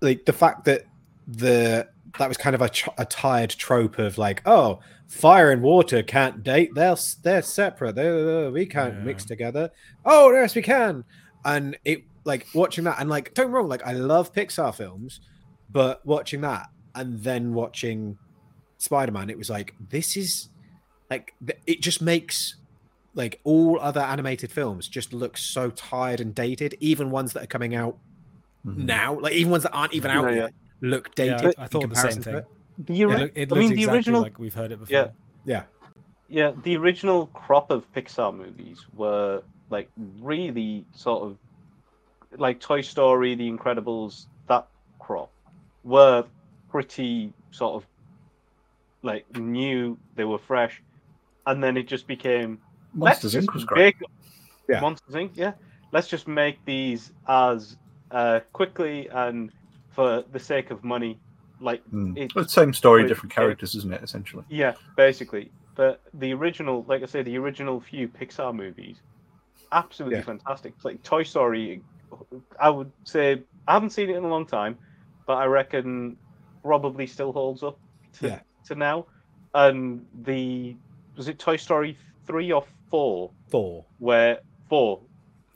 [0.01, 0.87] like the fact that
[1.29, 1.87] the
[2.19, 6.43] that was kind of a, a tired trope of like, oh, fire and water can't
[6.43, 6.71] date.
[6.75, 7.95] They're they're separate.
[7.95, 9.71] They we can't mix together.
[10.05, 11.05] Oh, yes, we can.
[11.45, 15.21] And it like watching that and like don't wrong, like I love Pixar films,
[15.71, 18.19] but watching that and then watching
[18.79, 20.49] Spider Man, it was like this is
[21.11, 21.35] like
[21.67, 22.57] it just makes
[23.15, 26.75] like all other animated films just look so tired and dated.
[26.81, 27.99] Even ones that are coming out
[28.67, 28.79] Mhm.
[28.79, 30.49] now, like even ones that aren't even out Yeah, yeah.
[30.81, 31.55] Yet, look Yeah, dated.
[31.59, 32.35] I in thought the same thing.
[32.37, 32.47] it.
[32.79, 34.93] The It, look, it I looked mean, the exactly original, like we've heard it before.
[34.97, 35.09] Yeah.
[35.45, 35.63] Yeah,
[36.29, 39.89] yeah, the original crop of Pixar movies were like
[40.21, 41.39] really sort of
[42.37, 44.67] like Toy Story, The Incredibles, that
[44.99, 45.31] crop
[45.85, 46.25] were
[46.71, 47.89] pretty sort of
[49.03, 49.97] like new.
[50.17, 50.83] They were fresh,
[51.47, 52.59] and then it just became
[52.93, 53.55] Monsters let's Inc.
[53.55, 53.97] was just great.
[54.01, 54.11] make-
[54.69, 54.81] Yeah.
[54.81, 55.31] Monsters Inc.
[55.35, 55.53] Yeah,
[55.93, 57.77] let's just make these as
[58.11, 59.51] uh, quickly and
[59.99, 61.19] for the sake of money,
[61.59, 62.17] like Mm.
[62.17, 63.43] it- Well, it's same story, Wait, different yeah.
[63.43, 64.01] characters, isn't it?
[64.01, 64.45] Essentially.
[64.49, 65.51] yeah, basically.
[65.75, 69.01] But the original, like I say, the original few Pixar movies,
[69.73, 70.23] absolutely Yeah.
[70.25, 70.75] fantastic.
[70.77, 71.83] It's like Toy Story,
[72.61, 74.79] I would say I haven't seen it in a long time,
[75.27, 76.17] but I reckon
[76.63, 77.77] probably still holds up
[78.21, 78.41] to, Yeah.
[78.67, 79.07] to now.
[79.53, 80.77] And the
[81.17, 83.33] was it Toy Story three or four?
[83.49, 83.85] four.
[83.99, 84.39] Where
[84.69, 85.01] four?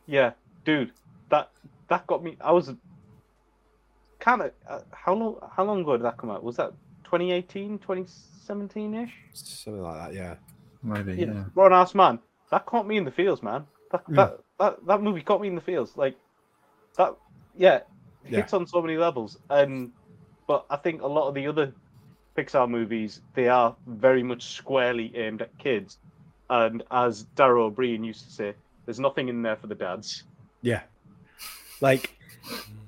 [0.07, 0.33] Yeah,
[0.65, 0.91] dude,
[1.29, 1.53] that
[1.87, 2.37] that got me.
[2.41, 2.75] I was
[4.23, 6.43] kind of uh, how long how long ago did that come out?
[6.45, 6.73] Was that
[7.05, 9.13] 2018, 2017 ish?
[9.33, 10.15] Something like that.
[10.15, 10.35] Yeah.
[10.83, 11.15] Maybe.
[11.15, 11.45] Yeah, Yeah.
[11.55, 12.19] grown ass man.
[12.51, 13.67] That caught me in the fields, man.
[13.91, 15.97] That that, that that movie caught me in the fields.
[15.97, 16.17] Like
[16.97, 17.15] that,
[17.57, 17.81] yeah,
[18.29, 18.39] Yeah.
[18.39, 19.39] hits on so many levels.
[19.51, 19.93] And
[20.47, 21.73] but I think a lot of the other
[22.37, 25.99] Pixar movies they are very much squarely aimed at kids.
[26.49, 28.55] And as Dara Ó Briain used to say,
[28.85, 30.25] there's nothing in there for the dads.
[30.61, 30.83] Yeah.
[31.81, 32.15] Like,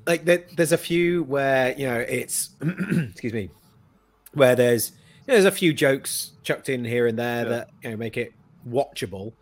[0.07, 3.51] like there, there's a few where you know it's excuse me,
[4.35, 7.49] where there's you know, there's a few jokes chucked in here and there Yeah.
[7.51, 8.33] that you know make it
[8.69, 9.33] watchable,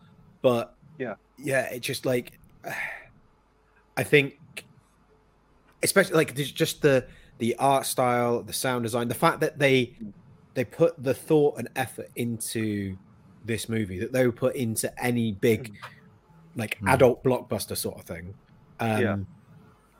[0.41, 1.15] but Yeah.
[1.37, 2.39] yeah, it just like
[3.97, 4.33] I think,
[5.83, 7.05] especially like just the
[7.39, 9.95] the art style, the sound design, the fact that they
[10.53, 12.95] they put the thought and effort into
[13.45, 15.73] this movie that they would put into any big
[16.55, 16.87] like Hmm.
[16.89, 18.33] adult blockbuster sort of thing.
[18.79, 19.17] Um, Yeah.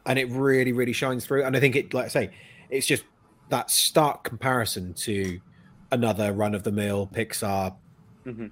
[0.06, 1.44] And it really, really shines through.
[1.44, 2.30] And I think it, like I say,
[2.70, 3.04] it's just
[3.50, 5.40] that stark comparison to
[5.92, 7.76] another run of the mill Pixar.
[8.26, 8.52] Mhm.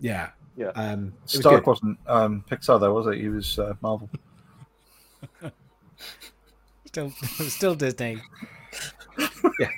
[0.00, 0.68] Yeah, Yeah.
[0.76, 1.70] Um, was Stark good.
[1.70, 3.20] wasn't um, Pixar though, was it?
[3.20, 4.08] He was uh, Marvel.
[6.86, 7.10] Still,
[7.48, 8.18] still Disney.
[9.58, 9.68] Yeah.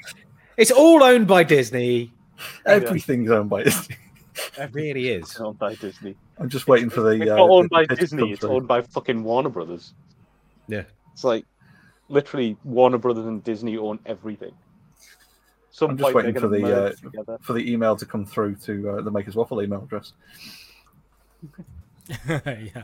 [0.58, 2.12] It's all owned by Disney.
[2.66, 3.96] Everything's owned by Disney.
[4.58, 5.22] It really is.
[5.22, 6.14] It's owned by Disney.
[6.38, 7.10] I'm just waiting for the.
[7.22, 8.32] It's uh, not owned the by pitch Disney.
[8.32, 9.94] It's owned by fucking Warner Brothers.
[10.70, 10.84] Yeah.
[11.12, 11.44] It's like
[12.08, 14.52] literally Warner Brothers and Disney own everything.
[15.70, 17.38] Some I'm just waiting for the, uh, together.
[17.40, 20.12] for the email to come through to uh, the Makers Waffle email address.
[22.28, 22.82] yeah.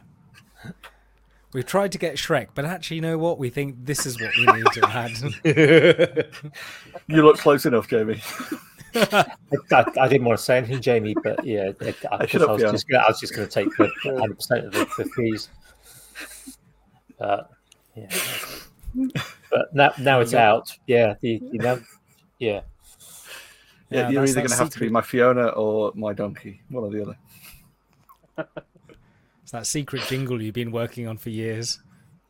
[1.53, 3.39] We've tried to get Shrek, but actually, you know what?
[3.39, 6.27] We think this is what we need to add.
[7.09, 8.21] You look close enough, Jamie.
[8.95, 9.27] I,
[9.73, 12.63] I, I didn't want to say anything, Jamie, but yeah, it, I, I I was
[12.63, 15.49] just gonna, I was just going to take the 100 percent of the, the fees.
[17.21, 17.45] Uh,
[17.97, 18.09] yeah,
[19.51, 20.73] but now now it's out.
[20.86, 21.81] Yeah, the, you know,
[22.39, 22.60] yeah.
[23.89, 26.85] Yeah, Yeah, you're either going to have to be my Fiona or my donkey, one
[26.85, 27.16] or the other.
[29.43, 31.78] It's that secret jingle you've been working on for years.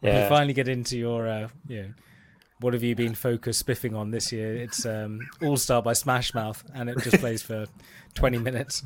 [0.01, 0.25] When Yeah.
[0.25, 1.89] you finally get into your, uh, you know,
[2.61, 4.55] what have you been focused spiffing on this year?
[4.55, 7.65] It's um, All Star by Smash Mouth, and it just plays for
[8.17, 8.83] 20 minutes.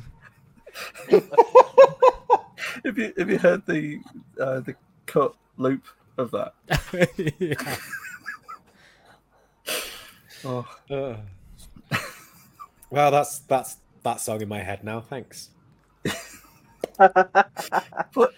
[1.09, 3.99] Have you have you heard the
[4.39, 4.75] uh, the
[5.07, 5.83] cut loop
[6.17, 6.53] of that?
[7.39, 7.75] yeah.
[10.43, 10.65] Oh,
[12.89, 14.99] well, that's that's that song in my head now.
[14.99, 15.49] Thanks.
[16.97, 18.33] but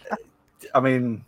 [0.75, 1.23] I mean,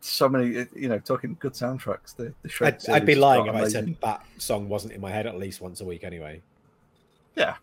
[0.00, 0.66] so many.
[0.74, 2.14] You know, talking good soundtracks.
[2.14, 5.10] The, the I'd, I'd be lying are if I said that song wasn't in my
[5.10, 6.42] head at least once a week anyway.
[7.34, 7.54] Yeah,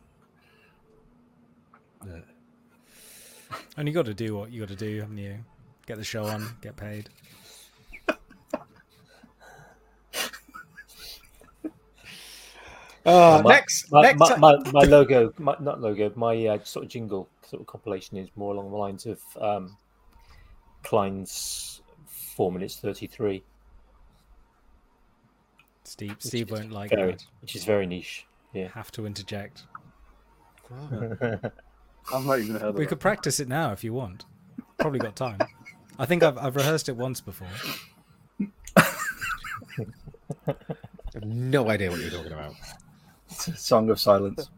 [3.78, 5.38] And you got to do what you got to do, haven't you?
[5.86, 7.10] Get the show on, get paid.
[13.10, 16.86] Uh, my- next, My, next my, my, my logo, my, not logo, my uh, sort
[16.86, 19.78] of jingle sort of compilation is more along the lines of um,
[20.84, 23.44] Klein's four minutes thirty three,
[25.84, 27.26] Steve, Steve won't like very, that.
[27.42, 28.26] which is very niche.
[28.54, 28.68] Yeah.
[28.70, 29.64] Have to interject.
[30.72, 32.88] I've not even heard of We it.
[32.88, 34.26] could practice it now if you want.
[34.78, 35.40] Probably got time.
[35.98, 37.48] I think I've, I've rehearsed it once before.
[38.78, 38.86] I
[41.14, 42.54] have no idea what you're talking about.
[43.30, 44.50] Song of Silence,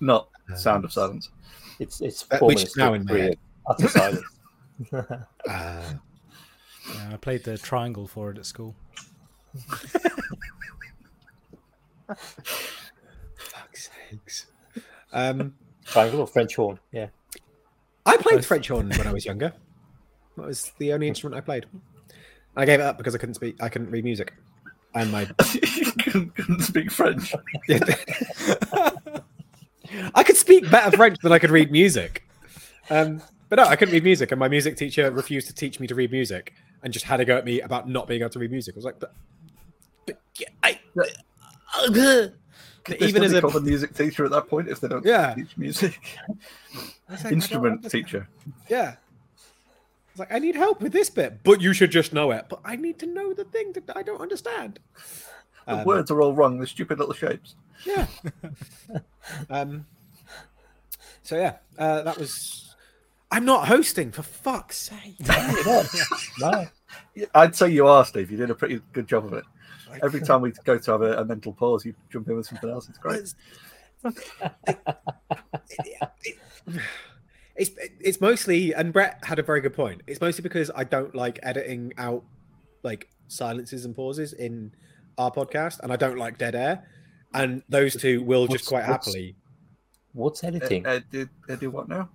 [0.00, 1.30] not Sound of Silence.
[1.78, 3.38] It's it's Uh, which minutes is now in my head.
[3.68, 4.24] utter silence.
[5.48, 5.92] Uh,
[6.94, 8.74] Yeah, I played the triangle for it at school.
[13.38, 14.46] fuck's sakes.
[15.12, 15.54] Um,
[15.84, 16.78] Triangle or French horn?
[16.92, 17.08] Yeah.
[18.04, 19.52] I played French horn when I was younger.
[20.36, 21.66] That was the only instrument I played.
[22.56, 23.56] I gave it up because I couldn't speak.
[23.62, 24.32] I couldn't read music,
[24.96, 27.34] and my you couldn't, couldn't speak French.
[30.14, 32.26] I could speak better French than I could read music.
[32.90, 35.86] Um, but no, I couldn't read music, and my music teacher refused to teach me
[35.86, 38.38] to read music, and just had a go at me about not being able to
[38.38, 38.74] read music.
[38.74, 39.14] I was like, but,
[40.06, 40.78] but yeah, I,
[42.84, 44.80] Could they even still as be a called a music teacher at that point if
[44.80, 45.34] they don't Yeah.
[45.34, 46.00] teach music.
[47.08, 48.28] Like, Instrument teacher.
[48.68, 48.96] Yeah.
[50.16, 52.46] I was like, I need help with this bit, but you should just know it.
[52.48, 54.78] But I need to know the thing that I don't understand.
[55.66, 56.58] The Um, words are all wrong.
[56.58, 57.54] The stupid little shapes.
[57.84, 58.06] Yeah.
[59.50, 59.84] um.
[61.22, 62.74] So yeah, uh, that was.
[63.30, 65.16] I'm not hosting for fuck's sake.
[66.38, 66.66] No.
[67.34, 68.30] I'd say you are, Steve.
[68.30, 69.44] You did a pretty good job of it.
[69.90, 72.46] Like, Every time we go to have a, a mental pause, you jump in with
[72.46, 72.88] something else.
[72.88, 73.20] It's great.
[73.20, 73.34] it's
[77.56, 77.70] it's
[78.00, 80.02] it's mostly, and Brett had a very good point.
[80.06, 82.24] It's mostly because I don't like editing out
[82.82, 84.72] like silences and pauses in
[85.18, 86.86] our podcast, and I don't like dead air.
[87.34, 89.36] And those two will just quite what's- happily.
[90.12, 90.86] What's editing?
[90.86, 91.28] Uh, uh, did,
[91.60, 92.08] do what now?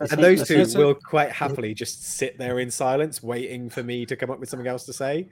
[0.00, 4.16] And those two will quite happily just sit there in silence, waiting for me to
[4.16, 5.28] come up with something else to say.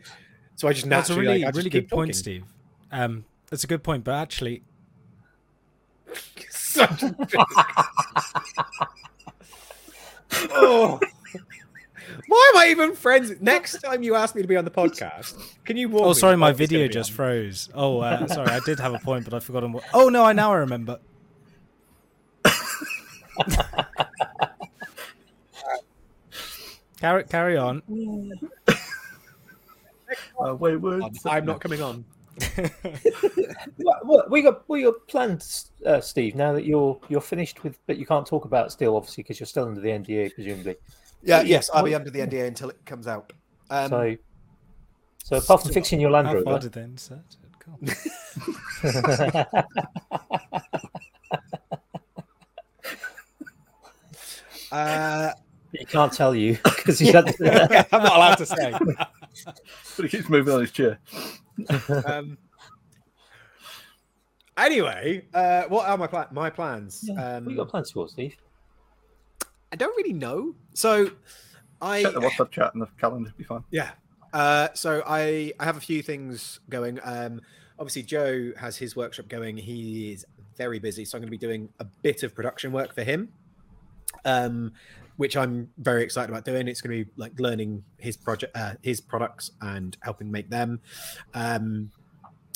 [0.54, 2.14] So I just That's a naturally, really, like, I just really keep good point.
[2.14, 2.44] Steve.
[2.92, 4.62] Um, that's a good point, but actually,
[6.50, 7.14] Such a-
[10.50, 11.00] oh.
[12.28, 13.32] Why am I even friends?
[13.40, 15.34] Next time you ask me to be on the podcast,
[15.64, 15.88] can you?
[15.88, 17.16] warn oh, sorry, my I was gonna video just on?
[17.16, 17.68] froze.
[17.74, 19.84] Oh, uh, sorry, I did have a point, but I've forgotten what.
[19.94, 20.98] Oh no, I now I remember.
[27.00, 27.82] carry carry on.
[30.38, 31.04] Uh, wayward.
[31.24, 32.04] I'm not coming on.
[33.76, 34.68] What, what we got?
[34.68, 36.34] What are your plans, uh, Steve?
[36.34, 39.40] Now that you're you're finished with, but you can't talk about it still, obviously, because
[39.40, 40.76] you're still under the NDA, presumably.
[41.22, 43.32] Yeah, Yeah, yes, I'll be under the NDA until it comes out.
[43.70, 44.16] Um, so,
[45.24, 47.48] so apart from fixing your Land How far Rover, did they insert it?
[47.58, 47.78] Cool.
[54.72, 55.30] Uh,
[55.72, 57.26] he can't tell you because he's had.
[57.92, 58.72] I'm not allowed to say.
[58.74, 59.10] But
[59.96, 60.98] he keeps moving on his chair.
[62.06, 62.38] Um,
[64.56, 67.04] anyway, uh, what are my pla- my plans?
[67.04, 68.36] Yeah, Um, what you got plans for, Steve?
[69.72, 70.54] I don't really know.
[70.74, 71.10] So,
[71.80, 73.32] I Check the WhatsApp chat and the calendar.
[73.36, 73.64] Be fine.
[73.70, 73.90] Yeah.
[74.32, 76.98] Uh, so I I have a few things going.
[77.02, 77.40] Um,
[77.78, 79.56] obviously, Joe has his workshop going.
[79.56, 80.24] He is
[80.56, 83.30] very busy, so I'm going to be doing a bit of production work for him,
[84.24, 84.72] um,
[85.16, 86.68] which I'm very excited about doing.
[86.68, 90.80] It's going to be like learning his project, uh, his products, and helping make them.
[91.34, 91.90] Um,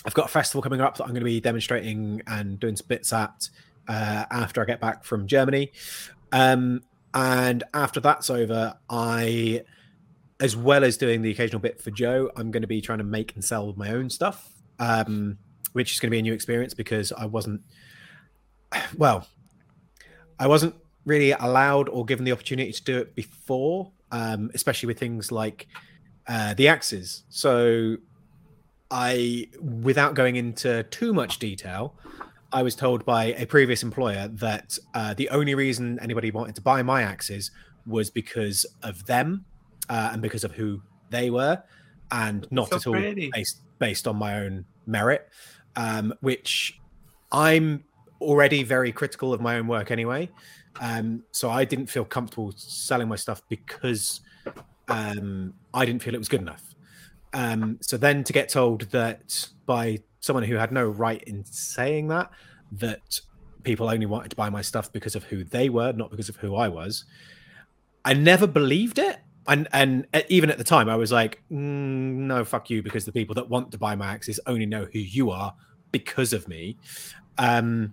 [0.04, 2.86] I've got a festival coming up that I'm going to be demonstrating and doing some
[2.86, 3.48] bits at
[3.88, 5.72] uh, after I get back from Germany.
[6.32, 6.82] Um,
[7.14, 9.62] and after that's over, I
[10.38, 13.04] as well as doing the occasional bit for Joe, I'm going to be trying to
[13.04, 15.38] make and sell my own stuff, um,
[15.72, 17.62] which is going to be a new experience because I wasn't,
[18.96, 19.26] well,
[20.38, 20.74] I wasn't
[21.06, 25.66] really allowed or given the opportunity to do it before, um, especially with things like
[26.26, 27.22] uh, the axes.
[27.30, 27.96] So
[28.90, 31.94] I, without going into too much detail,
[32.52, 36.60] I was told by a previous employer that uh, the only reason anybody wanted to
[36.60, 37.50] buy my axes
[37.86, 39.44] was because of them
[39.88, 41.62] uh, and because of who they were,
[42.10, 43.30] and not So at all pretty.
[43.32, 45.28] based based on my own merit,
[45.76, 46.80] um, which
[47.30, 47.84] I'm
[48.20, 50.30] already very critical of my own work anyway.
[50.80, 54.20] Um, so I didn't feel comfortable selling my stuff because
[54.88, 56.74] um, I didn't feel it was good enough.
[57.32, 62.08] Um, so then to get told that by someone who had no right in saying
[62.08, 62.30] that,
[62.72, 63.20] that
[63.62, 66.36] people only wanted to buy my stuff because of who they were, not because of
[66.36, 67.04] who I was,
[68.04, 69.18] I never believed it.
[69.48, 73.04] And and uh, even at the time, I was like, mm, no, fuck you, because
[73.04, 75.54] the people that want to buy my axes only know who you are
[75.92, 76.76] because of me.
[77.38, 77.92] Um,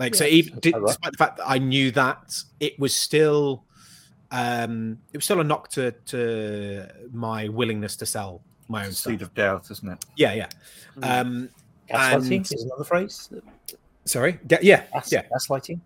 [0.00, 0.86] like so, even that's right.
[0.86, 3.64] despite the fact that I knew that it was still,
[4.32, 9.22] um, it was still a knock to to my willingness to sell my own Seed
[9.22, 10.04] of doubt, isn't it?
[10.16, 10.48] Yeah, yeah.
[10.96, 11.20] Mm.
[11.20, 11.48] Um,
[11.88, 13.30] Gaslighting And- is another phrase.
[14.04, 14.38] sorry.
[14.46, 15.22] Ga- Yeah, Gas, yeah.
[15.32, 15.80] Gaslighting.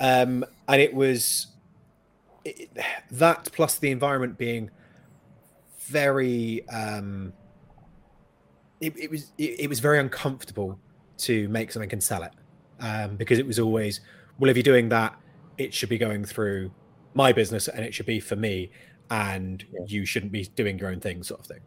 [0.00, 1.46] um, and it was
[2.44, 2.70] it,
[3.10, 4.70] that plus the environment being
[5.80, 7.32] very um,
[8.80, 10.78] it, it was it, it was very uncomfortable
[11.18, 12.32] to make something and sell it
[12.80, 14.00] um, because it was always
[14.38, 15.14] well if you're doing that
[15.58, 16.70] it should be going through
[17.14, 18.70] my business and it should be for me
[19.10, 19.80] and Yeah.
[19.86, 21.60] you shouldn't be doing your own thing sort of thing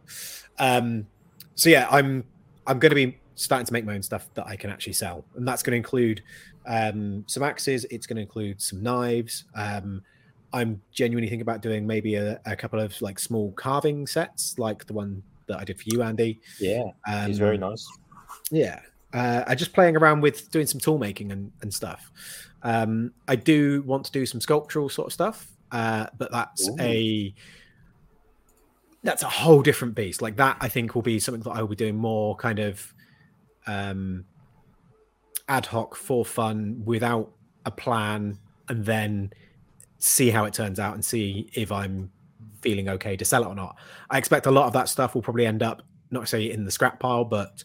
[0.58, 1.06] um,
[1.54, 2.24] so yeah i'm
[2.66, 5.24] i'm going to be starting to make my own stuff that i can actually sell
[5.36, 6.22] and that's going to include
[6.66, 7.86] um, some axes.
[7.90, 9.44] It's going to include some knives.
[9.56, 10.02] Um,
[10.52, 14.84] I'm genuinely thinking about doing maybe a, a couple of like small carving sets, like
[14.86, 16.38] the one that I did for you, Andy.
[16.60, 17.88] Yeah, Um, it's very nice.
[18.50, 18.80] Yeah,
[19.12, 22.10] uh, I just playing around with doing some tool making and, and stuff.
[22.62, 26.76] Um, I do want to do some sculptural sort of stuff, uh, but that's Ooh.
[26.78, 27.34] a
[29.02, 30.20] that's a whole different beast.
[30.20, 32.94] Like that, I think will be something that I will be doing more kind of
[33.66, 34.24] um,
[35.48, 37.32] ad hoc for fun without
[37.64, 38.38] a plan,
[38.68, 39.32] and then
[39.98, 42.10] see how it turns out and see if I'm
[42.60, 43.76] feeling okay to sell it or not.
[44.10, 46.70] I expect a lot of that stuff will probably end up not necessarily in the
[46.70, 47.64] scrap pile, but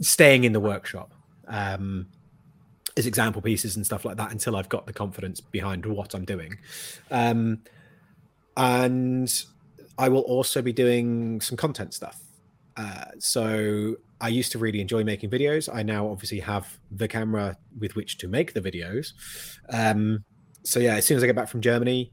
[0.00, 1.12] staying in the workshop
[1.48, 2.06] um,
[2.96, 6.24] as example pieces and stuff like that until I've got the confidence behind what I'm
[6.24, 6.58] doing.
[7.10, 7.62] Um,
[8.56, 9.44] and
[9.98, 12.20] I will also be doing some content stuff.
[12.76, 15.72] Uh, so I used to really enjoy making videos.
[15.72, 19.12] I now obviously have the camera with which to make the videos.
[19.70, 20.24] Um,
[20.64, 22.12] so yeah, as soon as I get back from Germany,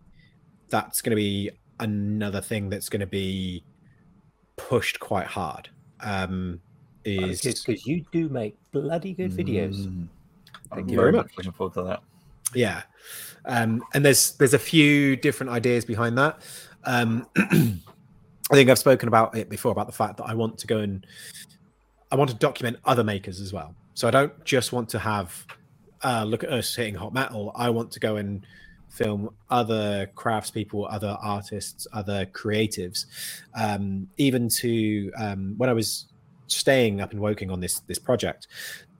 [0.69, 3.63] that's going to be another thing that's going to be
[4.55, 5.69] pushed quite hard.
[5.99, 6.61] Um,
[7.05, 9.87] is Because you do make bloody good videos.
[9.87, 10.07] Mm.
[10.73, 12.01] Thank you very very much looking forward to that.
[12.55, 12.83] yeah
[13.45, 16.41] um and there's there's a few different ideas behind that
[16.85, 20.67] um i think i've spoken about it before about the fact that i want to
[20.67, 21.05] go and
[22.11, 25.45] i want to document other makers as well so i don't just want to have
[26.03, 28.45] uh look at us hitting hot metal i want to go and
[28.89, 33.05] film other craftspeople other artists other creatives
[33.55, 36.10] um even to um when i was
[36.51, 38.47] staying up in woking on this this project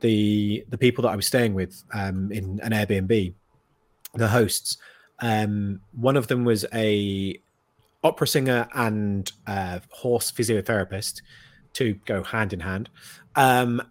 [0.01, 3.33] the the people that I was staying with um, in an Airbnb,
[4.13, 4.77] the hosts,
[5.19, 7.39] um, one of them was a
[8.03, 11.21] opera singer and uh, horse physiotherapist,
[11.73, 12.89] to go hand in hand,
[13.35, 13.81] um,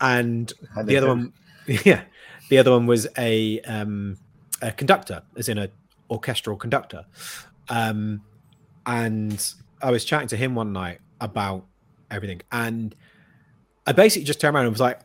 [0.00, 1.32] and Hand the other hand.
[1.66, 2.02] one, yeah,
[2.50, 4.18] the other one was a um,
[4.60, 5.70] a conductor, as in a
[6.10, 7.06] orchestral conductor,
[7.68, 8.20] um,
[8.84, 11.64] and I was chatting to him one night about
[12.10, 12.94] everything, and
[13.90, 15.00] I basically just turned around and was like,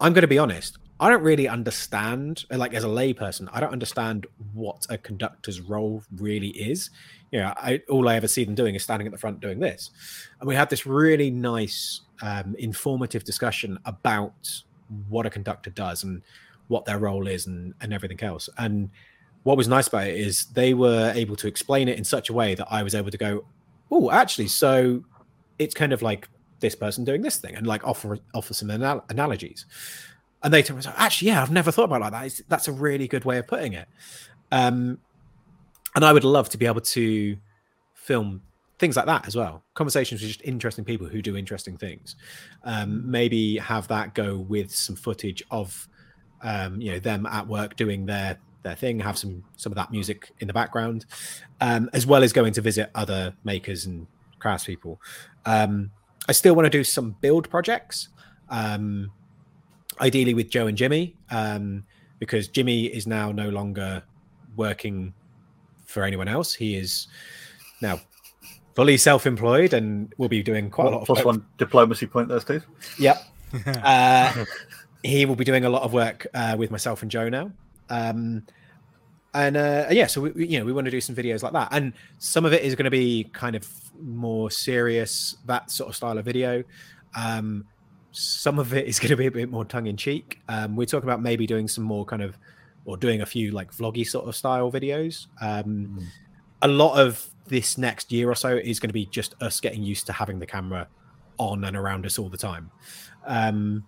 [0.00, 0.78] I'm going to be honest.
[0.98, 6.02] I don't really understand, like as a layperson, I don't understand what a conductor's role
[6.16, 6.88] really is.
[7.32, 9.60] You know, I, all I ever see them doing is standing at the front doing
[9.60, 9.90] this.
[10.40, 14.62] And we had this really nice, um, informative discussion about
[15.10, 16.22] what a conductor does and
[16.68, 18.48] what their role is and, and everything else.
[18.56, 18.88] And
[19.42, 22.32] what was nice about it is they were able to explain it in such a
[22.32, 23.44] way that I was able to go,
[23.90, 25.04] oh, actually, so
[25.58, 26.26] it's kind of like
[26.60, 29.66] this person doing this thing and like offer offer some anal- analogies.
[30.42, 32.24] And they told me, actually, yeah, I've never thought about like that.
[32.26, 33.88] It's, that's a really good way of putting it.
[34.50, 34.98] Um,
[35.94, 37.36] and I would love to be able to
[37.94, 38.42] film
[38.78, 39.62] things like that as well.
[39.74, 42.16] Conversations with just interesting people who do interesting things.
[42.64, 45.88] Um, maybe have that go with some footage of,
[46.42, 49.00] um, you know, them at work doing their their thing.
[49.00, 51.04] Have some some of that music in the background,
[51.60, 54.06] um, as well as going to visit other makers and
[54.40, 54.96] craftspeople.
[55.44, 55.90] Um,
[56.30, 58.06] I still want to do some build projects,
[58.50, 59.10] um,
[60.00, 61.82] ideally with Joe and Jimmy, um,
[62.20, 64.04] because Jimmy is now no longer
[64.54, 65.12] working
[65.86, 66.54] for anyone else.
[66.54, 67.08] He is
[67.82, 68.00] now
[68.76, 71.26] fully self-employed and will be doing quite a lot of Plus work.
[71.26, 72.64] one diplomacy point there, Steve.
[73.00, 73.24] Yep.
[73.82, 74.44] uh,
[75.02, 77.50] he will be doing a lot of work uh, with myself and Joe now.
[77.88, 78.44] Um,
[79.34, 81.52] and uh, yeah, so we, we- you know we want to do some videos like
[81.52, 83.66] that, and some of it is going to be kind of
[84.02, 86.64] more serious, that sort of style of video.
[87.14, 87.66] Um,
[88.12, 90.40] some of it is going to be a bit more tongue in cheek.
[90.48, 92.36] Um, we're talking about maybe doing some more kind of,
[92.84, 95.26] or doing a few like vloggy sort of style videos.
[95.40, 96.06] Um,
[96.62, 99.82] a lot of this next year or so is going to be just us getting
[99.82, 100.88] used to having the camera
[101.38, 102.70] on and around us all the time.
[103.26, 103.84] Um,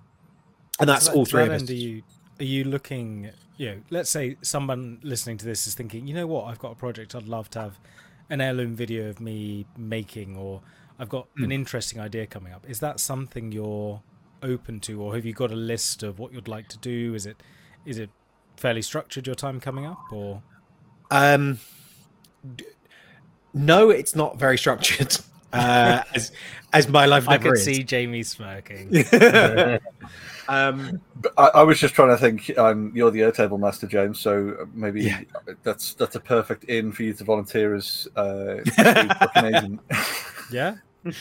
[0.81, 1.61] and that's To that- all three that of us.
[1.63, 2.03] end, Are you
[2.43, 3.31] are you looking?
[3.57, 6.73] You know, let's say someone listening to this is thinking, you know what, I've got
[6.73, 7.79] a project I'd love to have
[8.29, 10.61] an heirloom video of me making, or
[10.99, 11.45] I've got Hmm.
[11.45, 12.69] an interesting idea coming up.
[12.69, 14.03] Is that something you're
[14.43, 17.15] open to, or have you got a list of what you'd like to do?
[17.15, 17.37] Is it
[17.87, 18.11] is it
[18.57, 20.43] fairly structured your time coming up, or
[21.11, 21.59] Um,
[23.55, 25.17] no, it's not very structured.
[25.55, 26.33] Uh, as
[26.73, 27.65] as my life I could is.
[27.65, 28.89] see Jamie smirking.
[30.53, 31.01] um,
[31.39, 32.57] I, I was just trying to think.
[32.59, 34.21] Um, you're the Airtable master, James.
[34.21, 35.23] So maybe Yeah.
[35.63, 39.81] that's that's a perfect in for you to volunteer as uh, Steve agent.
[40.53, 40.75] yeah,
[41.05, 41.13] my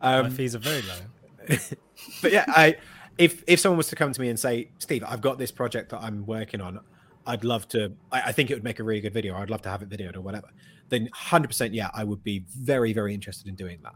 [0.00, 1.48] um, fees are very low.
[2.22, 2.76] but yeah, I
[3.18, 5.90] if if someone was to come to me and say, Steve, I've got this project
[5.90, 6.80] that I'm working on,
[7.26, 7.92] I'd love to.
[8.10, 9.36] I, I think it would make a really good video.
[9.36, 10.48] I'd love to have it videoed or whatever.
[10.88, 13.94] Then, hundred percent, yeah, I would be very very interested in doing that.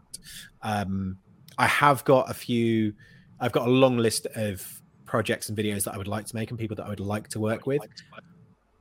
[0.61, 1.17] Um,
[1.57, 2.93] I have got a few.
[3.39, 4.81] I've got a long list of
[5.13, 7.27] projects and videos that I would like to make and people that I would like
[7.29, 7.83] to work with.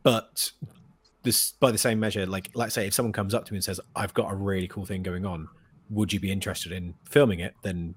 [0.03, 0.51] But
[1.25, 3.65] this, by the same measure, like let's say if someone comes up to me and
[3.65, 5.47] says, "I've got a really cool thing going on,"
[5.91, 7.53] would you be interested in filming it?
[7.63, 7.95] Then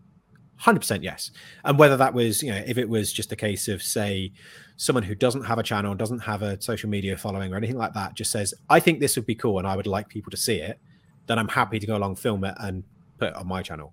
[0.62, 1.32] 100% yes
[1.66, 4.32] and whether that was you know if it was just a case of say
[4.78, 7.94] someone who doesn't have a channel doesn't have a social media following or anything like
[7.94, 10.38] that just says i think this would be cool and i would like people to
[10.38, 10.80] see it
[11.28, 12.86] then i'm happy to go along film it and
[13.18, 13.92] put it on my channel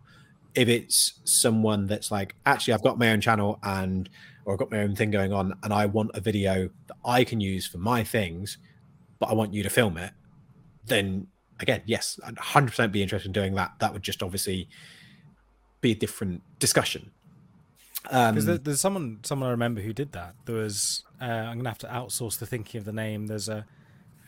[0.54, 4.08] if it's someone that's like actually i've got my own channel and
[4.44, 7.24] or i've got my own thing going on and i want a video that i
[7.24, 8.58] can use for my things
[9.18, 10.12] but i want you to film it
[10.86, 11.26] then
[11.60, 14.68] again yes i'd 100% be interested in doing that that would just obviously
[15.80, 17.10] be a different discussion.
[18.10, 20.36] Um, Because there, there's someone, someone I remember who did that.
[20.44, 23.26] There was, uh, I'm gonna have to outsource the thinking of the name.
[23.26, 23.66] There's a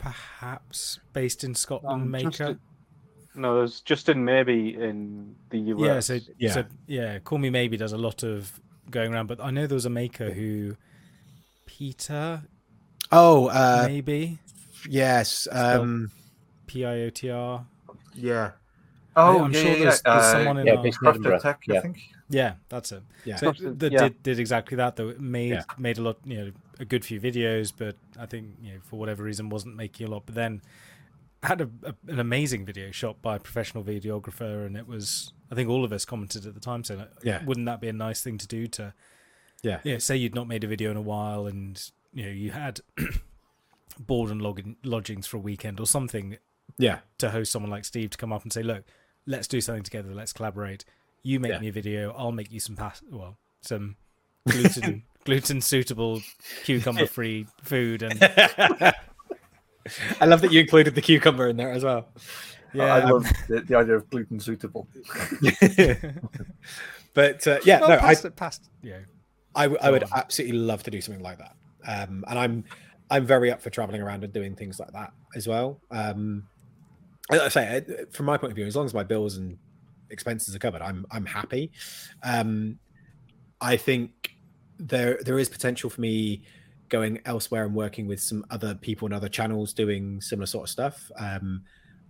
[0.01, 2.31] perhaps based in Scotland Um, maker.
[2.31, 2.61] Justin-
[3.37, 5.81] No, there's Justin Maybe in the US.
[5.81, 6.21] Yeah, so Yeah.
[6.39, 6.53] yeah.
[6.53, 9.75] so yeah, Call Me Maybe does a lot of going around, but I know there
[9.75, 10.77] was a maker who
[11.67, 12.43] Peter
[13.13, 14.39] oh, uh, maybe
[14.89, 15.49] yes.
[15.51, 16.11] Um,
[16.67, 17.67] P I O T R.
[18.15, 18.53] yeah.
[19.17, 20.13] Oh, I'm yeah, sure yeah, there's, yeah.
[20.13, 21.81] there's Uh, someone in yeah, our, based in Tech, I yeah.
[21.81, 22.01] think.
[22.29, 23.03] yeah, that's it.
[23.25, 23.37] Yeah.
[23.37, 23.99] So Crafted, that yeah.
[24.01, 25.09] did did exactly that though.
[25.11, 25.63] It made Yeah.
[25.79, 28.99] made a lot, you know, a good few videos, but I think you know for
[28.99, 30.27] whatever reason wasn't making a lot.
[30.27, 30.63] But then
[31.45, 35.55] had a, a, an amazing video shot by a professional videographer, and it was I
[35.55, 37.45] think all of us commented at the time saying, Yeah.
[37.45, 38.95] wouldn't that be a nice thing to do to
[39.63, 39.81] Yeah.
[39.85, 41.81] yeah, say you'd not made a video in a while, and
[42.13, 42.81] you know you had
[43.99, 46.37] board and login, lodgings for a weekend or something
[46.79, 47.01] Yeah.
[47.19, 48.85] to host someone like Steve to come up and say, look,
[49.27, 50.85] let's do something together, let's collaborate.
[51.23, 51.59] You make Yeah.
[51.61, 53.97] me a video, I'll make you some pas- well, some
[54.49, 56.21] gluten gluten suitable
[56.65, 58.21] cucumber free food and
[60.21, 62.09] I love that you included the cucumber in there as well.
[62.73, 64.89] Yeah, I love the, the idea of gluten suitable.
[67.15, 68.99] but uh, yeah, Well, no, I, past, past, yeah.
[69.55, 70.11] I, w- I would on.
[70.15, 71.55] absolutely love to do something like that.
[71.87, 72.65] Um, and I'm
[73.11, 75.81] I'm very up for traveling around and doing things like that as well.
[75.91, 76.49] Um,
[77.31, 79.57] like I say, uh, from my point of view, as long as my bills and
[80.11, 81.71] expenses are covered, I'm I'm happy.
[82.23, 82.79] Um,
[83.61, 84.31] I think
[84.79, 86.43] there there is potential for me
[86.95, 90.71] going elsewhere and working with some other people and other channels doing similar sort of
[90.71, 91.11] stuff.
[91.19, 91.65] Um,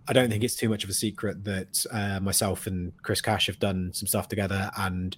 [0.07, 3.47] I don't think it's too much of a secret that uh, myself and Chris Cash
[3.47, 5.17] have done some stuff together, and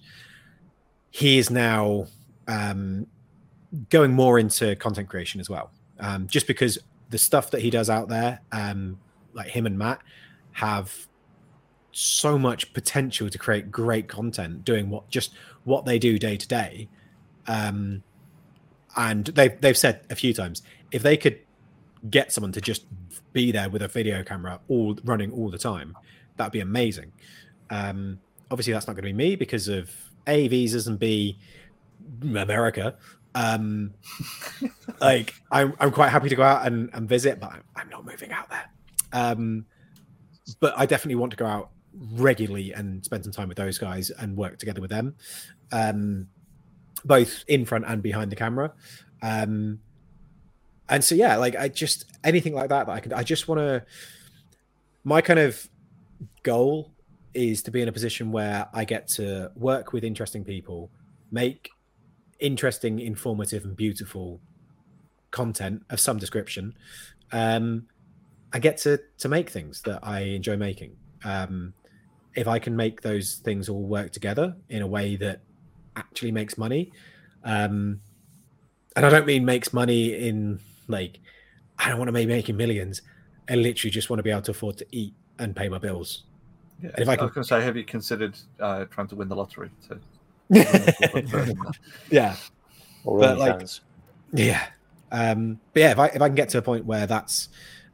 [1.10, 2.06] he is now
[2.46, 3.06] um,
[3.90, 5.70] going more into content creation as well.
[6.00, 6.78] Um, just because
[7.10, 8.98] the stuff that he does out there, um,
[9.34, 10.00] like him and Matt,
[10.52, 11.06] have
[11.92, 15.34] so much potential to create great content doing what just
[15.64, 16.88] what they do day to day.
[17.46, 18.02] Um,
[18.98, 21.38] and they've they've said a few times if they could
[22.10, 22.84] get someone to just
[23.32, 25.96] be there with a video camera all running all the time,
[26.36, 27.12] that'd be amazing.
[27.70, 28.20] Um,
[28.50, 29.90] obviously, that's not going to be me because of
[30.26, 31.38] a visas and b
[32.22, 32.96] America.
[33.34, 33.94] Um,
[35.00, 38.04] like I'm, I'm quite happy to go out and, and visit, but I'm, I'm not
[38.04, 38.70] moving out there.
[39.12, 39.66] Um,
[40.60, 44.10] but I definitely want to go out regularly and spend some time with those guys
[44.10, 45.14] and work together with them,
[45.72, 46.28] um,
[47.04, 48.72] both in front and behind the camera.
[49.22, 49.80] Um,
[50.88, 53.12] and so yeah, like I just anything like that that I can.
[53.12, 53.84] I just want to.
[55.04, 55.68] My kind of
[56.42, 56.92] goal
[57.34, 60.90] is to be in a position where I get to work with interesting people,
[61.30, 61.70] make
[62.40, 64.40] interesting, informative, and beautiful
[65.30, 66.74] content of some description.
[67.32, 67.86] Um,
[68.52, 70.96] I get to to make things that I enjoy making.
[71.24, 71.74] Um,
[72.34, 75.40] if I can make those things all work together in a way that
[75.98, 76.92] actually makes money,
[77.44, 78.00] um,
[78.96, 81.18] and I don't mean makes money in like
[81.78, 83.02] I don't want to be making millions.
[83.48, 86.24] I literally just want to be able to afford to eat and pay my bills.
[86.82, 86.90] Yeah.
[86.94, 89.16] And if I I, can- was going to say, have you considered uh, trying to
[89.16, 89.70] win the lottery?
[89.88, 89.98] To...
[92.10, 92.36] yeah,
[93.04, 93.80] Or But, like, OnlyFans.
[94.32, 94.66] Yeah.
[95.10, 97.48] Um, but yeah, if I if I can get to a point where that's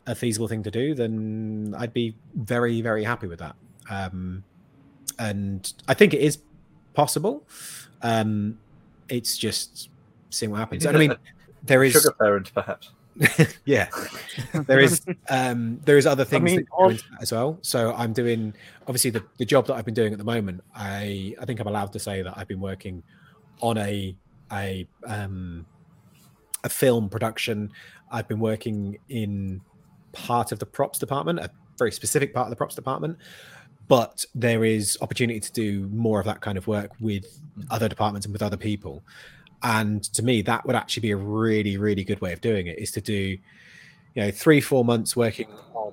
[0.07, 3.55] a feasible thing to do, then I'd be very very happy with that.
[3.89, 4.43] Um,
[5.19, 6.39] and I think it is
[6.95, 7.45] possible.
[8.03, 8.59] Um,
[9.09, 9.91] it's just
[10.31, 10.87] seeing what happens.
[10.87, 11.15] And I mean,
[11.63, 12.91] there is Sugar parent, perhaps.
[13.65, 13.89] yeah
[14.67, 17.95] there is um there is other things mean, that go into that as well so
[17.95, 18.53] i'm doing
[18.89, 21.69] obviously the, the job that i've been doing at the moment i i think i'm
[21.69, 23.03] allowed to say that i've been working
[23.61, 24.17] on a
[24.53, 25.65] a um
[26.65, 27.71] a film production
[28.11, 29.61] i've been working in
[30.13, 31.49] part of the props department a
[31.79, 33.17] very specific part of the props department
[33.89, 37.25] but there is opportunity to do more of that kind of work with
[37.71, 39.03] other departments and with other people
[39.63, 42.79] and to me that would actually be a really really good way of doing it
[42.79, 43.39] is to do you
[44.17, 45.93] know three four months working on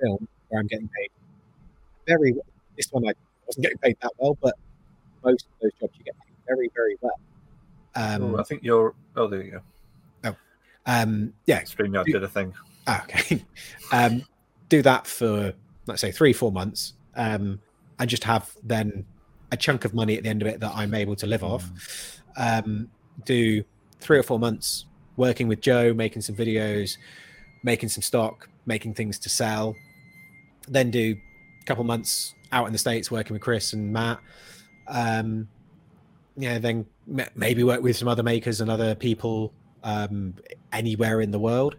[0.00, 1.10] film where i'm getting paid
[2.06, 2.44] very well.
[2.76, 3.12] this one i
[3.46, 4.54] wasn't getting paid that well but
[5.24, 7.18] most of those jobs you get paid very very well
[7.94, 8.94] um, Oh, I think you're.
[9.16, 9.60] Oh, there you
[10.22, 10.36] go.
[10.86, 12.54] um yeah StreamYard did a thing.
[12.86, 13.44] Ah, okay.
[13.92, 14.24] um,
[14.68, 15.52] do that for
[15.86, 17.60] let's say three, four months, um,
[17.98, 19.04] and just have then
[19.50, 21.70] a chunk of money at the end of it that I'm able to live off.
[22.36, 22.90] Um,
[23.24, 23.62] do
[24.00, 24.86] three or four months
[25.16, 26.96] working with Joe, making some videos,
[27.62, 29.76] making some stock, making things to sell.
[30.68, 31.16] Then do
[31.60, 34.20] a couple months out in the states working with Chris and Matt.
[34.88, 35.48] Um,
[36.36, 36.86] yeah, then
[37.34, 39.52] maybe work with some other makers and other people
[39.84, 40.34] um,
[40.72, 41.76] anywhere in the world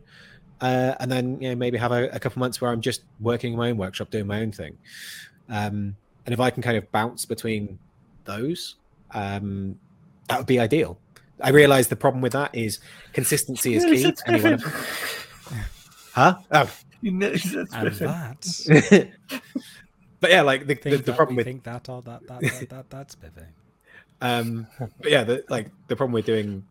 [0.63, 3.53] uh, and then you know maybe have a, a couple months where I'm just working
[3.53, 4.77] in my own workshop, doing my own thing.
[5.49, 5.95] Um,
[6.25, 7.77] and if I can kind of bounce between
[8.25, 8.75] those,
[9.11, 9.77] um,
[10.29, 10.97] that would be ideal.
[11.41, 12.79] I realize the problem with that is
[13.11, 14.11] consistency is key.
[14.11, 14.63] to any one of-
[16.13, 16.35] huh?
[16.51, 16.69] Oh,
[17.01, 18.01] You know, that's And perfect.
[18.01, 18.67] that's
[20.21, 22.39] but yeah, like the, the, think the that problem with think that or that that
[22.41, 23.47] that, that that's spiffy.
[24.21, 24.67] um
[25.01, 26.63] but yeah the, like the problem with doing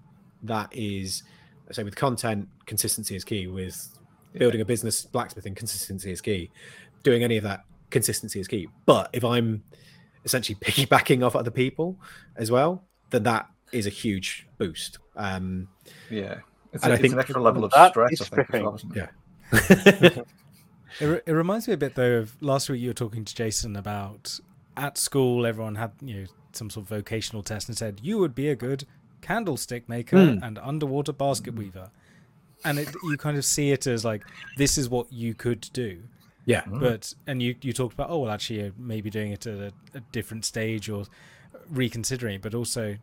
[0.45, 1.23] that is
[1.71, 3.99] say with content consistency is key with
[4.35, 6.51] building a business blacksmithing consistency is key
[7.03, 9.63] doing any of that consistency is key but if i'm
[10.25, 11.97] essentially piggybacking off other people
[12.37, 15.69] as well then that is a huge boost um
[16.11, 16.37] Yeah.
[16.73, 18.65] It's, And a, I it's think an extra level of stress, I think.
[18.65, 19.09] well, it?
[20.15, 20.23] Yeah.
[21.01, 23.35] It, re- it reminds me a bit though of last week you were talking to
[23.35, 24.39] Jason about
[24.77, 28.35] at school everyone had you know some sort of vocational test and said you would
[28.35, 28.85] be a good
[29.23, 30.43] candlestick maker Hmm.
[30.45, 31.91] and underwater basket weaver,
[32.65, 34.23] and it, you kind of see it as like
[34.59, 36.03] this is what you could do.
[36.45, 39.59] yeah But and you you talked about oh well actually uh, maybe doing it at
[39.59, 41.05] a, a different stage or
[41.71, 42.97] reconsidering, but also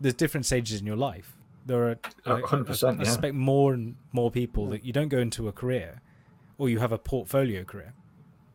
[0.00, 1.36] there's different stages in your life.
[1.66, 3.04] There are I- I- 100%, I yeah.
[3.04, 6.00] suspect more and more people that you don't go into a career
[6.58, 7.94] or you have a portfolio career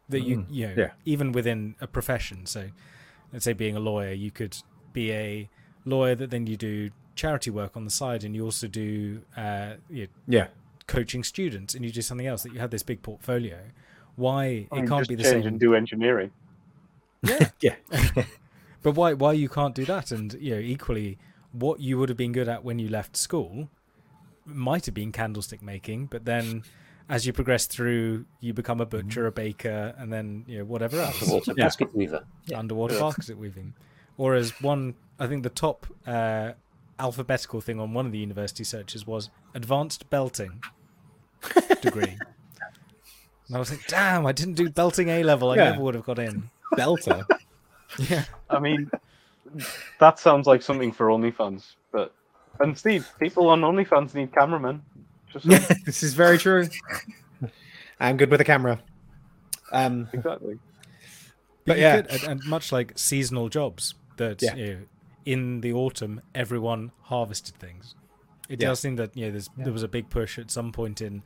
[0.10, 0.92] that you Mm, you know yeah.
[1.06, 2.46] even within a profession.
[2.46, 2.70] So
[3.32, 4.58] let's say being a lawyer, you could
[4.94, 5.50] be a
[5.90, 9.74] lawyer that then you do charity work on the side and you also do uh,
[9.90, 10.48] you know, yeah
[10.88, 13.60] coaching students and you do something else that you have this big portfolio.
[14.16, 15.48] Why I it can't just be the change same?
[15.48, 16.32] and do engineering.
[17.22, 17.76] Yeah, yeah
[18.82, 20.12] but why why you can't do that?
[20.12, 21.18] And you know, equally,
[21.52, 23.70] what you would have been good at when you left school
[24.46, 26.64] might have been candlestick making, but then
[27.08, 31.00] as you progress through, you become a butcher, a baker, and then you know whatever
[31.00, 31.66] else, Underwater Yeah.
[31.66, 32.24] basket weaver.
[32.46, 32.60] Yeah.
[32.60, 33.02] underwater Yeah.
[33.02, 33.74] basket weaving.
[34.20, 36.52] Or as one, I think the top uh,
[37.00, 40.62] alphabetical thing on one of the university searches was advanced belting
[41.82, 42.18] degree.
[43.48, 45.52] And I was like, damn, I didn't do belting A level.
[45.52, 45.70] I Yeah.
[45.72, 46.50] never would have got in.
[46.74, 47.26] belter
[48.10, 48.26] Yeah.
[48.50, 48.92] I mean,
[50.00, 51.76] that sounds like something for OnlyFans.
[51.92, 52.14] But
[52.60, 54.84] and Steve, people on OnlyFans need cameramen.
[55.32, 55.64] Just saying.
[55.86, 56.68] this is very true
[58.02, 58.80] i'm good with a camera
[59.72, 60.58] um exactly.
[61.66, 62.02] But But yeah.
[62.02, 64.56] could- and, and much like seasonal jobs that Yeah.
[64.56, 64.80] you know,
[65.26, 67.96] in the autumn everyone harvested things.
[68.48, 68.70] It Yeah.
[68.70, 71.24] does seem that you know there's, there was a big push at some point in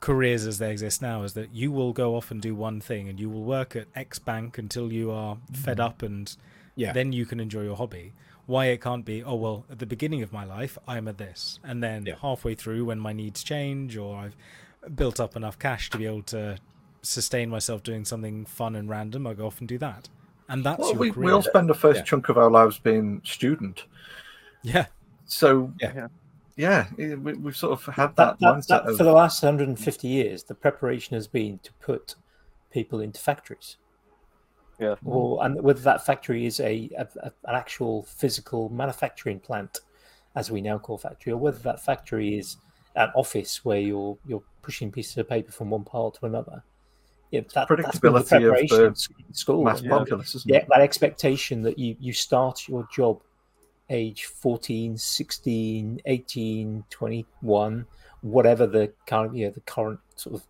[0.00, 3.08] careers as they exist now is that you will go off and do one thing
[3.08, 6.80] and you will work at X bank until you are fed up and Mm-hmm.
[6.80, 8.12] yeah then you can enjoy your hobby.
[8.46, 11.58] Why it can't be, oh well, at the beginning of my life I'm at this,
[11.62, 12.14] and then Yeah.
[12.22, 14.36] halfway through when my needs change or I've
[14.96, 16.58] built up enough cash to be able to
[17.02, 20.08] sustain myself doing something fun and random, I go off and do that.
[20.52, 21.26] And that's Well, your we, career.
[21.26, 22.04] we all spend the first Yeah.
[22.04, 23.86] chunk of our lives being student.
[24.62, 24.86] yeah,
[25.24, 26.08] So, Yeah.
[26.56, 26.86] Yeah.
[26.98, 29.42] yeah, we, we've sort of had That, that, that, mindset that, of, for the last
[29.42, 32.14] 150 years, the preparation has been to put
[32.70, 33.78] people into factories.
[34.78, 34.96] Yeah.
[35.06, 39.80] Or and whether that factory is a, a, a- an actual physical manufacturing plant,
[40.34, 42.56] as we now call factory, or whether that factory is
[42.94, 46.62] an office where you're you're pushing pieces of paper from one part to another.
[47.32, 49.64] Yeah, that, that's the Predictability of the in s- in school.
[49.64, 49.88] mass yeah.
[49.88, 50.66] populace, isn't yeah, it?
[50.68, 53.22] that expectation that you, you start your job
[53.88, 57.86] age 14, 16, 18, 21,
[58.20, 60.46] whatever the current, you know, the current sort of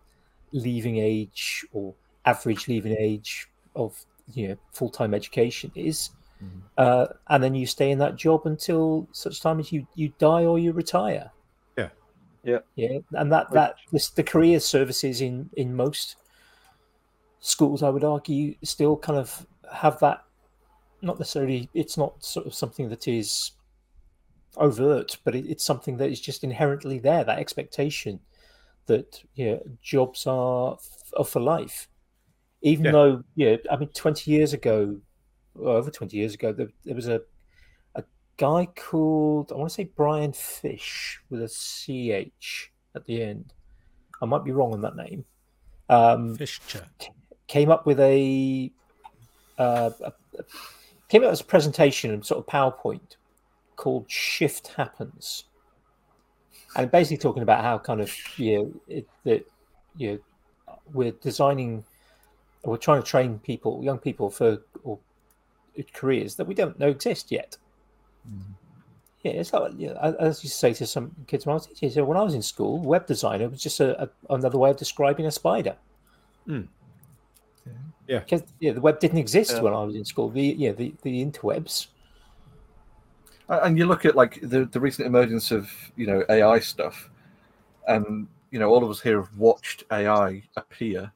[0.51, 1.93] leaving age or
[2.25, 3.47] average leaving age
[3.77, 3.97] of,
[4.33, 6.09] you know, full-time education is,
[6.77, 10.43] uh, and then you stay in that job until such time as you you die
[10.43, 11.31] or you retire.
[11.77, 11.89] Yeah.
[12.43, 12.59] Yeah.
[12.75, 16.17] yeah, and that that this, the career services in in most
[17.43, 20.23] schools, I would argue, still kind of have that.
[21.01, 23.51] Not necessarily, it's not sort of something that is
[24.55, 27.25] overt, but it, it's something that is just inherently there.
[27.25, 28.19] That expectation
[28.85, 30.77] that yeah, jobs are,
[31.17, 31.89] are for life.
[32.61, 32.91] Even Yeah.
[32.91, 34.97] though, yeah, I mean, twenty years ago,
[35.59, 37.21] over twenty years ago, there, there was a
[37.95, 38.03] a
[38.37, 43.53] guy called I want to say Brian Fisch with a ch at the end.
[44.21, 45.25] I might be wrong on that name.
[45.89, 46.37] Um.
[47.47, 48.71] Came up with a,
[49.57, 50.13] uh, a
[51.09, 53.17] came up with a presentation, sort of PowerPoint,
[53.75, 55.45] called "Shift Happens,"
[56.75, 59.45] and basically talking about how kind of you know it, that
[59.97, 60.19] you know
[60.93, 61.83] we're designing,
[62.63, 64.99] we're trying to train people, young people for or
[65.93, 67.57] careers that we don't know exist yet.
[69.23, 71.89] Yeah, it's like you know, as you say to some kids when I was teaching.
[71.91, 74.77] So when I was in school, web designer was just a, a, another way of
[74.77, 75.75] describing a spider.
[78.07, 78.19] Yeah.
[78.19, 79.61] because yeah, the web didn't exist Yeah.
[79.61, 80.29] when I was in school.
[80.29, 81.87] The yeah, the, the interwebs.
[83.49, 87.09] and you look at like the, the recent emergence of you know AI stuff,
[87.87, 91.11] and you know all of us here have watched AI appear,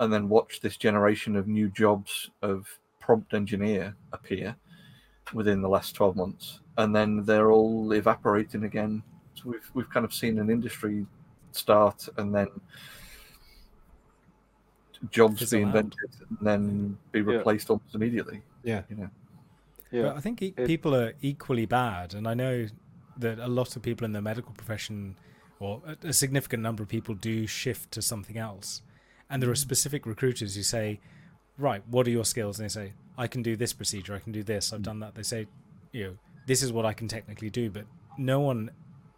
[0.00, 2.66] and then watched this generation of new jobs of
[3.00, 4.56] prompt engineer appear
[5.34, 9.02] within the last twelve months, and then they're all evaporating again.
[9.34, 11.06] So we've we've kind of seen an industry
[11.54, 12.48] start and then
[15.10, 15.68] jobs Fizzle be out.
[15.68, 17.24] invented and then be Yeah.
[17.26, 18.42] replaced almost immediately.
[18.62, 18.82] Yeah.
[18.88, 19.10] you know.
[19.90, 20.02] Yeah.
[20.02, 22.68] But I think e- It- people are equally bad, and I know
[23.18, 25.16] that a lot of people in the medical profession,
[25.58, 28.82] or a- a significant number of people, do shift to something else.
[29.28, 29.60] And there are mm-hmm.
[29.60, 31.00] specific recruiters who say,
[31.58, 34.14] "Right, what are your skills?" And they say, "I can do this procedure.
[34.14, 34.72] I can do this.
[34.72, 34.84] I've mm.
[34.84, 35.46] done that." They say,
[35.92, 38.70] "You know, this is what I can technically do," but no one,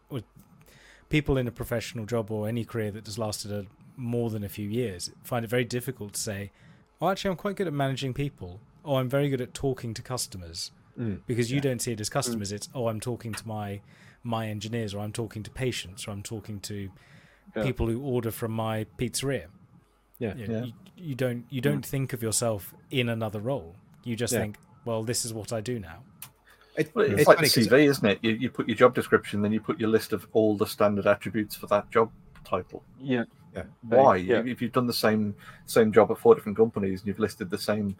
[0.08, 0.22] or
[1.08, 3.66] people in a professional job or any career that has lasted a,
[3.96, 6.50] more than a few years, find it very difficult to say,
[7.00, 10.02] "Oh, actually, I'm quite good at managing people." Oh, I'm very good at talking to
[10.02, 11.20] customers Mm.
[11.26, 12.52] because you don't see it as customers.
[12.52, 13.80] It's oh, I'm talking to my
[14.22, 16.90] my engineers, or I'm talking to patients, or I'm talking to
[17.56, 17.62] Yeah.
[17.62, 19.46] people who order from my pizzeria.
[20.18, 20.34] Yeah.
[20.36, 20.64] You, know, Yeah.
[20.64, 23.76] you, you don't you don't think of yourself in another role.
[24.04, 24.40] You just Yeah.
[24.40, 26.02] think, well, this is what I do now.
[26.76, 28.18] It- Well, it's, it's like funny the 'cause- CV, isn't it?
[28.22, 31.06] You, you put your job description, then you put your list of all the standard
[31.06, 32.10] attributes for that job
[32.44, 32.82] title.
[33.00, 33.24] yeah.
[33.54, 33.62] Yeah.
[33.82, 34.16] Why?
[34.16, 34.42] Yeah.
[34.44, 35.34] If you've done the same
[35.66, 37.96] same job at four different companies and you've listed the same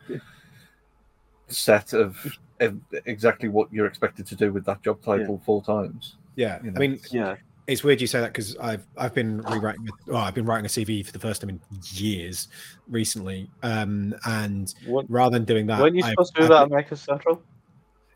[1.48, 2.16] set of,
[2.60, 2.76] of
[3.06, 6.16] exactly what you're expected to do with that job title four times.
[6.36, 6.58] yeah.
[6.62, 6.76] you know.
[6.76, 7.36] I mean, Yeah.
[7.66, 9.88] it's weird you say that because I've I've been rewriting.
[10.06, 11.60] Well, I've been writing a CV for the first time in
[11.92, 12.48] years
[12.88, 16.50] recently, um, and What, rather than doing that, weren't you I've- supposed to do I've
[16.50, 17.42] that at been- Maker Central?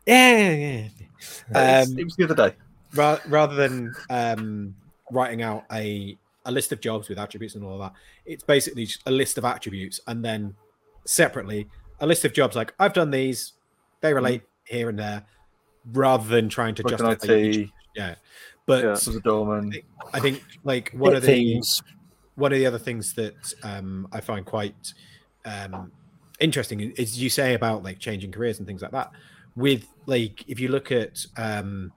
[0.05, 0.87] Yeah, yeah,
[1.53, 1.81] yeah.
[1.83, 2.55] Um, it was the other day.
[2.95, 4.75] ra- rather than um,
[5.11, 6.17] writing out a
[6.49, 7.93] a list of jobs with attributes and all that,
[8.25, 10.55] it's basically just a list of attributes, and then
[11.05, 11.67] separately
[11.99, 13.53] a list of jobs like I've done these,
[14.01, 15.25] they relate here and there,
[15.93, 17.35] rather than trying to Working justify.
[17.35, 18.15] each- yeah,
[18.65, 18.91] but Yeah.
[18.91, 19.73] as a doorman.
[20.13, 21.81] I think like one of the things.
[22.35, 24.93] one of the other things that um, I find quite
[25.45, 25.91] um,
[26.39, 29.11] interesting is you say about like changing careers and things like that.
[29.55, 31.91] With like, if you look at um,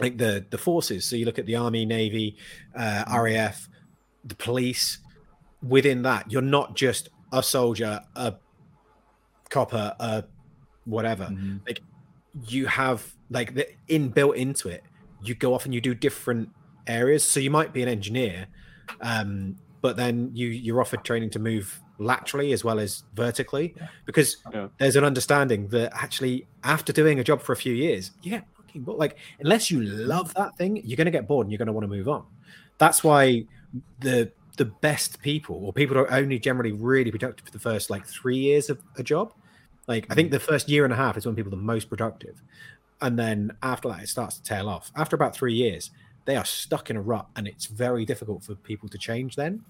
[0.00, 2.36] like the the forces, so you look at the army, navy,
[2.76, 3.68] uh, RAF,
[4.24, 4.98] the police.
[5.62, 8.34] Within that, you're not just a soldier, a
[9.50, 10.24] copper, a
[10.84, 11.24] whatever.
[11.26, 11.60] Mhm.
[12.48, 14.82] You have like the inbuilt into it.
[15.22, 16.50] You go off and you do different
[16.86, 17.24] areas.
[17.24, 18.46] So you might be an engineer,
[19.00, 23.72] um, but then you you're offered training to move laterally as well as vertically
[24.04, 24.66] because Yeah.
[24.78, 28.44] there's an understanding that actually after doing a job for a few years you get
[28.56, 28.98] fucking bored.
[28.98, 31.72] like unless you love that thing you're going to get bored and you're going to
[31.72, 32.24] want to move on
[32.78, 33.44] that's why
[34.00, 38.06] the the best people or people are only generally really productive for the first like
[38.06, 39.32] three years of a job.
[39.88, 41.88] Like i think the first year and a half is when people are the most
[41.90, 42.40] productive.
[43.00, 44.92] And then after that it starts to tail off.
[44.96, 45.90] After about three years
[46.24, 49.62] they are stuck in a rut and it's very difficult for people to change then.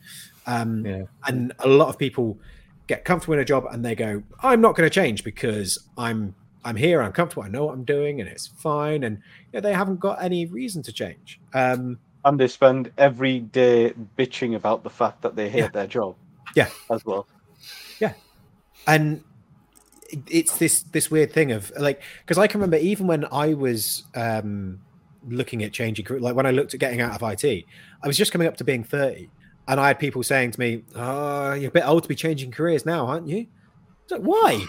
[0.47, 1.05] Um, Yeah.
[1.27, 2.39] and a lot of people
[2.87, 6.35] get comfortable in a job and they go i'm not going to change because i'm
[6.67, 9.03] i'm here i'm comfortable i know what i'm doing and it's fine.
[9.05, 9.23] And
[9.55, 11.41] yeah, they haven't got any reason to change.
[11.55, 15.69] Um, And they spend every day bitching about the fact that they hate Yeah.
[15.69, 16.17] their job.
[16.57, 16.69] Yeah.
[16.91, 17.27] As well.
[18.01, 18.15] Yeah.
[18.87, 19.23] And
[20.31, 24.05] it's this this weird thing of like because i can remember even when i was
[24.15, 24.79] um
[25.27, 27.65] looking at changing career like when i looked at getting out of it
[28.03, 29.29] i was just coming up to being 30
[29.67, 32.53] and i had people saying to me oh you're a bit old to be changing
[32.53, 33.47] careers now aren't you
[34.05, 34.65] it's like why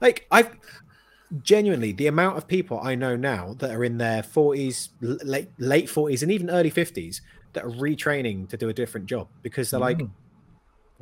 [0.00, 0.50] like i've
[1.42, 5.86] genuinely the amount of people I know now that are in their 40s, late late
[5.86, 7.20] 40s, and even early 50s
[7.54, 10.10] that are retraining to do a different job because they're like, Mm.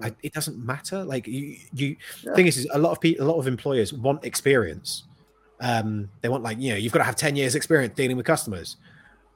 [0.02, 1.04] I, it doesn't matter.
[1.04, 2.34] Like you, you Yeah.
[2.34, 5.04] thing is, is a lot of people, a lot of employers want experience.
[5.60, 8.26] Um, they want like you know you've got to have 10 years experience dealing with
[8.26, 8.76] customers,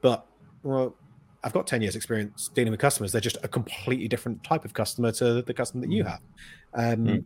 [0.03, 0.27] but
[0.63, 0.97] well,
[1.45, 3.13] I've got 10 years experience dealing with customers.
[3.13, 6.21] They're just a completely different type of customer to the customer that you have.
[6.75, 7.25] Um, Mm.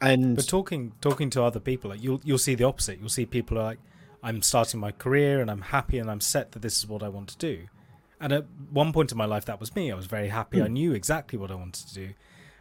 [0.00, 2.98] And But talking talking to other people, like you'll you'll see the opposite.
[2.98, 3.78] You'll see people are like,
[4.22, 7.08] I'm starting my career and I'm happy and I'm set that this is what I
[7.08, 7.66] want to do.
[8.20, 9.92] And at one point in my life, that was me.
[9.92, 10.62] I was very happy.
[10.62, 12.08] I knew exactly what I wanted to do.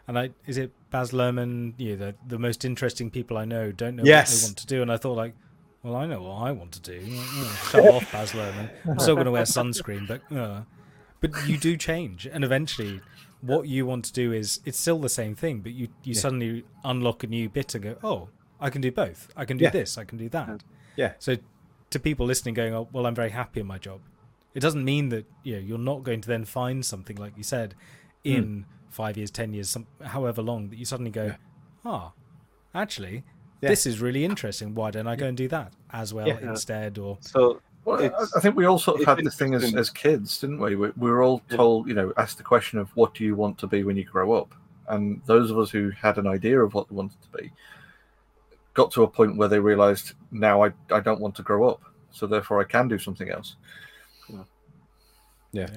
[0.07, 3.71] And I is it Baz Luhrmann, you know, the the most interesting people I know
[3.71, 4.07] don't know what
[4.41, 4.81] they want to do.
[4.81, 5.35] And I thought like,
[5.81, 6.99] well, I know what I want to do.
[6.99, 8.69] Mm, Shut off, Baz Luhrmann.
[8.85, 10.61] I'm still going to wear sunscreen, but uh,
[11.21, 12.99] but you do change, and eventually,
[13.45, 16.21] what you want to do is it's still the same thing, but you you Yeah.
[16.21, 18.29] suddenly unlock a new bit and go, oh,
[18.59, 19.29] I can do both.
[19.35, 19.71] I can do Yeah.
[19.71, 19.97] this.
[19.97, 20.63] I can do that.
[20.95, 21.13] Yeah.
[21.19, 21.35] So
[21.89, 23.99] to people listening, going, oh, well, I'm very happy in my job.
[24.53, 27.43] It doesn't mean that you know you're not going to then find something like you
[27.43, 27.75] said
[28.23, 31.35] in five years, ten years, some, however long that you suddenly go, Yeah.
[31.83, 32.13] ah,
[32.73, 33.23] actually,
[33.61, 33.69] Yeah.
[33.69, 34.73] this is really interesting.
[34.75, 36.39] Why don't I go and do that as well Yeah.
[36.51, 36.97] instead?
[36.97, 40.39] Or So Well, I- think we all sort of had this thing as, as kids,
[40.39, 40.75] didn't we?
[40.75, 40.91] we?
[40.95, 43.67] We were all told, you know, asked the question of what do you want to
[43.67, 44.53] be when you grow up?
[44.87, 47.51] And those of us who had an idea of what they wanted to be
[48.73, 51.81] got to a point where they realized now I, I don't want to grow up.
[52.11, 53.55] So therefore I can do something else.
[55.51, 55.67] Yeah.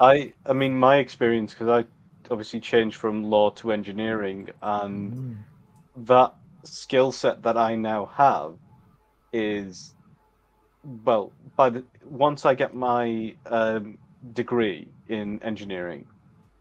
[0.00, 1.86] I, I mean, my experience because I
[2.30, 5.36] obviously changed from law to engineering, and mm.
[6.06, 6.34] that
[6.64, 8.54] skill set that I now have
[9.32, 9.94] is,
[11.04, 13.98] well, by the once I get my um,
[14.32, 16.06] degree in engineering,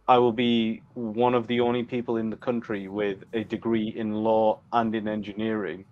[0.07, 4.13] I will be one of the only people in the country with a degree in
[4.13, 5.85] law and in engineering,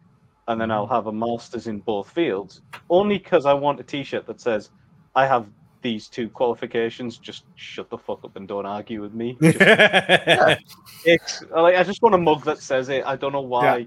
[0.47, 2.61] and then I'll have a master's in both fields.
[2.89, 4.71] Only because I want a T-shirt that says
[5.15, 5.47] I have
[5.81, 7.17] these two qualifications.
[7.17, 9.37] Just shut the fuck up and don't argue with me.
[9.41, 10.65] Just
[11.05, 13.03] it's like I just want a mug that says it.
[13.05, 13.85] I don't know why,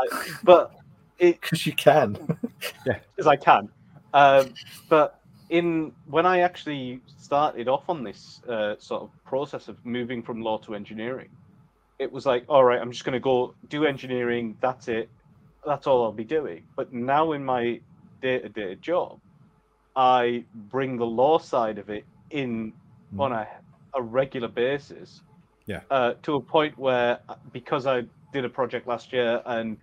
[0.00, 0.72] I, but
[1.18, 2.38] it Because you can.
[3.18, 3.68] as I can.
[4.14, 4.54] Um,
[4.88, 5.20] but
[5.50, 10.42] in when I actually started off on this uh, sort of process of moving from
[10.42, 11.28] law to engineering,
[11.98, 14.56] it was like, all right, I'm just going to go do engineering.
[14.60, 15.08] That's it.
[15.66, 16.62] That's all I'll be doing.
[16.76, 17.80] But now in my
[18.22, 19.20] day-to-day job,
[19.96, 22.72] I bring the law side of it in
[23.14, 23.20] Mm.
[23.20, 23.48] on a,
[23.94, 25.22] a regular basis.
[25.66, 25.80] Yeah.
[25.90, 29.78] Uh, to a point where uh, because I did a project last year and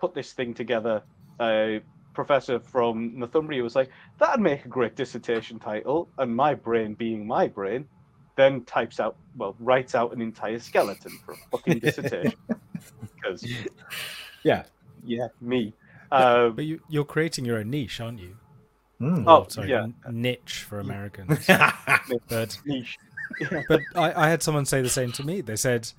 [0.00, 1.02] put this thing together,
[1.40, 1.80] a
[2.18, 7.24] professor from Northumbria was like, "That'd make a great dissertation title," and my brain, being
[7.24, 7.86] my brain,
[8.34, 12.34] then types out, well, writes out an entire skeleton for a fucking dissertation.
[13.14, 13.46] Because
[14.42, 14.64] yeah.
[15.04, 15.74] yeah, me.
[16.10, 18.36] Um, but you, you're creating your own niche, aren't you?
[19.00, 19.22] Mm.
[19.28, 19.86] Oh, sorry, yeah.
[20.10, 21.46] niche for Americans.
[22.28, 22.98] but niche.
[23.68, 25.40] but I, I had someone say the same to me.
[25.40, 25.92] They said,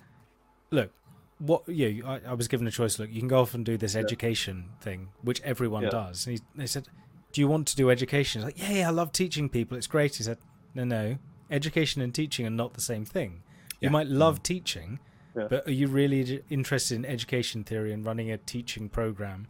[0.70, 0.91] "Look,
[1.40, 2.99] what yeah I, I was given a choice.
[2.99, 5.90] Look, you can go off and do this education thing, which everyone Yeah.
[5.90, 6.88] does." And he, they said,
[7.32, 9.78] "Do you want to do education?" Like, "Yeah, yeah, I love teaching people.
[9.78, 10.38] It's great." He said,
[10.76, 11.18] "No, no,
[11.49, 13.44] education and teaching are not the same thing.
[13.80, 13.88] Yeah.
[13.88, 14.44] You might love mm-hmm.
[14.44, 14.99] teaching,
[15.36, 15.48] Yeah.
[15.49, 19.48] but are you really interested in education theory and running a teaching program?"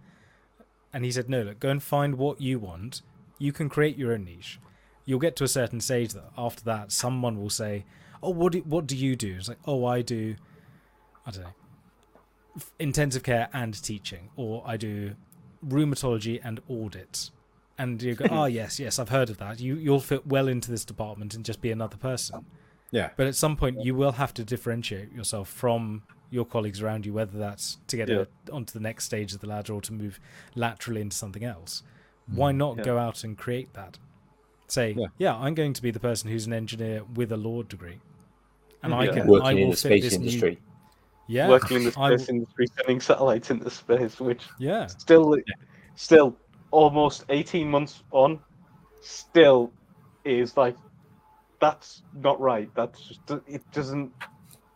[0.93, 3.01] And he said, "No, look, go and find what you want.
[3.37, 4.59] You can create your own niche."
[5.05, 7.83] you'll get to a certain stage that after that someone will say
[8.21, 10.35] oh what do, what do you do it's like oh i do
[11.25, 11.53] i don't know
[12.79, 15.15] intensive care and teaching or i do
[15.67, 17.31] rheumatology and audits
[17.77, 20.71] and you go oh yes yes i've heard of that you you'll fit well into
[20.71, 22.45] this department and just be another person
[22.91, 23.09] Yeah.
[23.17, 27.13] but at some point you will have to differentiate yourself from your colleagues around you
[27.13, 28.25] whether that's to get Yeah.
[28.47, 30.19] a, onto the next stage of the ladder or to move
[30.55, 31.83] laterally into something else
[32.31, 32.35] mm.
[32.35, 32.83] why not Yeah.
[32.83, 33.97] go out and create that
[34.67, 35.07] say Yeah.
[35.17, 35.35] yeah.
[35.35, 37.99] i'm going to be the person who's an engineer with a law degree
[38.83, 39.01] and mm-hmm.
[39.01, 39.11] i Yeah.
[39.11, 40.59] can I working in will the fit space this new- industry.
[41.29, 45.37] Yeah Working in the I space industry, sending satellites into space, which yeah still
[45.95, 46.35] still
[46.71, 48.39] almost 18 months on
[49.01, 49.71] still
[50.25, 50.75] is like
[51.61, 54.11] that's not right that's just it doesn't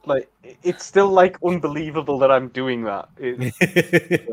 [0.06, 0.30] like
[0.64, 4.28] it's still like unbelievable that i'm doing that It-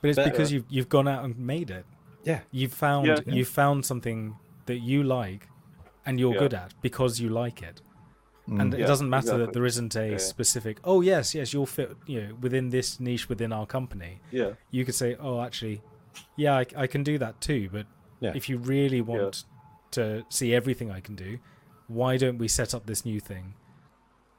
[0.00, 0.30] but it's Better.
[0.30, 1.84] because you've you've gone out and made it
[2.24, 2.40] Yeah.
[2.50, 3.20] you've found Yeah.
[3.26, 4.36] you've found something
[4.66, 5.48] that you like
[6.04, 6.40] and you're Yeah.
[6.40, 7.80] good at because you like it
[8.48, 8.74] and Mm.
[8.74, 10.16] it Yeah, doesn't matter that there isn't a Yeah.
[10.18, 14.52] specific oh yes yes you'll fit you know within this niche within our company yeah
[14.70, 15.82] you could say oh actually
[16.36, 17.86] yeah i, I can do that too but
[18.20, 18.32] Yeah.
[18.34, 19.44] if you really want
[19.92, 21.38] to see everything i can do
[21.88, 23.54] why don't we set up this new thing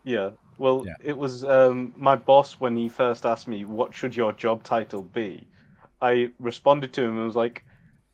[0.03, 0.93] yeah well Yeah.
[1.03, 5.03] it was um my boss when he first asked me what should your job title
[5.03, 5.47] be
[5.99, 7.63] I responded to him and was like,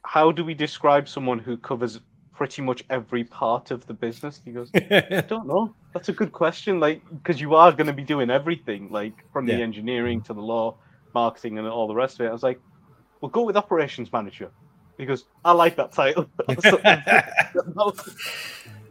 [0.06, 2.00] "How do we describe someone who covers
[2.32, 5.76] pretty much every part of the business?" He goes, "I don't know.
[5.94, 6.80] That's a good question.
[6.80, 10.42] Like, because you are going to be doing everything, like from the engineering to the
[10.42, 10.76] law,
[11.14, 12.60] marketing, and all the rest of it." I was like,
[13.22, 14.52] "We'll go with operations manager."
[14.98, 16.30] Because I like that title.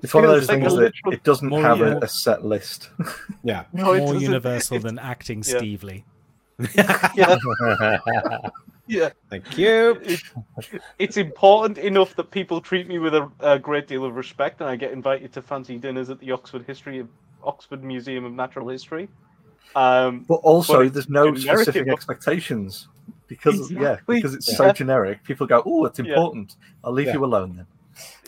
[0.03, 0.75] It's one of those It's like a things
[1.05, 1.95] that it doesn't More- have yeah.
[1.95, 2.91] a, a set list.
[3.45, 3.67] yeah.
[3.73, 5.55] No, More universal It's- than acting yeah.
[5.55, 6.05] Stevely.
[6.75, 7.37] Yeah,
[8.87, 9.11] yeah.
[9.31, 10.01] Thank you.
[10.03, 10.23] It,
[10.99, 14.69] it's important enough that people treat me with a, a great deal of respect, and
[14.69, 17.09] I get invited to fancy dinners at the Oxford History of
[17.43, 19.09] Oxford Museum of Natural History.
[19.75, 21.97] Um, But also, But there's no generic specific enough.
[21.97, 22.89] expectations
[23.27, 24.57] because yeah, because it's Yeah.
[24.57, 25.25] so generic.
[25.25, 26.07] People go, "Oh, it's Yeah.
[26.07, 26.57] important.
[26.85, 27.15] I'll leave Yeah.
[27.15, 27.67] you alone then."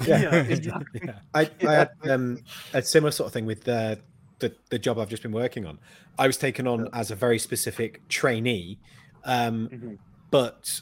[0.07, 1.01] yeah, exactly.
[1.05, 1.19] Yeah.
[1.35, 2.39] I, I had um,
[2.73, 4.01] a similar sort of thing with the,
[4.39, 5.79] the the job I've just been working on.
[6.19, 8.79] I was taken on as a very specific trainee,
[9.25, 9.99] um, Mhm.
[10.35, 10.81] But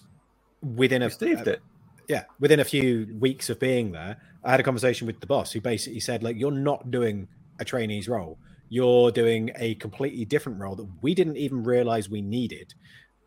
[0.62, 1.60] within a Steve it.
[2.08, 5.52] yeah within a few weeks of being there, I had a conversation with the boss
[5.52, 7.28] who basically said like, "You're not doing
[7.60, 8.38] a trainee's role.
[8.70, 12.72] You're doing a completely different role that we didn't even realize we needed,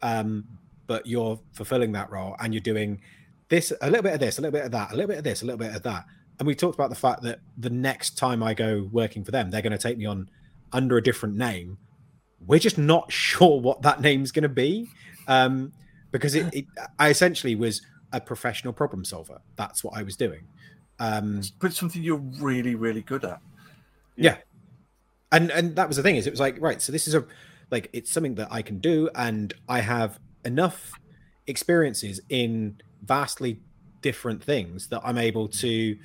[0.01, 0.45] um,
[0.87, 3.01] but you're fulfilling that role and you're doing."
[3.47, 5.23] This a little bit of this, a little bit of that, a little bit of
[5.23, 6.05] this, a little bit of that,
[6.39, 9.51] and we talked about the fact that the next time I go working for them,
[9.51, 10.27] they're going to take me on
[10.73, 11.77] under a different name.
[12.43, 14.89] We're just not sure what that name's going to be,
[15.27, 15.71] um,
[16.17, 16.65] because it, it,
[16.99, 17.81] I essentially was
[18.11, 19.41] a professional problem solver.
[19.55, 20.43] That's what I was doing,
[20.99, 23.41] um, But it's something you're really, really good at.
[24.15, 24.37] Yeah.
[25.31, 26.81] And and that was the thing is it was like right.
[26.81, 27.25] So this is a
[27.71, 30.93] like it's something that I can do, and I have enough
[31.47, 33.59] experiences in vastly
[34.01, 35.97] different things that I'm able to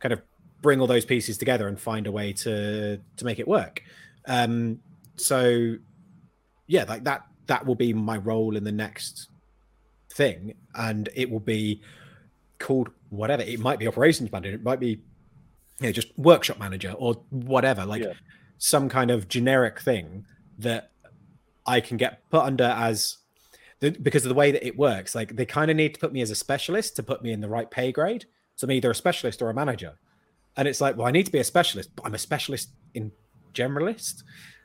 [0.00, 0.20] kind of
[0.62, 3.82] bring all those pieces together and find a way to to make it work.
[4.26, 4.80] Um,
[5.16, 5.76] so
[6.66, 9.28] yeah, like that that will be my role in the next
[10.16, 11.80] thing, and it will be
[12.58, 13.42] called whatever.
[13.42, 14.92] It might be operations manager, it might be
[15.80, 18.14] you know just workshop manager or whatever, like Yeah.
[18.58, 20.24] some kind of generic thing
[20.58, 20.90] that
[21.66, 23.18] I can get put under as
[23.80, 25.14] the, because of the way that it works.
[25.14, 27.40] Like they kind of need to put me as a specialist to put me in
[27.42, 28.24] the right pay grade.
[28.54, 29.98] So I'm either a specialist or a manager.
[30.56, 33.12] And it's like, well, I need to be a specialist, but I'm a specialist in
[33.52, 34.22] generalist.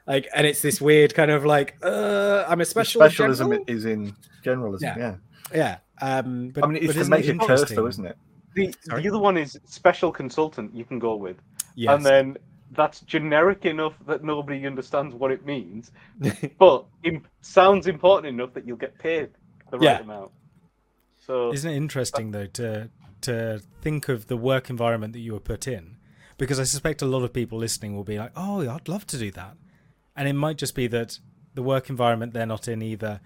[0.08, 3.50] Like, and it's this weird kind of like, uh, I'm a The special in specialism
[3.50, 3.66] general?
[3.68, 4.16] is in
[4.46, 4.82] generalism.
[4.84, 4.98] Yeah.
[4.98, 5.16] Yeah.
[5.54, 5.78] Yeah.
[6.02, 7.76] Um, But, I mean, it's but the isn't it major curse, interesting?
[7.78, 8.18] though, isn't it?
[8.56, 9.02] The, Sorry?
[9.04, 11.38] the other one is special consultant you can go with.
[11.76, 11.96] yes.
[11.96, 12.38] And then
[12.72, 15.92] that's generic enough that nobody understands what it means,
[16.60, 19.30] but it sounds important enough that you'll get paid
[19.72, 20.00] the right Yeah.
[20.00, 20.32] amount.
[21.26, 22.90] So Isn't it interesting though to
[23.22, 25.98] to think of the work environment that you were put in?
[26.38, 29.18] Because I suspect a lot of people listening will be like, "Oh, I'd love to
[29.18, 29.56] do that,"
[30.16, 31.20] and it might just be that
[31.54, 33.22] the work environment they're not in either.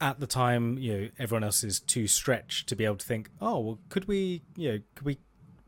[0.00, 3.30] At the time, you know, everyone else is too stretched to be able to think,
[3.40, 5.18] "Oh, well, could we, you know, could we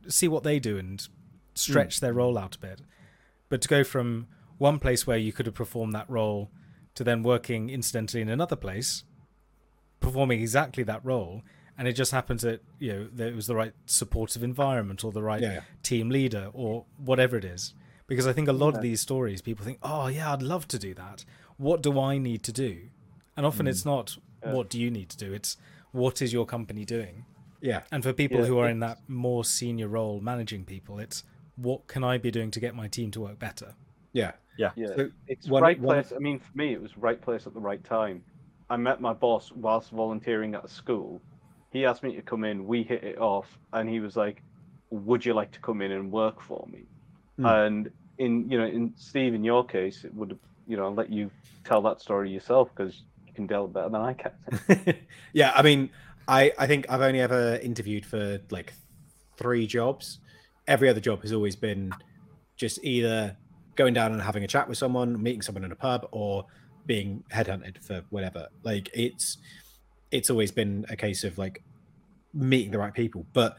[0.06, 1.06] see what they do and
[1.54, 2.04] stretch hmm.
[2.06, 2.82] their role out a bit?"
[3.48, 4.26] But to go from
[4.58, 6.50] one place where you could have performed that role
[6.94, 9.04] to then working incidentally in another place,
[10.00, 11.42] performing exactly that role,
[11.78, 15.12] and it just happens that you know that it was the right supportive environment or
[15.12, 15.62] the right Yeah.
[15.82, 17.74] team leader or whatever it is.
[18.06, 18.76] Because I think a lot Yeah.
[18.78, 21.24] of these stories, people think, "Oh yeah, I'd love to do that.
[21.56, 22.90] What do I need to do?"
[23.38, 24.52] And often it's not Yeah.
[24.52, 25.32] what do you need to do.
[25.32, 25.56] It's
[25.92, 27.24] what is your company doing.
[27.60, 27.82] yeah.
[27.92, 31.24] And for people Yeah, who are in that more senior role, managing people, it's
[31.56, 33.74] what can I be doing to get my team to work better.
[34.12, 34.32] Yeah.
[34.56, 36.12] yeah, So it's one- right one- place.
[36.12, 38.22] I mean, for me, it was right place at the right time.
[38.70, 41.20] I met my boss whilst volunteering at a school.
[41.72, 42.66] He asked me to come in.
[42.66, 44.42] We hit it off, and he was like,
[44.90, 46.82] "Would you like to come in and work for me?"
[47.36, 47.46] Hmm.
[47.46, 51.10] And in you know, in Steve, in your case, it would you know I'll let
[51.10, 51.30] you
[51.64, 54.94] tell that story yourself because you can tell better than I can.
[55.32, 55.90] yeah, I mean,
[56.26, 58.72] I I think I've only ever interviewed for like
[59.36, 60.18] three jobs.
[60.66, 61.92] Every other job has always been
[62.56, 63.36] just either
[63.76, 66.46] going down and having a chat with someone, meeting someone in a pub, or
[66.84, 68.48] being headhunted for whatever.
[68.64, 69.38] Like it's
[70.10, 71.62] it's always been a case of like
[72.34, 73.24] meeting the right people.
[73.32, 73.56] But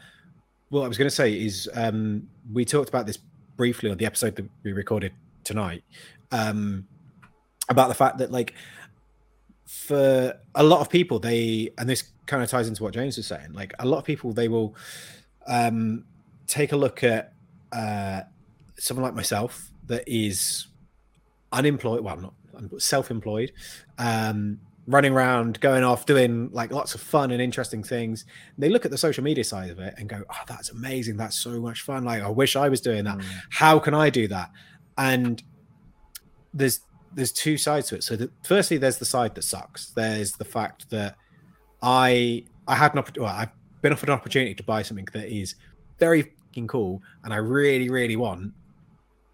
[0.69, 3.17] what I was going to say is um, we talked about this
[3.55, 5.83] briefly on the episode that we recorded tonight
[6.31, 6.85] um,
[7.69, 8.53] about the fact that like
[9.69, 13.27] for a lot of people they and this kind of ties into what james was
[13.27, 14.75] saying like a lot of people they will
[15.45, 16.03] um
[16.47, 17.33] take a look at
[17.71, 18.21] uh
[18.79, 20.65] someone like myself that is
[21.51, 22.33] unemployed well not
[22.81, 23.51] self-employed
[23.99, 24.59] um
[24.89, 28.25] running around going off doing like lots of fun and interesting things.
[28.57, 31.15] They look at the social media side of it and go oh that's amazing.
[31.15, 32.03] That's so much fun.
[32.05, 33.21] Like i wish i was doing that.
[33.51, 34.49] How can i do that?
[34.97, 35.43] And
[36.55, 36.79] there's
[37.13, 40.45] there's two sides to it so the, firstly there's the side that sucks there's the
[40.45, 41.15] fact that
[41.81, 43.21] I I had an opportunity.
[43.21, 45.55] Well, I've been offered an opportunity to buy something that is
[45.97, 48.53] very fucking cool, and I really, really want,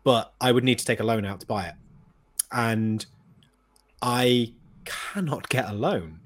[0.03, 1.75] but I would need to take a loan out to buy it,
[2.51, 3.05] and
[4.01, 4.53] I
[4.85, 6.19] cannot get a loan.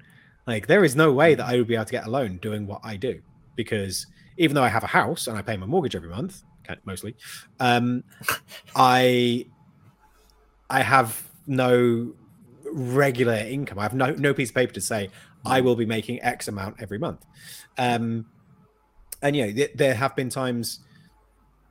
[0.46, 2.66] Like there is no way that I would be able to get a loan doing
[2.66, 3.20] what I do
[3.56, 4.06] because
[4.36, 6.42] even though I have a house and I pay my mortgage every month,
[6.84, 7.14] mostly,
[7.58, 8.04] um,
[8.76, 9.46] I
[10.68, 12.14] I have no
[12.72, 13.78] regular income.
[13.78, 15.10] I have no no piece of paper to say
[15.44, 17.26] I will be making X amount every month.
[17.76, 18.26] Um,
[19.22, 20.80] and you know, th- there have been times,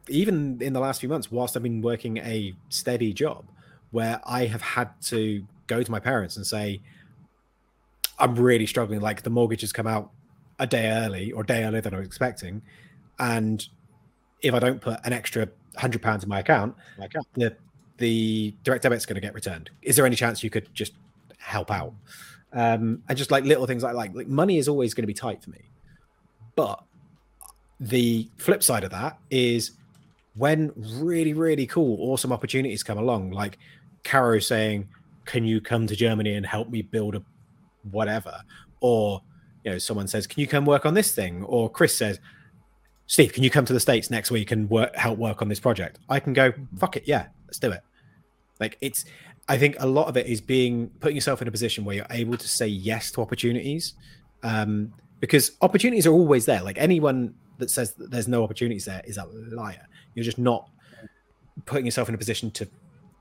[0.07, 3.45] even in the last few months, whilst I've been working a steady job,
[3.91, 6.81] where I have had to go to my parents and say,
[8.19, 8.99] I'm really struggling.
[8.99, 10.11] Like the mortgage has come out
[10.59, 12.61] a day early or a day earlier than I was expecting.
[13.17, 13.65] And
[14.41, 15.47] if I don't put an extra
[15.77, 17.55] hundred pounds in my account, my account, the
[17.99, 19.69] the direct debit's going to get returned.
[19.81, 20.93] Is there any chance you could just
[21.37, 21.93] help out?
[22.51, 25.13] Um, and just like little things like like like money is always going to be
[25.13, 25.69] tight for me.
[26.55, 26.83] But
[27.79, 29.71] the flip side of that is
[30.35, 33.59] when really really cool awesome opportunities come along, like
[34.03, 34.87] Caro saying,
[35.25, 37.23] "Can you come to Germany and help me build a
[37.91, 38.41] whatever?"
[38.79, 39.21] Or
[39.63, 42.19] you know, someone says, "Can you come work on this thing?" Or Chris says,
[43.05, 45.59] "Steve, can you come to the states next week and work help work on this
[45.59, 47.81] project?" I can go, "Fuck it, yeah, let's do it."
[48.59, 49.05] Like it's,
[49.47, 52.05] I think a lot of it is being putting yourself in a position where you're
[52.11, 53.93] able to say yes to opportunities,
[54.43, 56.61] um, because opportunities are always there.
[56.61, 59.87] Like anyone that says that there's no opportunities there is a liar.
[60.13, 60.69] You're just not
[61.65, 62.67] putting yourself in a position to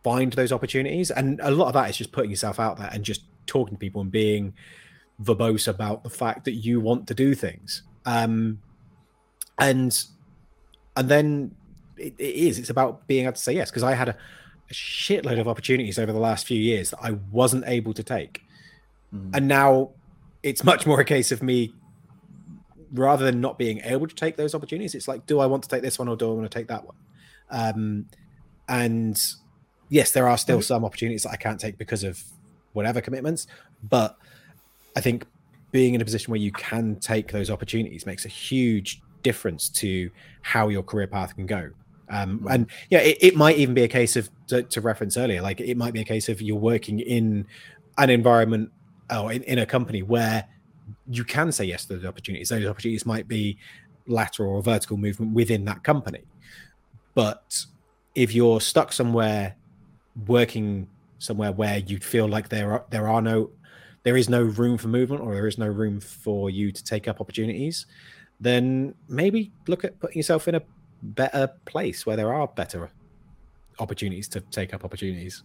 [0.05, 3.05] find those opportunities, and a lot of that is just putting yourself out there and
[3.05, 4.55] just talking to people and being
[5.23, 7.83] verbose about the fact that you want to do things.
[8.07, 8.61] Um,
[9.59, 10.05] and
[10.97, 11.55] and then
[11.97, 14.17] it, it is it's about being able to say yes because I had a
[14.71, 18.43] a shitload of opportunities over the last few years that I wasn't able to take.
[19.15, 19.31] Mm.
[19.35, 19.91] And now
[20.43, 21.73] it's much more a case of me
[22.93, 25.69] rather than not being able to take those opportunities, it's like, do I want to
[25.69, 26.97] take this one or do I want to take that one?
[27.51, 28.07] Um,
[28.69, 29.21] and
[29.89, 32.23] yes, there are still some opportunities that I can't take because of
[32.73, 33.47] whatever commitments,
[33.83, 34.17] but
[34.97, 35.27] I think
[35.71, 40.11] being in a position where you can take those opportunities makes a huge difference to
[40.43, 41.71] how your career path can go.
[42.11, 45.43] Um, and yeah, it, it might even be a case of to, to reference earlier,
[45.43, 47.47] like it might be a case of you're working in
[47.99, 48.71] an environment
[49.15, 50.47] or in, in a company where
[51.11, 52.49] you can say yes to those opportunities.
[52.49, 53.59] Those opportunities might be
[54.07, 56.23] lateral or vertical movement within that company.
[57.15, 57.65] But
[58.15, 59.57] if you're stuck somewhere
[60.27, 63.51] working somewhere where you feel like there are there are no
[64.03, 67.09] there is no room for movement or there is no room for you to take
[67.09, 67.87] up opportunities,
[68.41, 70.63] then maybe look at putting yourself in a
[71.03, 72.91] better place where there are better
[73.79, 75.43] opportunities to take up opportunities.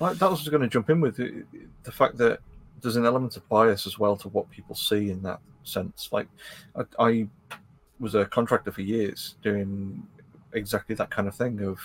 [0.00, 2.40] That was going to jump in with the, fact that
[2.82, 6.10] there's an element of bias as well to what people see in that sense.
[6.12, 6.28] Like,
[6.74, 7.28] I, I
[7.98, 10.06] was a contractor for years doing
[10.52, 11.80] exactly that kind of thing of,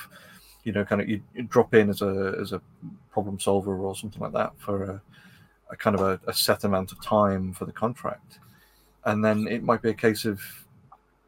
[0.64, 2.62] you know, kind of you, you drop in as a as a
[3.12, 5.02] problem solver or something like that for a,
[5.72, 8.40] a kind of a, a set amount of time for the contract,
[9.06, 10.42] and then it might be a case of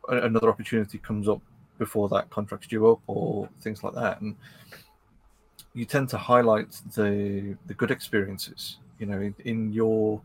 [0.10, 1.42] another opportunity comes up
[1.86, 4.36] before that contract's due up or things like that, and
[5.74, 8.78] you tend to highlight the the good experiences.
[9.00, 10.22] You know, in, in your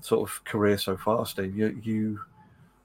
[0.00, 2.20] sort of career so far, Steve, you you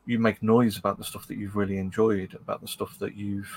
[0.06, 3.54] you make noise about the stuff that you've really enjoyed, about the stuff that you've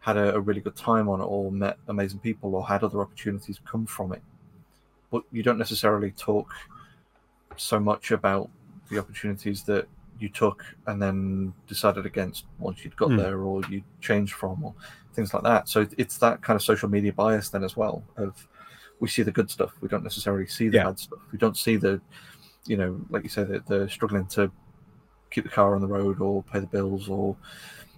[0.00, 3.60] had a, a really good time on, or met amazing people, or had other opportunities
[3.64, 4.22] come from it.
[5.10, 6.48] But you don't necessarily talk
[7.56, 8.50] so much about
[8.90, 9.86] the opportunities that
[10.18, 13.16] you took and then decided against once you'd got Hmm.
[13.16, 14.74] there, or you changed from, or
[15.12, 15.68] things like that.
[15.68, 18.46] So it's that kind of social media bias then as well of
[19.00, 20.84] we see the good stuff, we don't necessarily see the Yeah.
[20.84, 21.18] bad stuff.
[21.32, 22.00] We don't see the,
[22.66, 24.50] you know, like you said, that they're struggling to
[25.30, 27.36] keep the car on the road or pay the bills or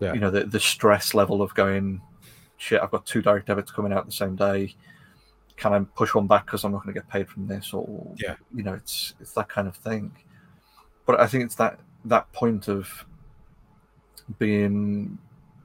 [0.00, 0.12] Yeah.
[0.14, 2.00] you know the the stress level of going
[2.58, 4.74] shit i've got two direct debits coming out the same day
[5.56, 8.14] can i push one back because i'm not going to get paid from this or
[8.16, 8.36] Yeah.
[8.54, 10.12] you know it's it's that kind of thing
[11.06, 13.04] but i think it's that that point of
[14.38, 15.18] being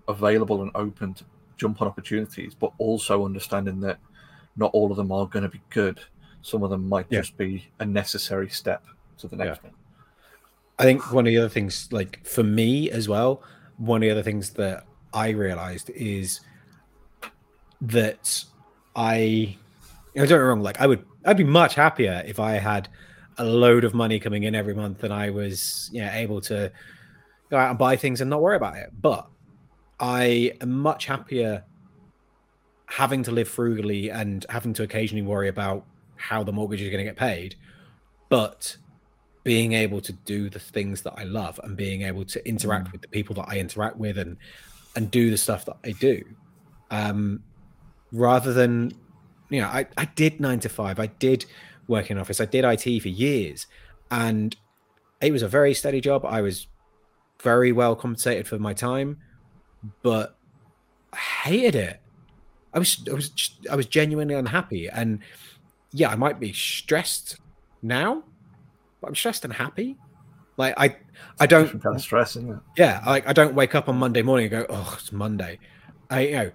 [0.07, 1.23] available and open to
[1.57, 3.99] jump on opportunities but also understanding that
[4.57, 5.99] not all of them are going to be good.
[6.41, 7.21] Some of them might Yeah.
[7.21, 8.83] just be a necessary step
[9.19, 9.73] to the next one.
[10.79, 13.43] I think one of the other things, like for me as well,
[13.77, 16.41] one of the other things that I realized is
[17.81, 18.43] that
[18.95, 19.55] I,
[20.15, 22.89] I don't get wrong, like I would, I'd be much happier if I had
[23.41, 26.71] a load of money coming in every month and I was, you know, able to
[27.49, 28.89] go out and buy things and not worry about it.
[28.99, 29.27] But
[29.99, 31.63] I am much happier
[32.85, 35.85] having to live frugally and having to occasionally worry about
[36.17, 37.55] how the mortgage is going to get paid,
[38.29, 38.77] but
[39.43, 43.01] being able to do the things that I love and being able to interact with
[43.01, 44.37] the people that I interact with and
[44.95, 46.21] and do the stuff that I do.
[46.91, 47.43] Um,
[48.11, 48.93] rather than
[49.49, 51.45] you know, I, I did nine to five, I did
[51.87, 53.67] work in office, I did IT for years,
[54.09, 54.55] and
[55.21, 56.25] it was a very steady job.
[56.25, 56.67] I was
[57.41, 59.17] very well compensated for my time,
[60.03, 60.37] but
[61.13, 62.01] I hated it.
[62.73, 65.19] I was I was just, I was genuinely unhappy, and
[65.91, 67.37] yeah, I might be stressed
[67.81, 68.23] now,
[69.01, 69.97] but I'm stressed and happy.
[70.57, 70.95] Like I
[71.39, 72.59] I don't kind of stress, isn't it?
[72.77, 75.59] yeah, like I don't wake up on Monday morning and go, "Oh, it's Monday."
[76.09, 76.51] I you know,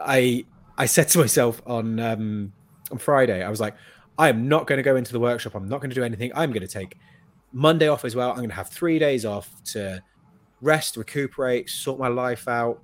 [0.00, 0.44] I
[0.76, 2.52] I said to myself on um
[2.90, 3.74] on Friday, I was like,
[4.18, 5.54] I am not going to go into the workshop.
[5.54, 6.32] I'm not going to do anything.
[6.34, 6.96] I'm going to take
[7.52, 8.30] Monday off as well.
[8.30, 10.02] I'm going to have three days off to
[10.60, 12.82] rest, recuperate, sort my life out,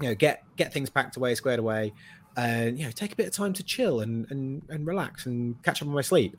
[0.00, 1.92] you know, get get things packed away, squared away,
[2.36, 5.60] and you know, take a bit of time to chill and and and relax and
[5.62, 6.36] catch up on my sleep.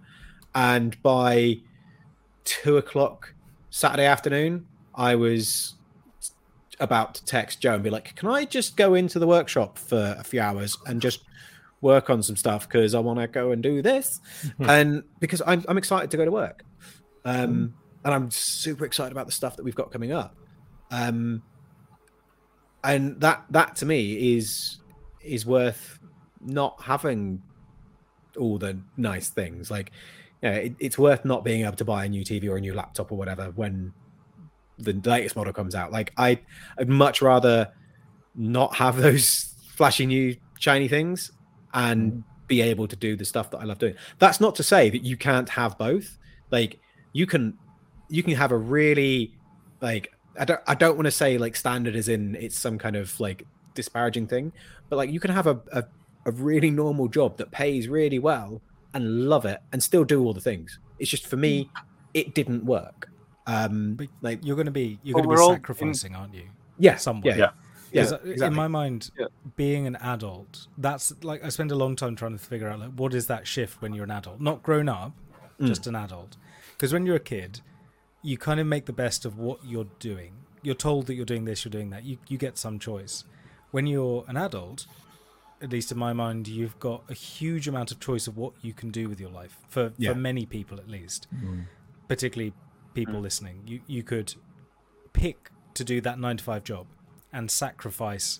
[0.56, 1.58] And by
[2.45, 3.34] two o'clock
[3.70, 5.76] Saturday afternoon, I was
[6.80, 10.16] about to text Joe and be like, "Can I just go into the workshop for
[10.18, 11.22] a few hours and just
[11.84, 14.20] work on some stuff because I want to go and do this?"
[14.60, 16.66] and because I'm I'm excited to go to work,
[17.26, 20.36] um, and I'm super excited about the stuff that we've got coming up,
[20.90, 21.44] um,
[22.84, 24.80] and that that to me is
[25.22, 26.00] is worth
[26.42, 27.42] not having
[28.38, 29.70] all the nice things.
[29.70, 29.92] Like
[30.42, 32.62] you know, it, it's worth not being able to buy a new TV or a
[32.62, 33.94] new laptop or whatever when
[34.78, 35.92] the latest model comes out.
[35.92, 36.40] Like I,
[36.78, 37.72] I'd much rather
[38.36, 41.32] not have those flashy new shiny things
[41.74, 43.95] and be able to do the stuff that I love doing.
[44.20, 46.18] That's not to say that you can't have both.
[46.52, 46.80] Like
[47.14, 47.58] you can,
[48.10, 49.34] you can have a really
[49.82, 52.95] like I don't I don't want to say like standard as in it's some kind
[52.95, 53.45] of like
[53.76, 54.52] disparaging thing,
[54.90, 55.84] but like you can have a, a
[56.26, 58.62] a really normal job that pays really well
[58.94, 60.80] and love it and still do all the things.
[61.00, 61.70] It's just for me,
[62.14, 63.10] it didn't work.
[63.48, 66.16] Um, But like you're going to be you're Well, going to be all in- sacrificing,
[66.16, 66.48] aren't you?
[66.80, 67.34] yeah, somewhere.
[67.36, 67.50] yeah, Yeah.
[67.94, 68.45] Yeah, uh, exactly.
[68.48, 69.28] in my mind, Yeah.
[69.56, 72.91] being an adult, that's like I spend a long time trying to figure out like
[72.91, 75.14] what is that shift when you're an adult, not grown up,
[75.60, 75.68] Mm.
[75.68, 76.38] just an adult.
[76.72, 77.61] Because when you're a kid,
[78.24, 80.34] you kind of make the best of what you're doing.
[80.61, 82.03] You're told that you're doing this, you're doing that.
[82.03, 83.24] You you get some choice.
[83.72, 84.88] When you're an adult,
[85.61, 88.74] at least in my mind, you've got a huge amount of choice of what you
[88.74, 89.57] can do with your life.
[89.70, 90.14] For Yeah.
[90.14, 91.65] for many people, at least, mm.
[92.07, 92.53] particularly
[92.94, 93.24] people mm.
[93.24, 94.34] listening, you you could
[95.14, 96.88] pick to do that nine to five job
[97.34, 98.40] and sacrifice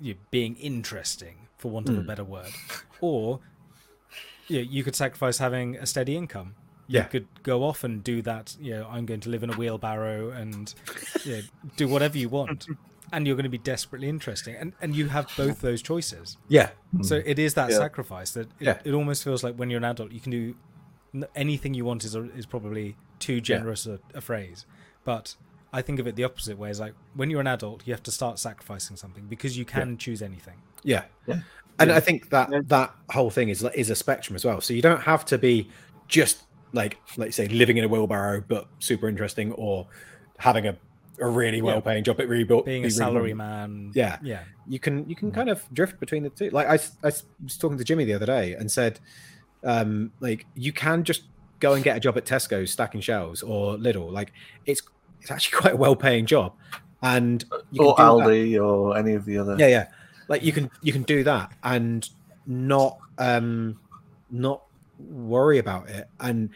[0.00, 2.06] you being interesting, for want of a Mm.
[2.06, 2.52] better word,
[3.00, 3.40] or
[4.48, 6.54] you, you could sacrifice having a steady income.
[6.86, 7.02] Yeah.
[7.04, 8.56] You could go off and do that.
[8.58, 10.74] You know, I'm going to live in a wheelbarrow and
[11.24, 11.42] you know,
[11.76, 12.66] do whatever you want,
[13.12, 14.54] and you're going to be desperately interesting.
[14.56, 16.38] And and you have both those choices.
[16.48, 16.70] yeah,
[17.02, 17.76] So it is that Yeah.
[17.78, 18.78] sacrifice that it, Yeah.
[18.84, 20.54] it almost feels like when you're an adult, you can do
[21.34, 24.64] anything you want is a, is probably too generous a, a phrase,
[25.04, 25.36] but
[25.72, 26.70] I think of it the opposite way.
[26.70, 29.96] Is like when you're an adult, you have to start sacrificing something because you can
[29.96, 30.56] choose anything.
[30.82, 31.40] yeah, Yeah.
[31.78, 32.60] And I think that Yeah.
[32.66, 34.60] that whole thing is is a spectrum as well.
[34.60, 35.68] So you don't have to be
[36.08, 36.42] just
[36.72, 39.86] like let's say living in a wheelbarrow but super interesting, or
[40.38, 40.76] having a,
[41.20, 43.36] a really well paying job but really Being be a really salary boring.
[43.36, 44.18] man, Yeah.
[44.22, 46.50] yeah, you can you can kind of drift between the two.
[46.50, 47.24] Like I was
[47.58, 49.00] talking to Jimmy the other day and said,
[49.64, 51.22] um, like you can just
[51.60, 54.10] go and get a job at Tesco stacking shelves or Lidl.
[54.12, 54.32] Like
[54.66, 54.82] it's
[55.20, 56.54] it's actually quite a well paying job,
[57.02, 59.56] and you or do that- Aldi or any of the other.
[59.58, 59.88] yeah, yeah.
[60.28, 62.08] Like you can you can do that and
[62.46, 63.78] not um
[64.30, 64.62] not
[64.98, 66.50] worry about it and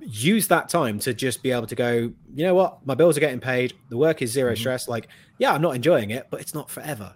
[0.00, 3.20] use that time to just be able to go, you know what, my bills are
[3.20, 4.58] getting paid, the work is 0 Mhm.
[4.58, 4.86] stress.
[4.88, 5.08] Like,
[5.38, 7.14] yeah, I'm not enjoying it, but it's not forever.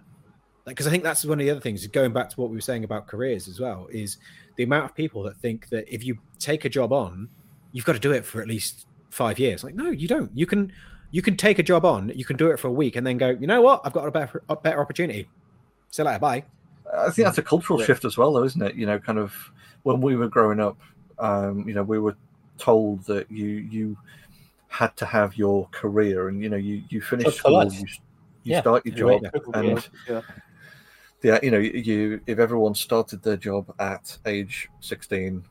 [0.65, 2.55] Like, because I think that's one of the other things, going back to what we
[2.57, 4.17] were saying about careers as well, is
[4.55, 7.29] the amount of people that think that if you take a job on,
[7.73, 9.63] you've got to do it for at least five years.
[9.63, 10.31] Like, no, you don't.
[10.35, 10.71] You can
[11.11, 13.17] you can take a job on, you can do it for a week, and then
[13.17, 15.27] go, you know what, I've got a better a better opportunity.
[15.89, 16.43] See you later, bye.
[16.95, 17.85] I think that's a cultural Yeah.
[17.87, 18.75] shift as well, though, isn't it?
[18.75, 19.33] You know, kind of
[19.83, 20.77] when we were growing up,
[21.17, 22.15] um, you know, we were
[22.57, 23.97] told that you you
[24.67, 27.85] had to have your career, and you know, you you finish Job school, you,
[28.43, 28.61] you Yeah.
[28.61, 29.51] start your job, Yeah.
[29.53, 30.21] and Yeah.
[31.23, 35.43] yeah, you know, you if everyone started their job at age sixteen,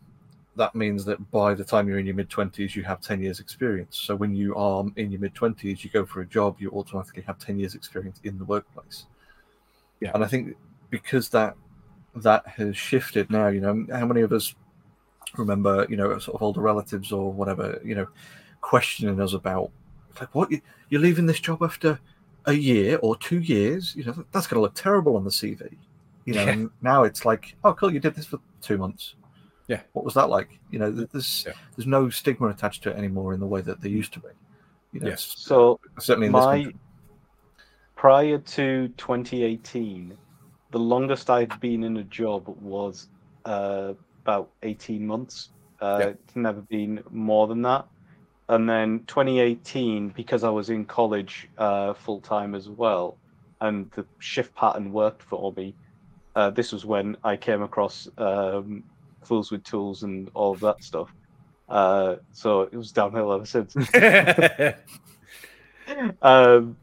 [0.58, 3.40] that means that by the time you're in your mid twenties, you have ten years
[3.40, 3.96] experience.
[3.98, 7.22] So when you are in your mid twenties, you go for a job, you automatically
[7.26, 9.06] have ten years experience in the workplace.
[10.00, 10.12] Yeah.
[10.14, 10.54] and I think
[10.90, 11.54] because that
[12.16, 14.54] that has shifted now, you know, how many of us
[15.36, 18.06] remember, you know, sort of older relatives or whatever, you know,
[18.60, 19.70] questioning us about
[20.20, 21.98] like what you, you're leaving this job after
[22.46, 25.76] a year or two years, you know, that's going to look terrible on the CV.
[26.24, 26.50] You know, Yeah.
[26.50, 29.14] and now it's like, oh, cool, you did this for two months.
[29.68, 29.82] Yeah.
[29.92, 30.58] what was that like?
[30.70, 31.52] You know, there's Yeah.
[31.76, 34.28] there's no stigma attached to it anymore in the way that there used to be.
[34.92, 35.12] You know, Yeah.
[35.12, 36.80] it's- So certainly in this my country.
[37.94, 40.16] prior to 2018,
[40.70, 43.08] the longest I'd been in a job was
[43.44, 45.50] uh, about 18 months.
[45.80, 46.06] Uh, Yeah.
[46.08, 47.86] It's never been more than that.
[48.50, 53.16] And then 2018, because I was in college uh, full time as well,
[53.60, 55.74] and the shift pattern worked for me.
[56.34, 58.82] Uh, this was when I came across um,
[59.24, 61.12] Fools with Tools and all of that stuff.
[61.68, 63.76] Uh, so it was downhill ever since.
[66.22, 66.76] um,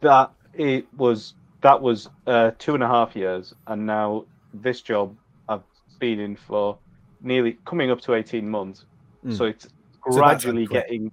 [0.00, 5.16] that it was that was uh, two and a half years, and now this job
[5.48, 5.62] I've
[5.98, 6.78] been in for
[7.22, 8.84] nearly coming up to eighteen months.
[9.24, 9.36] Mm.
[9.36, 10.84] So it's that's gradually quick.
[10.84, 11.10] getting.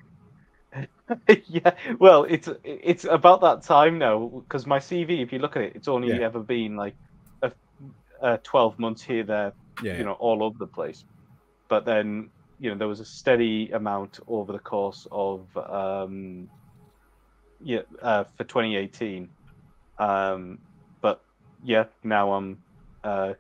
[1.48, 5.64] yeah, well, it's it's about that time now because my CV, if you look at
[5.64, 6.26] it, it's only Yeah.
[6.26, 6.95] ever been like
[7.41, 7.52] a,
[8.22, 11.03] a twelve months here, there, yeah, you know, all over the place.
[11.70, 12.30] But then,
[12.60, 16.49] you know, there was a steady amount over the course of, um,
[17.64, 19.30] yeah, uh, for 2018.
[19.98, 20.60] Um,
[21.02, 21.22] but
[21.64, 22.58] yeah, now I'm
[23.03, 23.34] uh,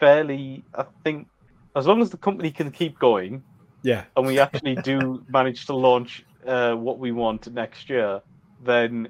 [0.00, 1.28] fairly, I think,
[1.76, 3.42] as long as the company can keep going
[3.82, 4.04] yeah.
[4.16, 8.20] and we actually do manage to launch uh, what we want next year,
[8.64, 9.08] then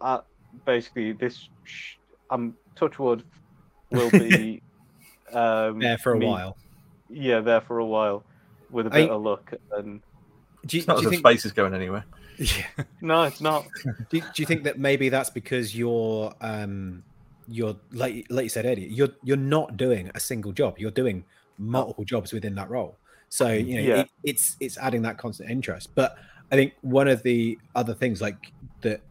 [0.00, 0.20] uh,
[0.64, 1.96] basically this, sh-
[2.30, 3.24] I'm touch wood,
[3.90, 4.62] will be
[5.34, 6.56] um, There for a me- while.
[7.10, 8.24] Yeah, there for a while,
[8.70, 9.52] with a bit of luck.
[9.72, 10.00] And
[10.66, 11.20] Do you, It's not do as you think?
[11.20, 12.04] space is going anywhere.
[12.36, 12.64] Yeah.
[13.00, 13.64] no, it's not.
[14.10, 17.04] Do, do you think that maybe that's because you're um
[17.46, 21.24] you're like like you said earlier you're you're not doing a single job you're doing
[21.58, 22.96] multiple jobs within that role
[23.28, 24.00] so you know Yeah.
[24.00, 26.16] it, it's it's adding that constant interest but
[26.50, 28.50] i think one of the other things like
[28.80, 29.02] that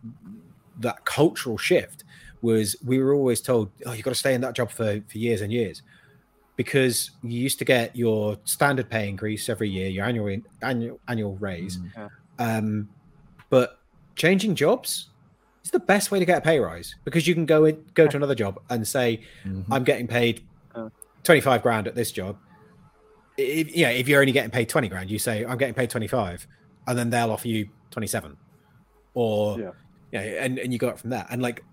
[0.80, 2.04] that cultural shift
[2.42, 5.18] was we were always told oh you've got to stay in that job for for
[5.18, 5.82] years and years
[6.56, 11.36] because you used to get your standard pay increase every year your annual annual annual
[11.38, 12.10] raise Mm.
[12.40, 12.90] um,
[13.50, 13.80] but
[14.16, 15.10] changing jobs
[15.64, 18.06] is the best way to get a pay rise because you can go in, go
[18.08, 19.66] to another job and say, Mhm.
[19.72, 20.44] "I'm getting paid
[21.24, 22.38] twenty five grand at this job."
[23.38, 26.08] If, yeah, if you're only getting paid twenty grand, you say, "I'm getting paid twenty
[26.08, 26.46] five,
[26.86, 28.36] and then they'll offer you twenty seven,
[29.14, 29.72] or Yeah.
[30.12, 31.26] yeah, and and you go up from there.
[31.30, 31.64] And like,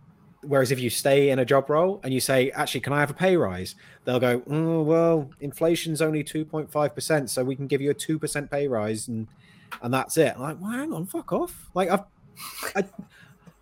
[0.43, 3.11] whereas if you stay in a job role and you say, "Actually, can I have
[3.11, 7.57] a pay rise?" They'll go, "Oh, well, inflation's only two point five percent, so we
[7.57, 9.29] can give you a two percent pay rise and."
[9.83, 10.35] and that's it.
[10.37, 11.71] I'm like, well, hang on, fuck off.
[11.75, 12.05] Like I've,
[12.75, 12.85] I,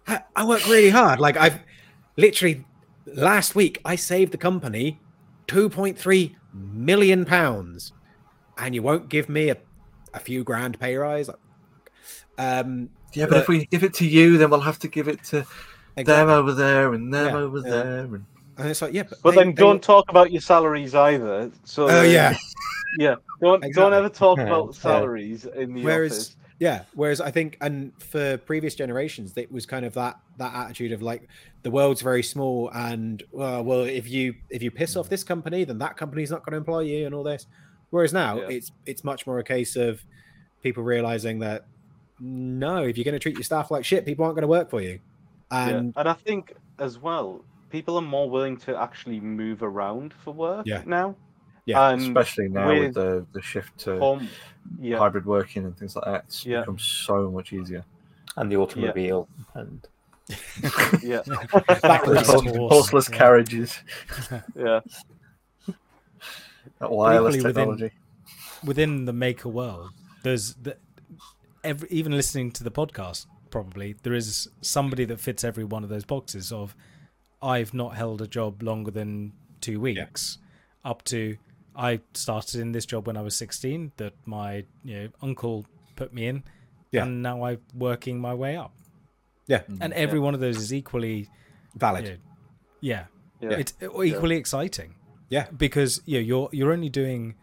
[0.07, 1.21] I, I work really hard.
[1.21, 1.61] Like I've
[2.17, 2.65] literally
[3.07, 5.01] last week I saved the company
[5.49, 7.93] 2.3 million pounds,
[8.57, 9.57] and you won't give me a,
[10.15, 11.31] a few grand pay rise.
[12.39, 15.23] Um, Yeah, but, if we give it to you, then we'll have to give it
[15.25, 15.47] to
[16.07, 16.35] them exactly.
[16.35, 17.71] over there and them Yeah, over yeah.
[17.71, 17.99] there.
[18.01, 18.25] And...
[18.59, 21.51] and it's like, yeah, but, But they- then they- don't talk about your salaries either.
[21.65, 22.35] So Oh then- yeah,
[22.99, 23.15] yeah.
[23.41, 23.73] Don't Exactly.
[23.83, 24.81] don't ever talk Yeah, about yeah.
[24.81, 26.35] salaries in the Whereas- office.
[26.61, 26.83] Yeah.
[26.95, 31.01] Whereas I think, and for previous generations, it was kind of that that attitude of
[31.03, 31.29] like
[31.63, 35.63] the world's very small, and well, well, if you if you piss off this company,
[35.63, 37.47] then that company's not going to employ you, and all this.
[37.91, 38.49] Whereas now, Yeah.
[38.49, 40.05] it's it's much more a case of
[40.61, 41.65] people realizing that
[42.19, 44.69] no, if you're going to treat your staff like shit, people aren't going to work
[44.69, 44.99] for you.
[45.51, 46.01] And yeah.
[46.01, 50.67] and I think as well, people are more willing to actually move around for work
[50.67, 50.83] Yeah.
[50.87, 51.15] now.
[51.67, 54.29] Yeah, and Especially now with with the, the shift to home,
[54.81, 56.25] yeah, hybrid working and things like that.
[56.27, 56.61] It's Yeah.
[56.61, 57.85] become so much easier.
[58.37, 59.87] and the automobile and
[61.03, 61.23] yeah,
[61.83, 63.17] That The was hor- horse, horseless yeah.
[63.17, 63.79] carriages,
[64.57, 64.81] yeah.
[66.79, 67.95] that wireless equally within- technology.
[68.65, 69.91] within the maker world,
[70.23, 70.77] there's the,
[71.65, 75.91] every, even listening to the podcast, probably there is somebody that fits every one of
[75.91, 76.53] those boxes.
[76.53, 76.75] Of
[77.43, 80.39] I've not held a job longer than two weeks,
[80.85, 81.37] up to
[81.77, 83.93] I started in this job when I was 16.
[83.97, 85.67] That my you know uncle
[85.97, 86.45] put me in,
[86.91, 87.05] Yeah.
[87.05, 88.73] and now I'm working my way up.
[89.47, 89.83] yeah, mm-hmm.
[89.83, 91.29] And every one of those is equally,
[91.75, 92.05] valid.
[92.05, 92.19] you know,
[92.81, 93.05] yeah,
[93.41, 93.59] Yeah.
[93.59, 94.95] it's uh, equally exciting
[95.31, 97.35] Yeah, because you know, you're you're only doing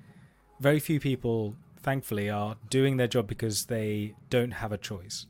[0.60, 5.28] very few people thankfully are doing their job because they don't have a choice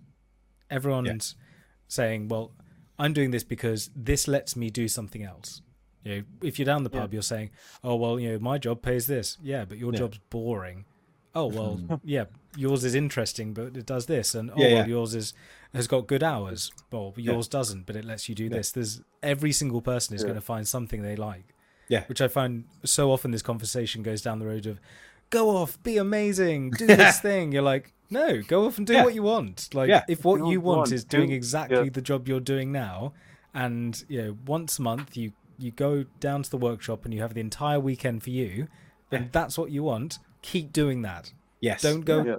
[0.70, 1.36] everyone's
[1.88, 2.52] saying well
[2.98, 5.62] i'm doing this because this lets me do something else.
[6.04, 7.50] You know if you're down the pub you're saying
[7.84, 9.38] oh well you know my job pays this.
[9.42, 10.00] Yeah but your Yeah.
[10.00, 10.86] job's boring.
[11.34, 12.26] Oh well yeah
[12.56, 14.36] yours is interesting but it does this.
[14.36, 15.34] And oh Yeah, well yours is
[15.74, 16.72] has got good hours.
[16.92, 18.72] Well yours doesn't but it lets you do this.
[18.72, 20.28] There's every single person is Yeah.
[20.28, 21.54] going to find something they like
[21.88, 24.80] yeah, which I find so often this conversation goes down the road of
[25.32, 27.52] go off, be amazing, do this thing.
[27.52, 29.04] You're like, no, go off and do Yeah.
[29.04, 29.70] what you want.
[29.74, 30.04] Like, Yeah.
[30.08, 31.90] if what Do you you want want, is doing do- exactly yeah.
[31.92, 33.14] the job you're doing now,
[33.54, 37.22] and you know, once a month you you go down to the workshop and you
[37.22, 38.68] have the entire weekend for you,
[39.12, 41.32] and that's what you want, keep doing that.
[41.62, 41.82] Yes.
[41.82, 42.36] Don't go Yeah.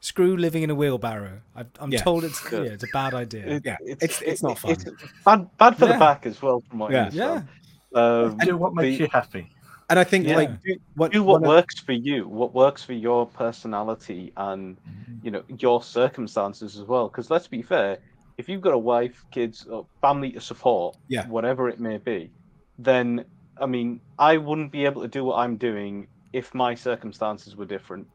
[0.00, 1.40] screw living in a wheelbarrow.
[1.56, 2.02] I, I'm Yeah.
[2.02, 2.58] told it's Yeah.
[2.64, 3.46] yeah, it's a bad idea.
[3.46, 4.72] It- Yeah, it's- it's not fun.
[4.72, 4.84] It's
[5.24, 5.92] bad, bad for Yeah.
[5.94, 7.00] the back as well, from what I Yeah.
[7.04, 7.48] understand.
[7.94, 9.48] yeah, Um, Do what makes the- you happy.
[9.92, 10.36] And I think Yeah.
[10.36, 14.32] like do what, do what one of- works for you what works for your personality
[14.38, 14.78] and
[15.22, 17.98] you know your circumstances as well because let's be fair
[18.38, 21.26] if you've got a wife kids or family to support Yeah.
[21.28, 22.30] whatever it may be
[22.78, 23.26] then
[23.60, 27.66] i mean i wouldn't be able to do what i'm doing if my circumstances were
[27.66, 28.06] different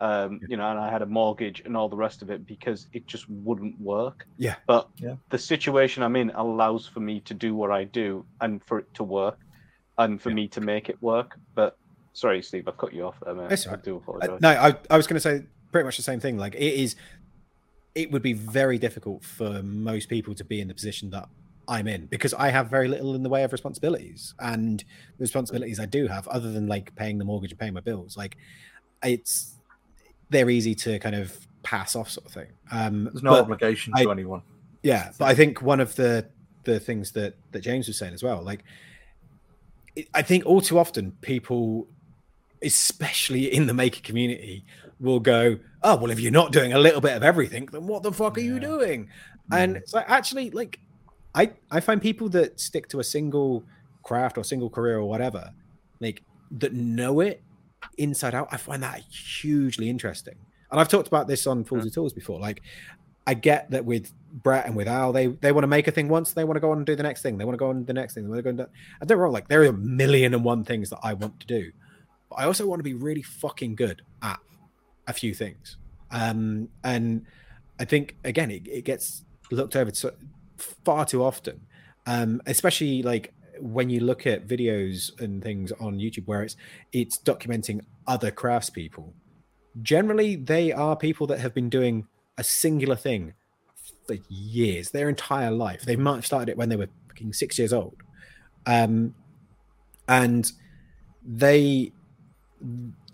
[0.00, 2.86] um, you know and i had a mortgage and all the rest of it because
[2.92, 4.54] it just wouldn't work Yeah.
[4.68, 5.16] but Yeah.
[5.30, 8.88] the situation i'm in allows for me to do what i do and for it
[8.94, 9.38] to work
[9.98, 10.34] and for Yeah.
[10.36, 11.76] me to make it work but
[12.16, 13.48] Sorry, Steve, I've cut you off there, mate.
[13.48, 13.84] That's I all right.
[13.84, 14.40] do Uh, apologize.
[14.40, 15.42] no, I, I was going to say
[15.72, 16.38] pretty much the same thing.
[16.38, 16.94] Like it is,
[17.96, 21.28] it would be very difficult for most people to be in the position that
[21.66, 24.78] I'm in because I have very little in the way of responsibilities, and
[25.18, 28.16] the responsibilities I do have, other than like paying the mortgage and paying my bills,
[28.16, 28.36] like
[29.02, 29.56] it's
[30.30, 32.46] they're easy to kind of pass off, sort of thing.
[32.70, 34.42] Um, There's no obligation I- to anyone.
[34.84, 36.28] yeah, but I think one of the
[36.62, 38.64] the things that that James was saying as well, like it-
[40.14, 41.86] I think all too often people,
[42.62, 44.64] especially in the maker community,
[45.00, 48.02] will go, "Oh, well, if you're not doing a little bit of everything, then what
[48.02, 48.60] the fuck are you Yeah.
[48.60, 49.04] doing?"
[49.50, 49.58] Mm.
[49.58, 50.80] And it's like actually, like
[51.34, 53.64] I I find people that stick to a single
[54.02, 55.50] craft or single career or whatever,
[56.00, 57.42] like that know it
[57.98, 58.48] inside out.
[58.50, 60.36] I find that hugely interesting.
[60.70, 62.40] And I've talked about this on Fools and Tools before.
[62.40, 62.62] Like,
[63.26, 66.08] I get that with Brett and with Al, they they want to make a thing
[66.08, 67.38] once, they want to go on and do the next thing.
[67.38, 68.24] They want to go on the next thing.
[68.24, 68.66] They want to go and do,
[69.00, 69.32] I don't wrong.
[69.32, 71.72] Like, there are a million and one things that I want to do,
[72.28, 74.40] but I also want to be really fucking good at
[75.06, 75.76] a few things.
[76.10, 77.26] Um, and
[77.78, 79.90] I think again, it, it gets looked over
[80.56, 81.60] far too often,
[82.06, 86.56] um, especially like when you look at videos and things on YouTube where it's
[86.92, 89.12] it's documenting other craftspeople.
[89.82, 92.06] Generally, they are people that have been doing
[92.38, 93.34] a singular thing
[94.06, 95.82] for years, their entire life.
[95.82, 97.96] They might have started it when they were fucking six years old,
[98.66, 99.14] um,
[100.08, 100.50] and
[101.24, 101.92] they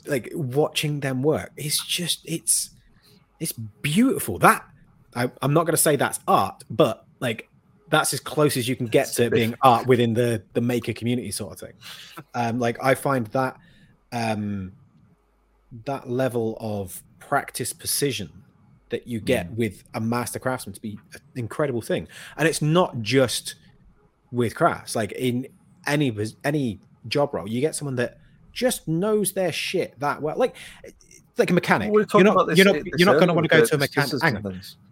[0.06, 1.52] like watching them work.
[1.56, 2.70] It's just it's
[3.38, 4.38] it's beautiful.
[4.38, 4.64] That
[5.14, 7.48] I, I'm not going to say that's art, but like
[7.90, 10.92] that's as close as you can get to it being art within the the maker
[10.92, 11.74] community sort of thing.
[12.34, 13.56] Um, like I find that
[14.12, 14.72] um,
[15.84, 18.30] that level of practice precision
[18.90, 23.00] that you get with a master craftsman to be an incredible thing, and it's not
[23.02, 23.54] just
[24.30, 24.94] with crafts.
[24.94, 25.46] Like in
[25.86, 26.14] any
[26.44, 28.18] any job role, you get someone that
[28.52, 30.36] just knows their shit that well.
[30.36, 30.56] Like
[31.40, 31.88] like a mechanic.
[31.88, 33.64] We were You're talking not, this- you're not, you're not going to want to go
[33.64, 34.10] to a mechanic.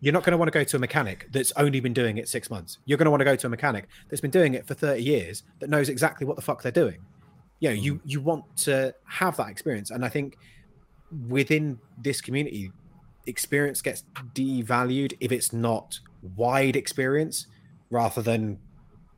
[0.00, 2.28] You're not going to want to go to a mechanic that's only been doing it
[2.28, 2.78] six months.
[2.86, 5.02] You're going to want to go to a mechanic that's been doing it for 30
[5.02, 6.98] years that knows exactly what the fuck they're doing.
[7.60, 9.90] You know, you you want to have that experience.
[9.90, 10.38] And I think
[11.28, 12.72] within this community,
[13.28, 16.00] experience gets devalued if it's not
[16.36, 17.46] wide experience
[17.90, 18.58] rather than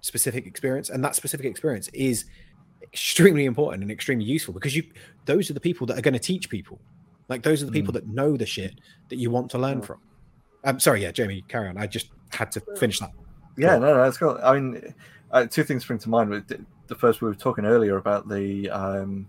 [0.01, 0.91] specific experience.
[0.91, 2.25] And that specific experience is
[2.83, 4.83] extremely important and extremely useful because you
[5.27, 6.81] those are the people that are going to teach people.
[7.29, 8.75] Like those are the people that know the shit
[9.09, 9.85] that you want to learn Yeah.
[9.87, 10.01] from.
[10.65, 11.79] I'm sorry, yeah, Jamie, carry on.
[11.79, 13.13] I just had to finish that.
[13.57, 14.39] Yeah, no, no, that's cool.
[14.43, 14.95] I mean,
[15.31, 16.31] uh, two things spring to mind.
[16.31, 19.27] With the- The first, we were talking earlier about the um,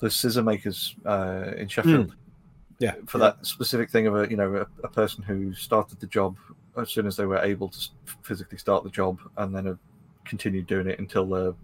[0.00, 2.14] the scissor makers uh, in Sheffield.
[2.78, 6.06] Yeah, for that specific thing of a you know a, a person who started the
[6.06, 6.36] job
[6.76, 7.88] as soon as they were able to
[8.22, 9.78] physically start the job, and then have
[10.24, 11.54] continued doing it until they're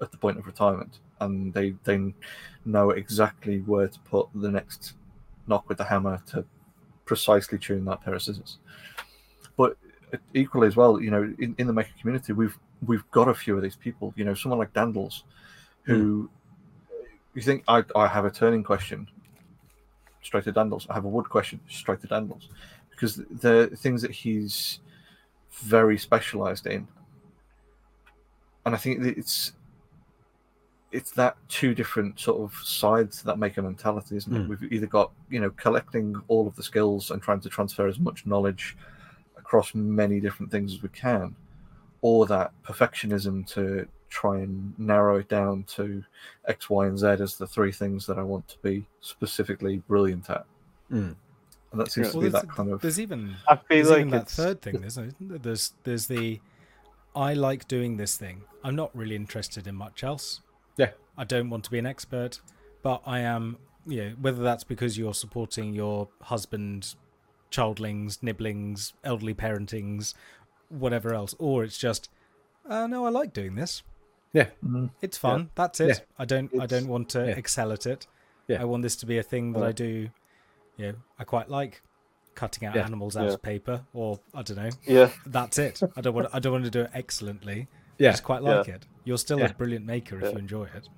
[0.00, 2.14] at the point of retirement, and they they
[2.64, 4.94] know exactly where to put the next
[5.46, 6.44] knock with the hammer to
[7.04, 8.58] precisely tune that pair of scissors.
[9.56, 9.76] But
[10.34, 13.56] equally as well, you know, in, in the maker community, we've we've got a few
[13.56, 14.12] of these people.
[14.16, 15.22] You know, someone like Dandles,
[15.82, 16.30] who
[16.90, 17.04] hmm.
[17.34, 19.08] you think I I have a turning question,
[20.22, 20.86] straight to Dandles.
[20.88, 22.48] I have a wood question, straight to Dandles,
[22.90, 24.80] because the things that he's
[25.50, 26.88] very specialized in,
[28.64, 29.52] and I think it's
[30.92, 34.40] it's that two different sort of sides that make a mentality, isn't it?
[34.40, 34.48] Mm.
[34.48, 37.98] We've either got you know collecting all of the skills and trying to transfer as
[37.98, 38.76] much knowledge
[39.36, 41.34] across many different things as we can,
[42.02, 46.04] or that perfectionism to try and narrow it down to
[46.46, 50.28] X, Y, and Z as the three things that I want to be specifically brilliant
[50.28, 50.44] at.
[50.90, 51.16] Mm.
[51.72, 52.12] And that seems Yeah.
[52.12, 54.60] to be there's, that kind of there's even I feel there's like even that third
[54.60, 55.38] thing, isn't there?
[55.38, 56.40] There's there's the
[57.16, 58.42] I like doing this thing.
[58.62, 60.42] I'm not really interested in much else.
[60.76, 60.90] Yeah.
[61.16, 62.40] I don't want to be an expert,
[62.82, 63.56] but I am.
[63.84, 66.94] You know, whether that's because you're supporting your husband,
[67.50, 70.14] childlings, nibblings, elderly parentings,
[70.68, 72.08] whatever else, or it's just,
[72.68, 73.82] uh, no, I like doing this.
[74.34, 74.86] Mm-hmm.
[75.00, 75.50] It's fun.
[75.54, 75.88] That's it.
[75.88, 75.98] Yeah.
[76.18, 76.50] I don't.
[76.60, 77.34] I don't want to yeah.
[77.36, 78.06] excel at it.
[78.48, 78.60] Yeah.
[78.62, 79.66] I want this to be a thing that Yeah.
[79.66, 79.76] I mm-hmm.
[79.76, 80.08] do.
[80.78, 81.82] You know, I quite like
[82.34, 82.84] cutting out Yeah.
[82.84, 83.34] animals out Yeah.
[83.34, 84.70] of paper, or I don't know.
[84.86, 85.80] Yeah, That's it.
[85.96, 86.28] I don't want.
[86.32, 87.68] I don't want to do it excellently.
[87.70, 88.10] I Yeah.
[88.12, 88.86] just quite like it.
[89.04, 89.50] You're still Yeah.
[89.50, 90.30] a brilliant maker if Yeah.
[90.30, 90.88] you enjoy it.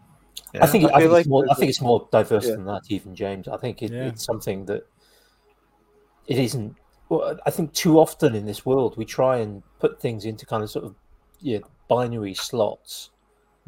[0.60, 2.54] I think, I I, think like it's more, I think it's more diverse Yeah.
[2.54, 3.48] than that, even James.
[3.48, 4.06] I think it, Yeah.
[4.06, 4.86] it's something that
[6.28, 6.76] it isn't.
[7.08, 10.62] Well, I think too often in this world we try and put things into kind
[10.62, 10.94] of sort of
[11.40, 11.58] yeah
[11.88, 13.10] binary slots.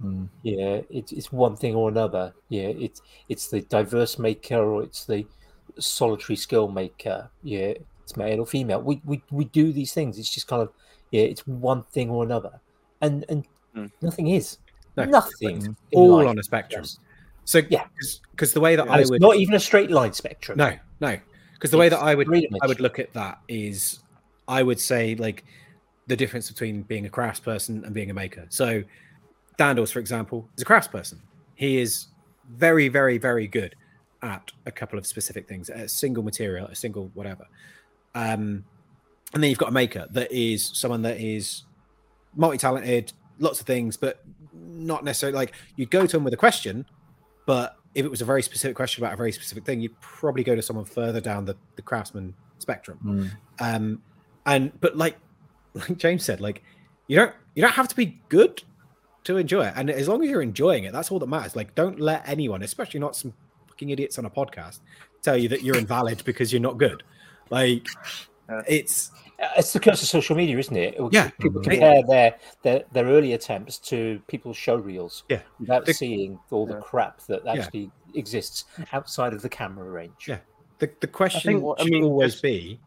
[0.03, 0.29] Mm.
[0.43, 2.35] Yeah, it's it's one thing or another.
[2.49, 5.25] Yeah, it's it's the diverse maker or it's the
[5.79, 7.31] solitary skill maker.
[7.43, 8.83] Yeah, it's male or female.
[8.83, 10.19] We we we do these things.
[10.19, 10.71] It's just kind of
[11.13, 12.61] yeah, it's one thing or another,
[13.01, 13.91] and and Mm.
[14.01, 14.57] nothing is
[14.97, 15.05] No.
[15.05, 15.77] nothing.
[15.93, 16.83] All life on a spectrum.
[16.83, 16.99] is.
[17.45, 17.85] So Yeah.
[18.31, 20.57] because the way that Yeah, I It's would not even a straight line spectrum.
[20.57, 21.19] no no
[21.53, 22.27] because the way that I would
[22.63, 24.01] I would look at that is
[24.49, 25.45] I would say like
[26.07, 28.47] the difference between being a craftsperson and being a maker.
[28.49, 28.83] So
[29.57, 31.19] Dandles, for example, is a craftsperson.
[31.55, 32.07] He is
[32.49, 33.75] very, very, very good
[34.23, 37.47] at a couple of specific things, a single material, a single whatever.
[38.15, 38.65] Um,
[39.35, 41.65] and then you've got a maker that is someone that is
[42.35, 44.23] multi-talented, lots of things, but
[44.53, 46.87] not necessarily like you'd go to him with a question,
[47.47, 50.45] but if it was a very specific question about a very specific thing, you'd probably
[50.45, 52.99] go to someone further down the, the craftsman spectrum.
[53.61, 53.75] Mm.
[53.75, 54.03] Um,
[54.45, 55.17] and but like
[55.75, 56.63] like James said, like
[57.09, 58.63] you don't you don't have to be good
[59.27, 61.55] to enjoy it, and as long as you're enjoying it, that's all that matters.
[61.55, 63.33] Like, don't let anyone, especially not some
[63.69, 64.81] fucking idiots on a podcast,
[65.23, 67.03] tell you that you're invalid because you're not good.
[67.51, 67.87] Like,
[68.67, 69.11] it's
[69.59, 70.95] It's the curse of social media, isn't it?
[70.95, 71.29] It- Yeah.
[71.39, 75.43] People compare their, their their early attempts to people's show reels Yeah.
[75.61, 76.81] without The- seeing all the Yeah.
[76.81, 80.27] crap that actually exists outside of the camera range.
[80.27, 80.39] Yeah.
[80.79, 82.79] the the question what- I should mean, always just- be.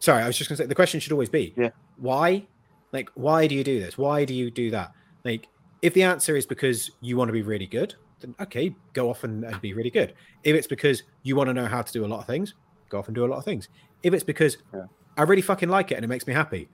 [0.00, 1.70] Sorry, I was just going to say the question should always be, Yeah.
[1.96, 2.46] why?
[2.92, 3.96] Like, why do you do this?
[3.98, 4.92] Why do you do that?
[5.24, 5.46] Like,
[5.82, 9.24] if the answer is because you want to be really good, then okay, go off
[9.24, 10.14] and, and be really good.
[10.44, 12.54] If it's because you want to know how to do a lot of things,
[12.88, 13.68] go off and do a lot of things.
[14.02, 14.84] If it's because Yeah.
[15.16, 16.68] I really fucking like it and it makes me happy,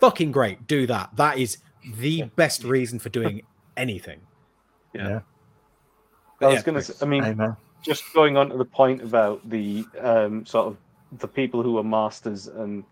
[0.00, 1.10] fucking great, do that.
[1.16, 1.58] That is
[1.96, 3.42] the best reason for doing
[3.76, 4.20] anything.
[4.94, 5.20] Yeah.
[6.40, 6.82] I was Yeah, gonna.
[6.82, 7.56] Say, I mean, Amen.
[7.82, 10.76] just going on to the point about the um, sort of
[11.18, 12.84] the people who are masters and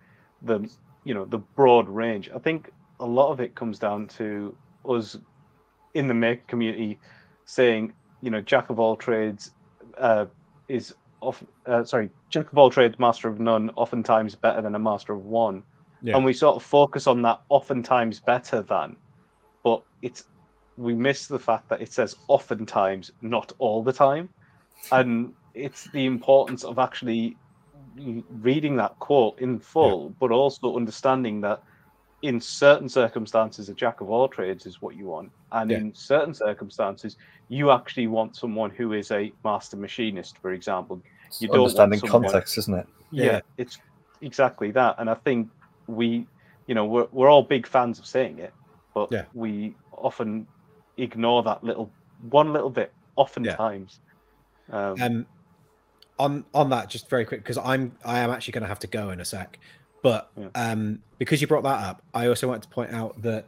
[0.42, 0.68] the
[1.04, 2.30] you know the broad range.
[2.34, 4.56] I think a lot of it comes down to
[4.88, 5.16] us
[5.94, 6.98] in the make community
[7.44, 9.52] saying, you know, jack of all trades
[9.98, 10.26] uh,
[10.68, 11.42] is off.
[11.66, 13.70] Uh, sorry, jack of all trades, master of none.
[13.76, 15.62] Oftentimes better than a master of one.
[16.02, 16.16] Yeah.
[16.16, 18.96] And we sort of focus on that oftentimes better than,
[19.62, 20.24] but it's
[20.76, 24.28] we miss the fact that it says oftentimes, not all the time
[24.92, 27.36] and it's the importance of actually
[27.96, 31.62] reading that quote in full, but also understanding that
[32.24, 35.76] in certain circumstances, a jack of all trades is what you want, and Yeah.
[35.76, 41.02] in certain circumstances, you actually want someone who is a master machinist, for example.
[41.38, 42.86] You don't want Understanding someone- context, isn't it?
[43.10, 43.40] yeah, Yeah.
[43.58, 43.78] it's
[44.22, 45.50] exactly that, and I think
[45.86, 46.26] we,
[46.66, 48.54] you know, we're we're all big fans of saying it,
[48.94, 49.26] but Yeah.
[49.34, 50.46] we often
[50.96, 51.90] ignore that little
[52.30, 54.00] one little bit, oftentimes.
[54.72, 55.26] Um, Um,
[56.18, 58.86] on on that, just very quick because I'm I am actually going to have to
[58.86, 59.58] go in a sec,
[60.04, 60.48] but Yeah.
[60.54, 63.46] um, because you brought that up, I also want to point out that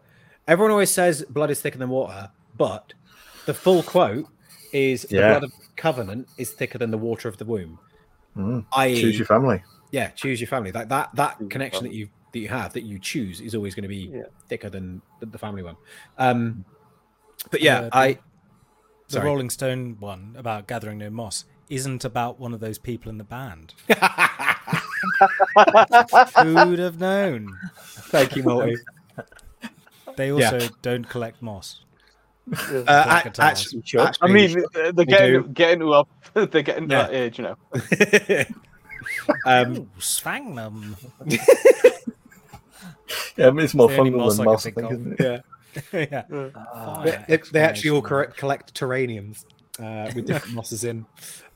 [0.48, 2.94] everyone always says blood is thicker than water, but
[3.44, 4.26] the full quote
[4.72, 5.28] is the Yeah.
[5.32, 7.78] blood of covenant is thicker than the water of the womb.
[8.36, 8.64] Mm.
[8.72, 9.62] I Choose your family.
[9.92, 10.72] yeah, choose your family.
[10.72, 13.74] Like that that Choose connection that you that you have that you choose is always
[13.74, 14.22] going to be Yeah.
[14.48, 15.76] thicker than the, the family one.
[16.18, 16.64] Um,
[17.50, 18.06] but yeah, Uh, I
[19.08, 19.26] The sorry.
[19.26, 23.24] Rolling Stone one about gathering no moss isn't about one of those people in the
[23.24, 23.74] band.
[26.42, 27.56] Who'd have known?
[28.10, 28.76] Thank you, Morty.
[30.16, 30.52] They Yeah.
[30.52, 31.80] also don't collect moss.
[32.52, 33.74] Uh, Play a- guitars.
[33.74, 33.82] actually,
[34.22, 35.48] I mean, uh, they're getting do.
[35.48, 36.08] getting to up.
[36.34, 37.02] They're getting to Yeah.
[37.02, 37.56] that age, you know.
[39.46, 40.96] um, Ooh, Sphagnum.
[43.36, 44.92] Yeah, I mean, it's more The only fungal moss than I moss, I think, think
[44.92, 45.44] isn't it?
[45.92, 46.22] yeah.
[46.32, 46.48] yeah.
[46.56, 49.44] Ah, They, they, they actually all correct, collect terraniums
[49.78, 51.04] uh, with different mosses in.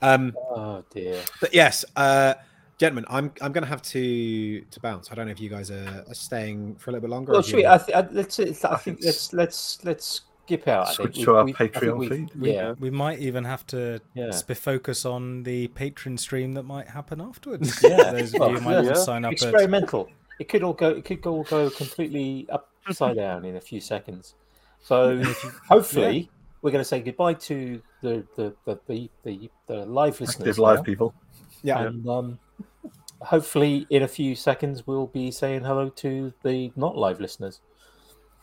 [0.03, 1.21] Um, oh dear.
[1.41, 2.35] but yes, uh,
[2.81, 5.13] gentlemen, I'm I'm going to have to to bounce.
[5.13, 7.33] I don't know if you guys are, are staying for a little bit longer.
[7.33, 9.85] Well, if should you're- I, th- I, let's, let's- I I think think let's let's
[9.85, 10.89] let's skip out.
[10.89, 10.97] I think.
[11.15, 12.31] Switch to our I think Patreon we've- feed.
[12.41, 14.33] Yeah, We might even have to Yeah.
[14.33, 17.81] focus on the patron stream that might happen afterwards.
[17.85, 18.11] Yeah.
[18.13, 18.95] Those of Well, you who might yeah.
[18.95, 20.09] sign up at experimental.
[20.41, 20.89] It could all go.
[20.89, 24.35] It could all go completely upside down in a few seconds.
[24.83, 25.23] So
[25.69, 26.31] hopefully,
[26.63, 30.59] we're going to say goodbye to the the the the, the, the live listeners.
[30.59, 30.83] Live now.
[30.83, 31.15] people.
[31.63, 32.39] yeah, and um,
[33.21, 37.61] hopefully in a few seconds we'll be saying hello to the not live listeners.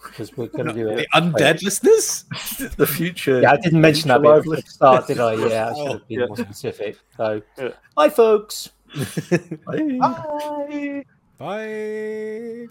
[0.04, 1.08] because we're going to do The it.
[1.16, 2.26] undead listeners?
[2.78, 3.42] the future.
[3.42, 5.34] Yeah, I didn't mention that future at the start, did I?
[5.34, 6.26] Yeah, I oh, should have been Yeah.
[6.28, 6.98] more specific.
[7.16, 7.70] So, Yeah.
[7.96, 8.70] bye, folks.
[9.66, 9.98] Bye.
[10.00, 11.04] Bye.
[11.38, 12.68] Bye.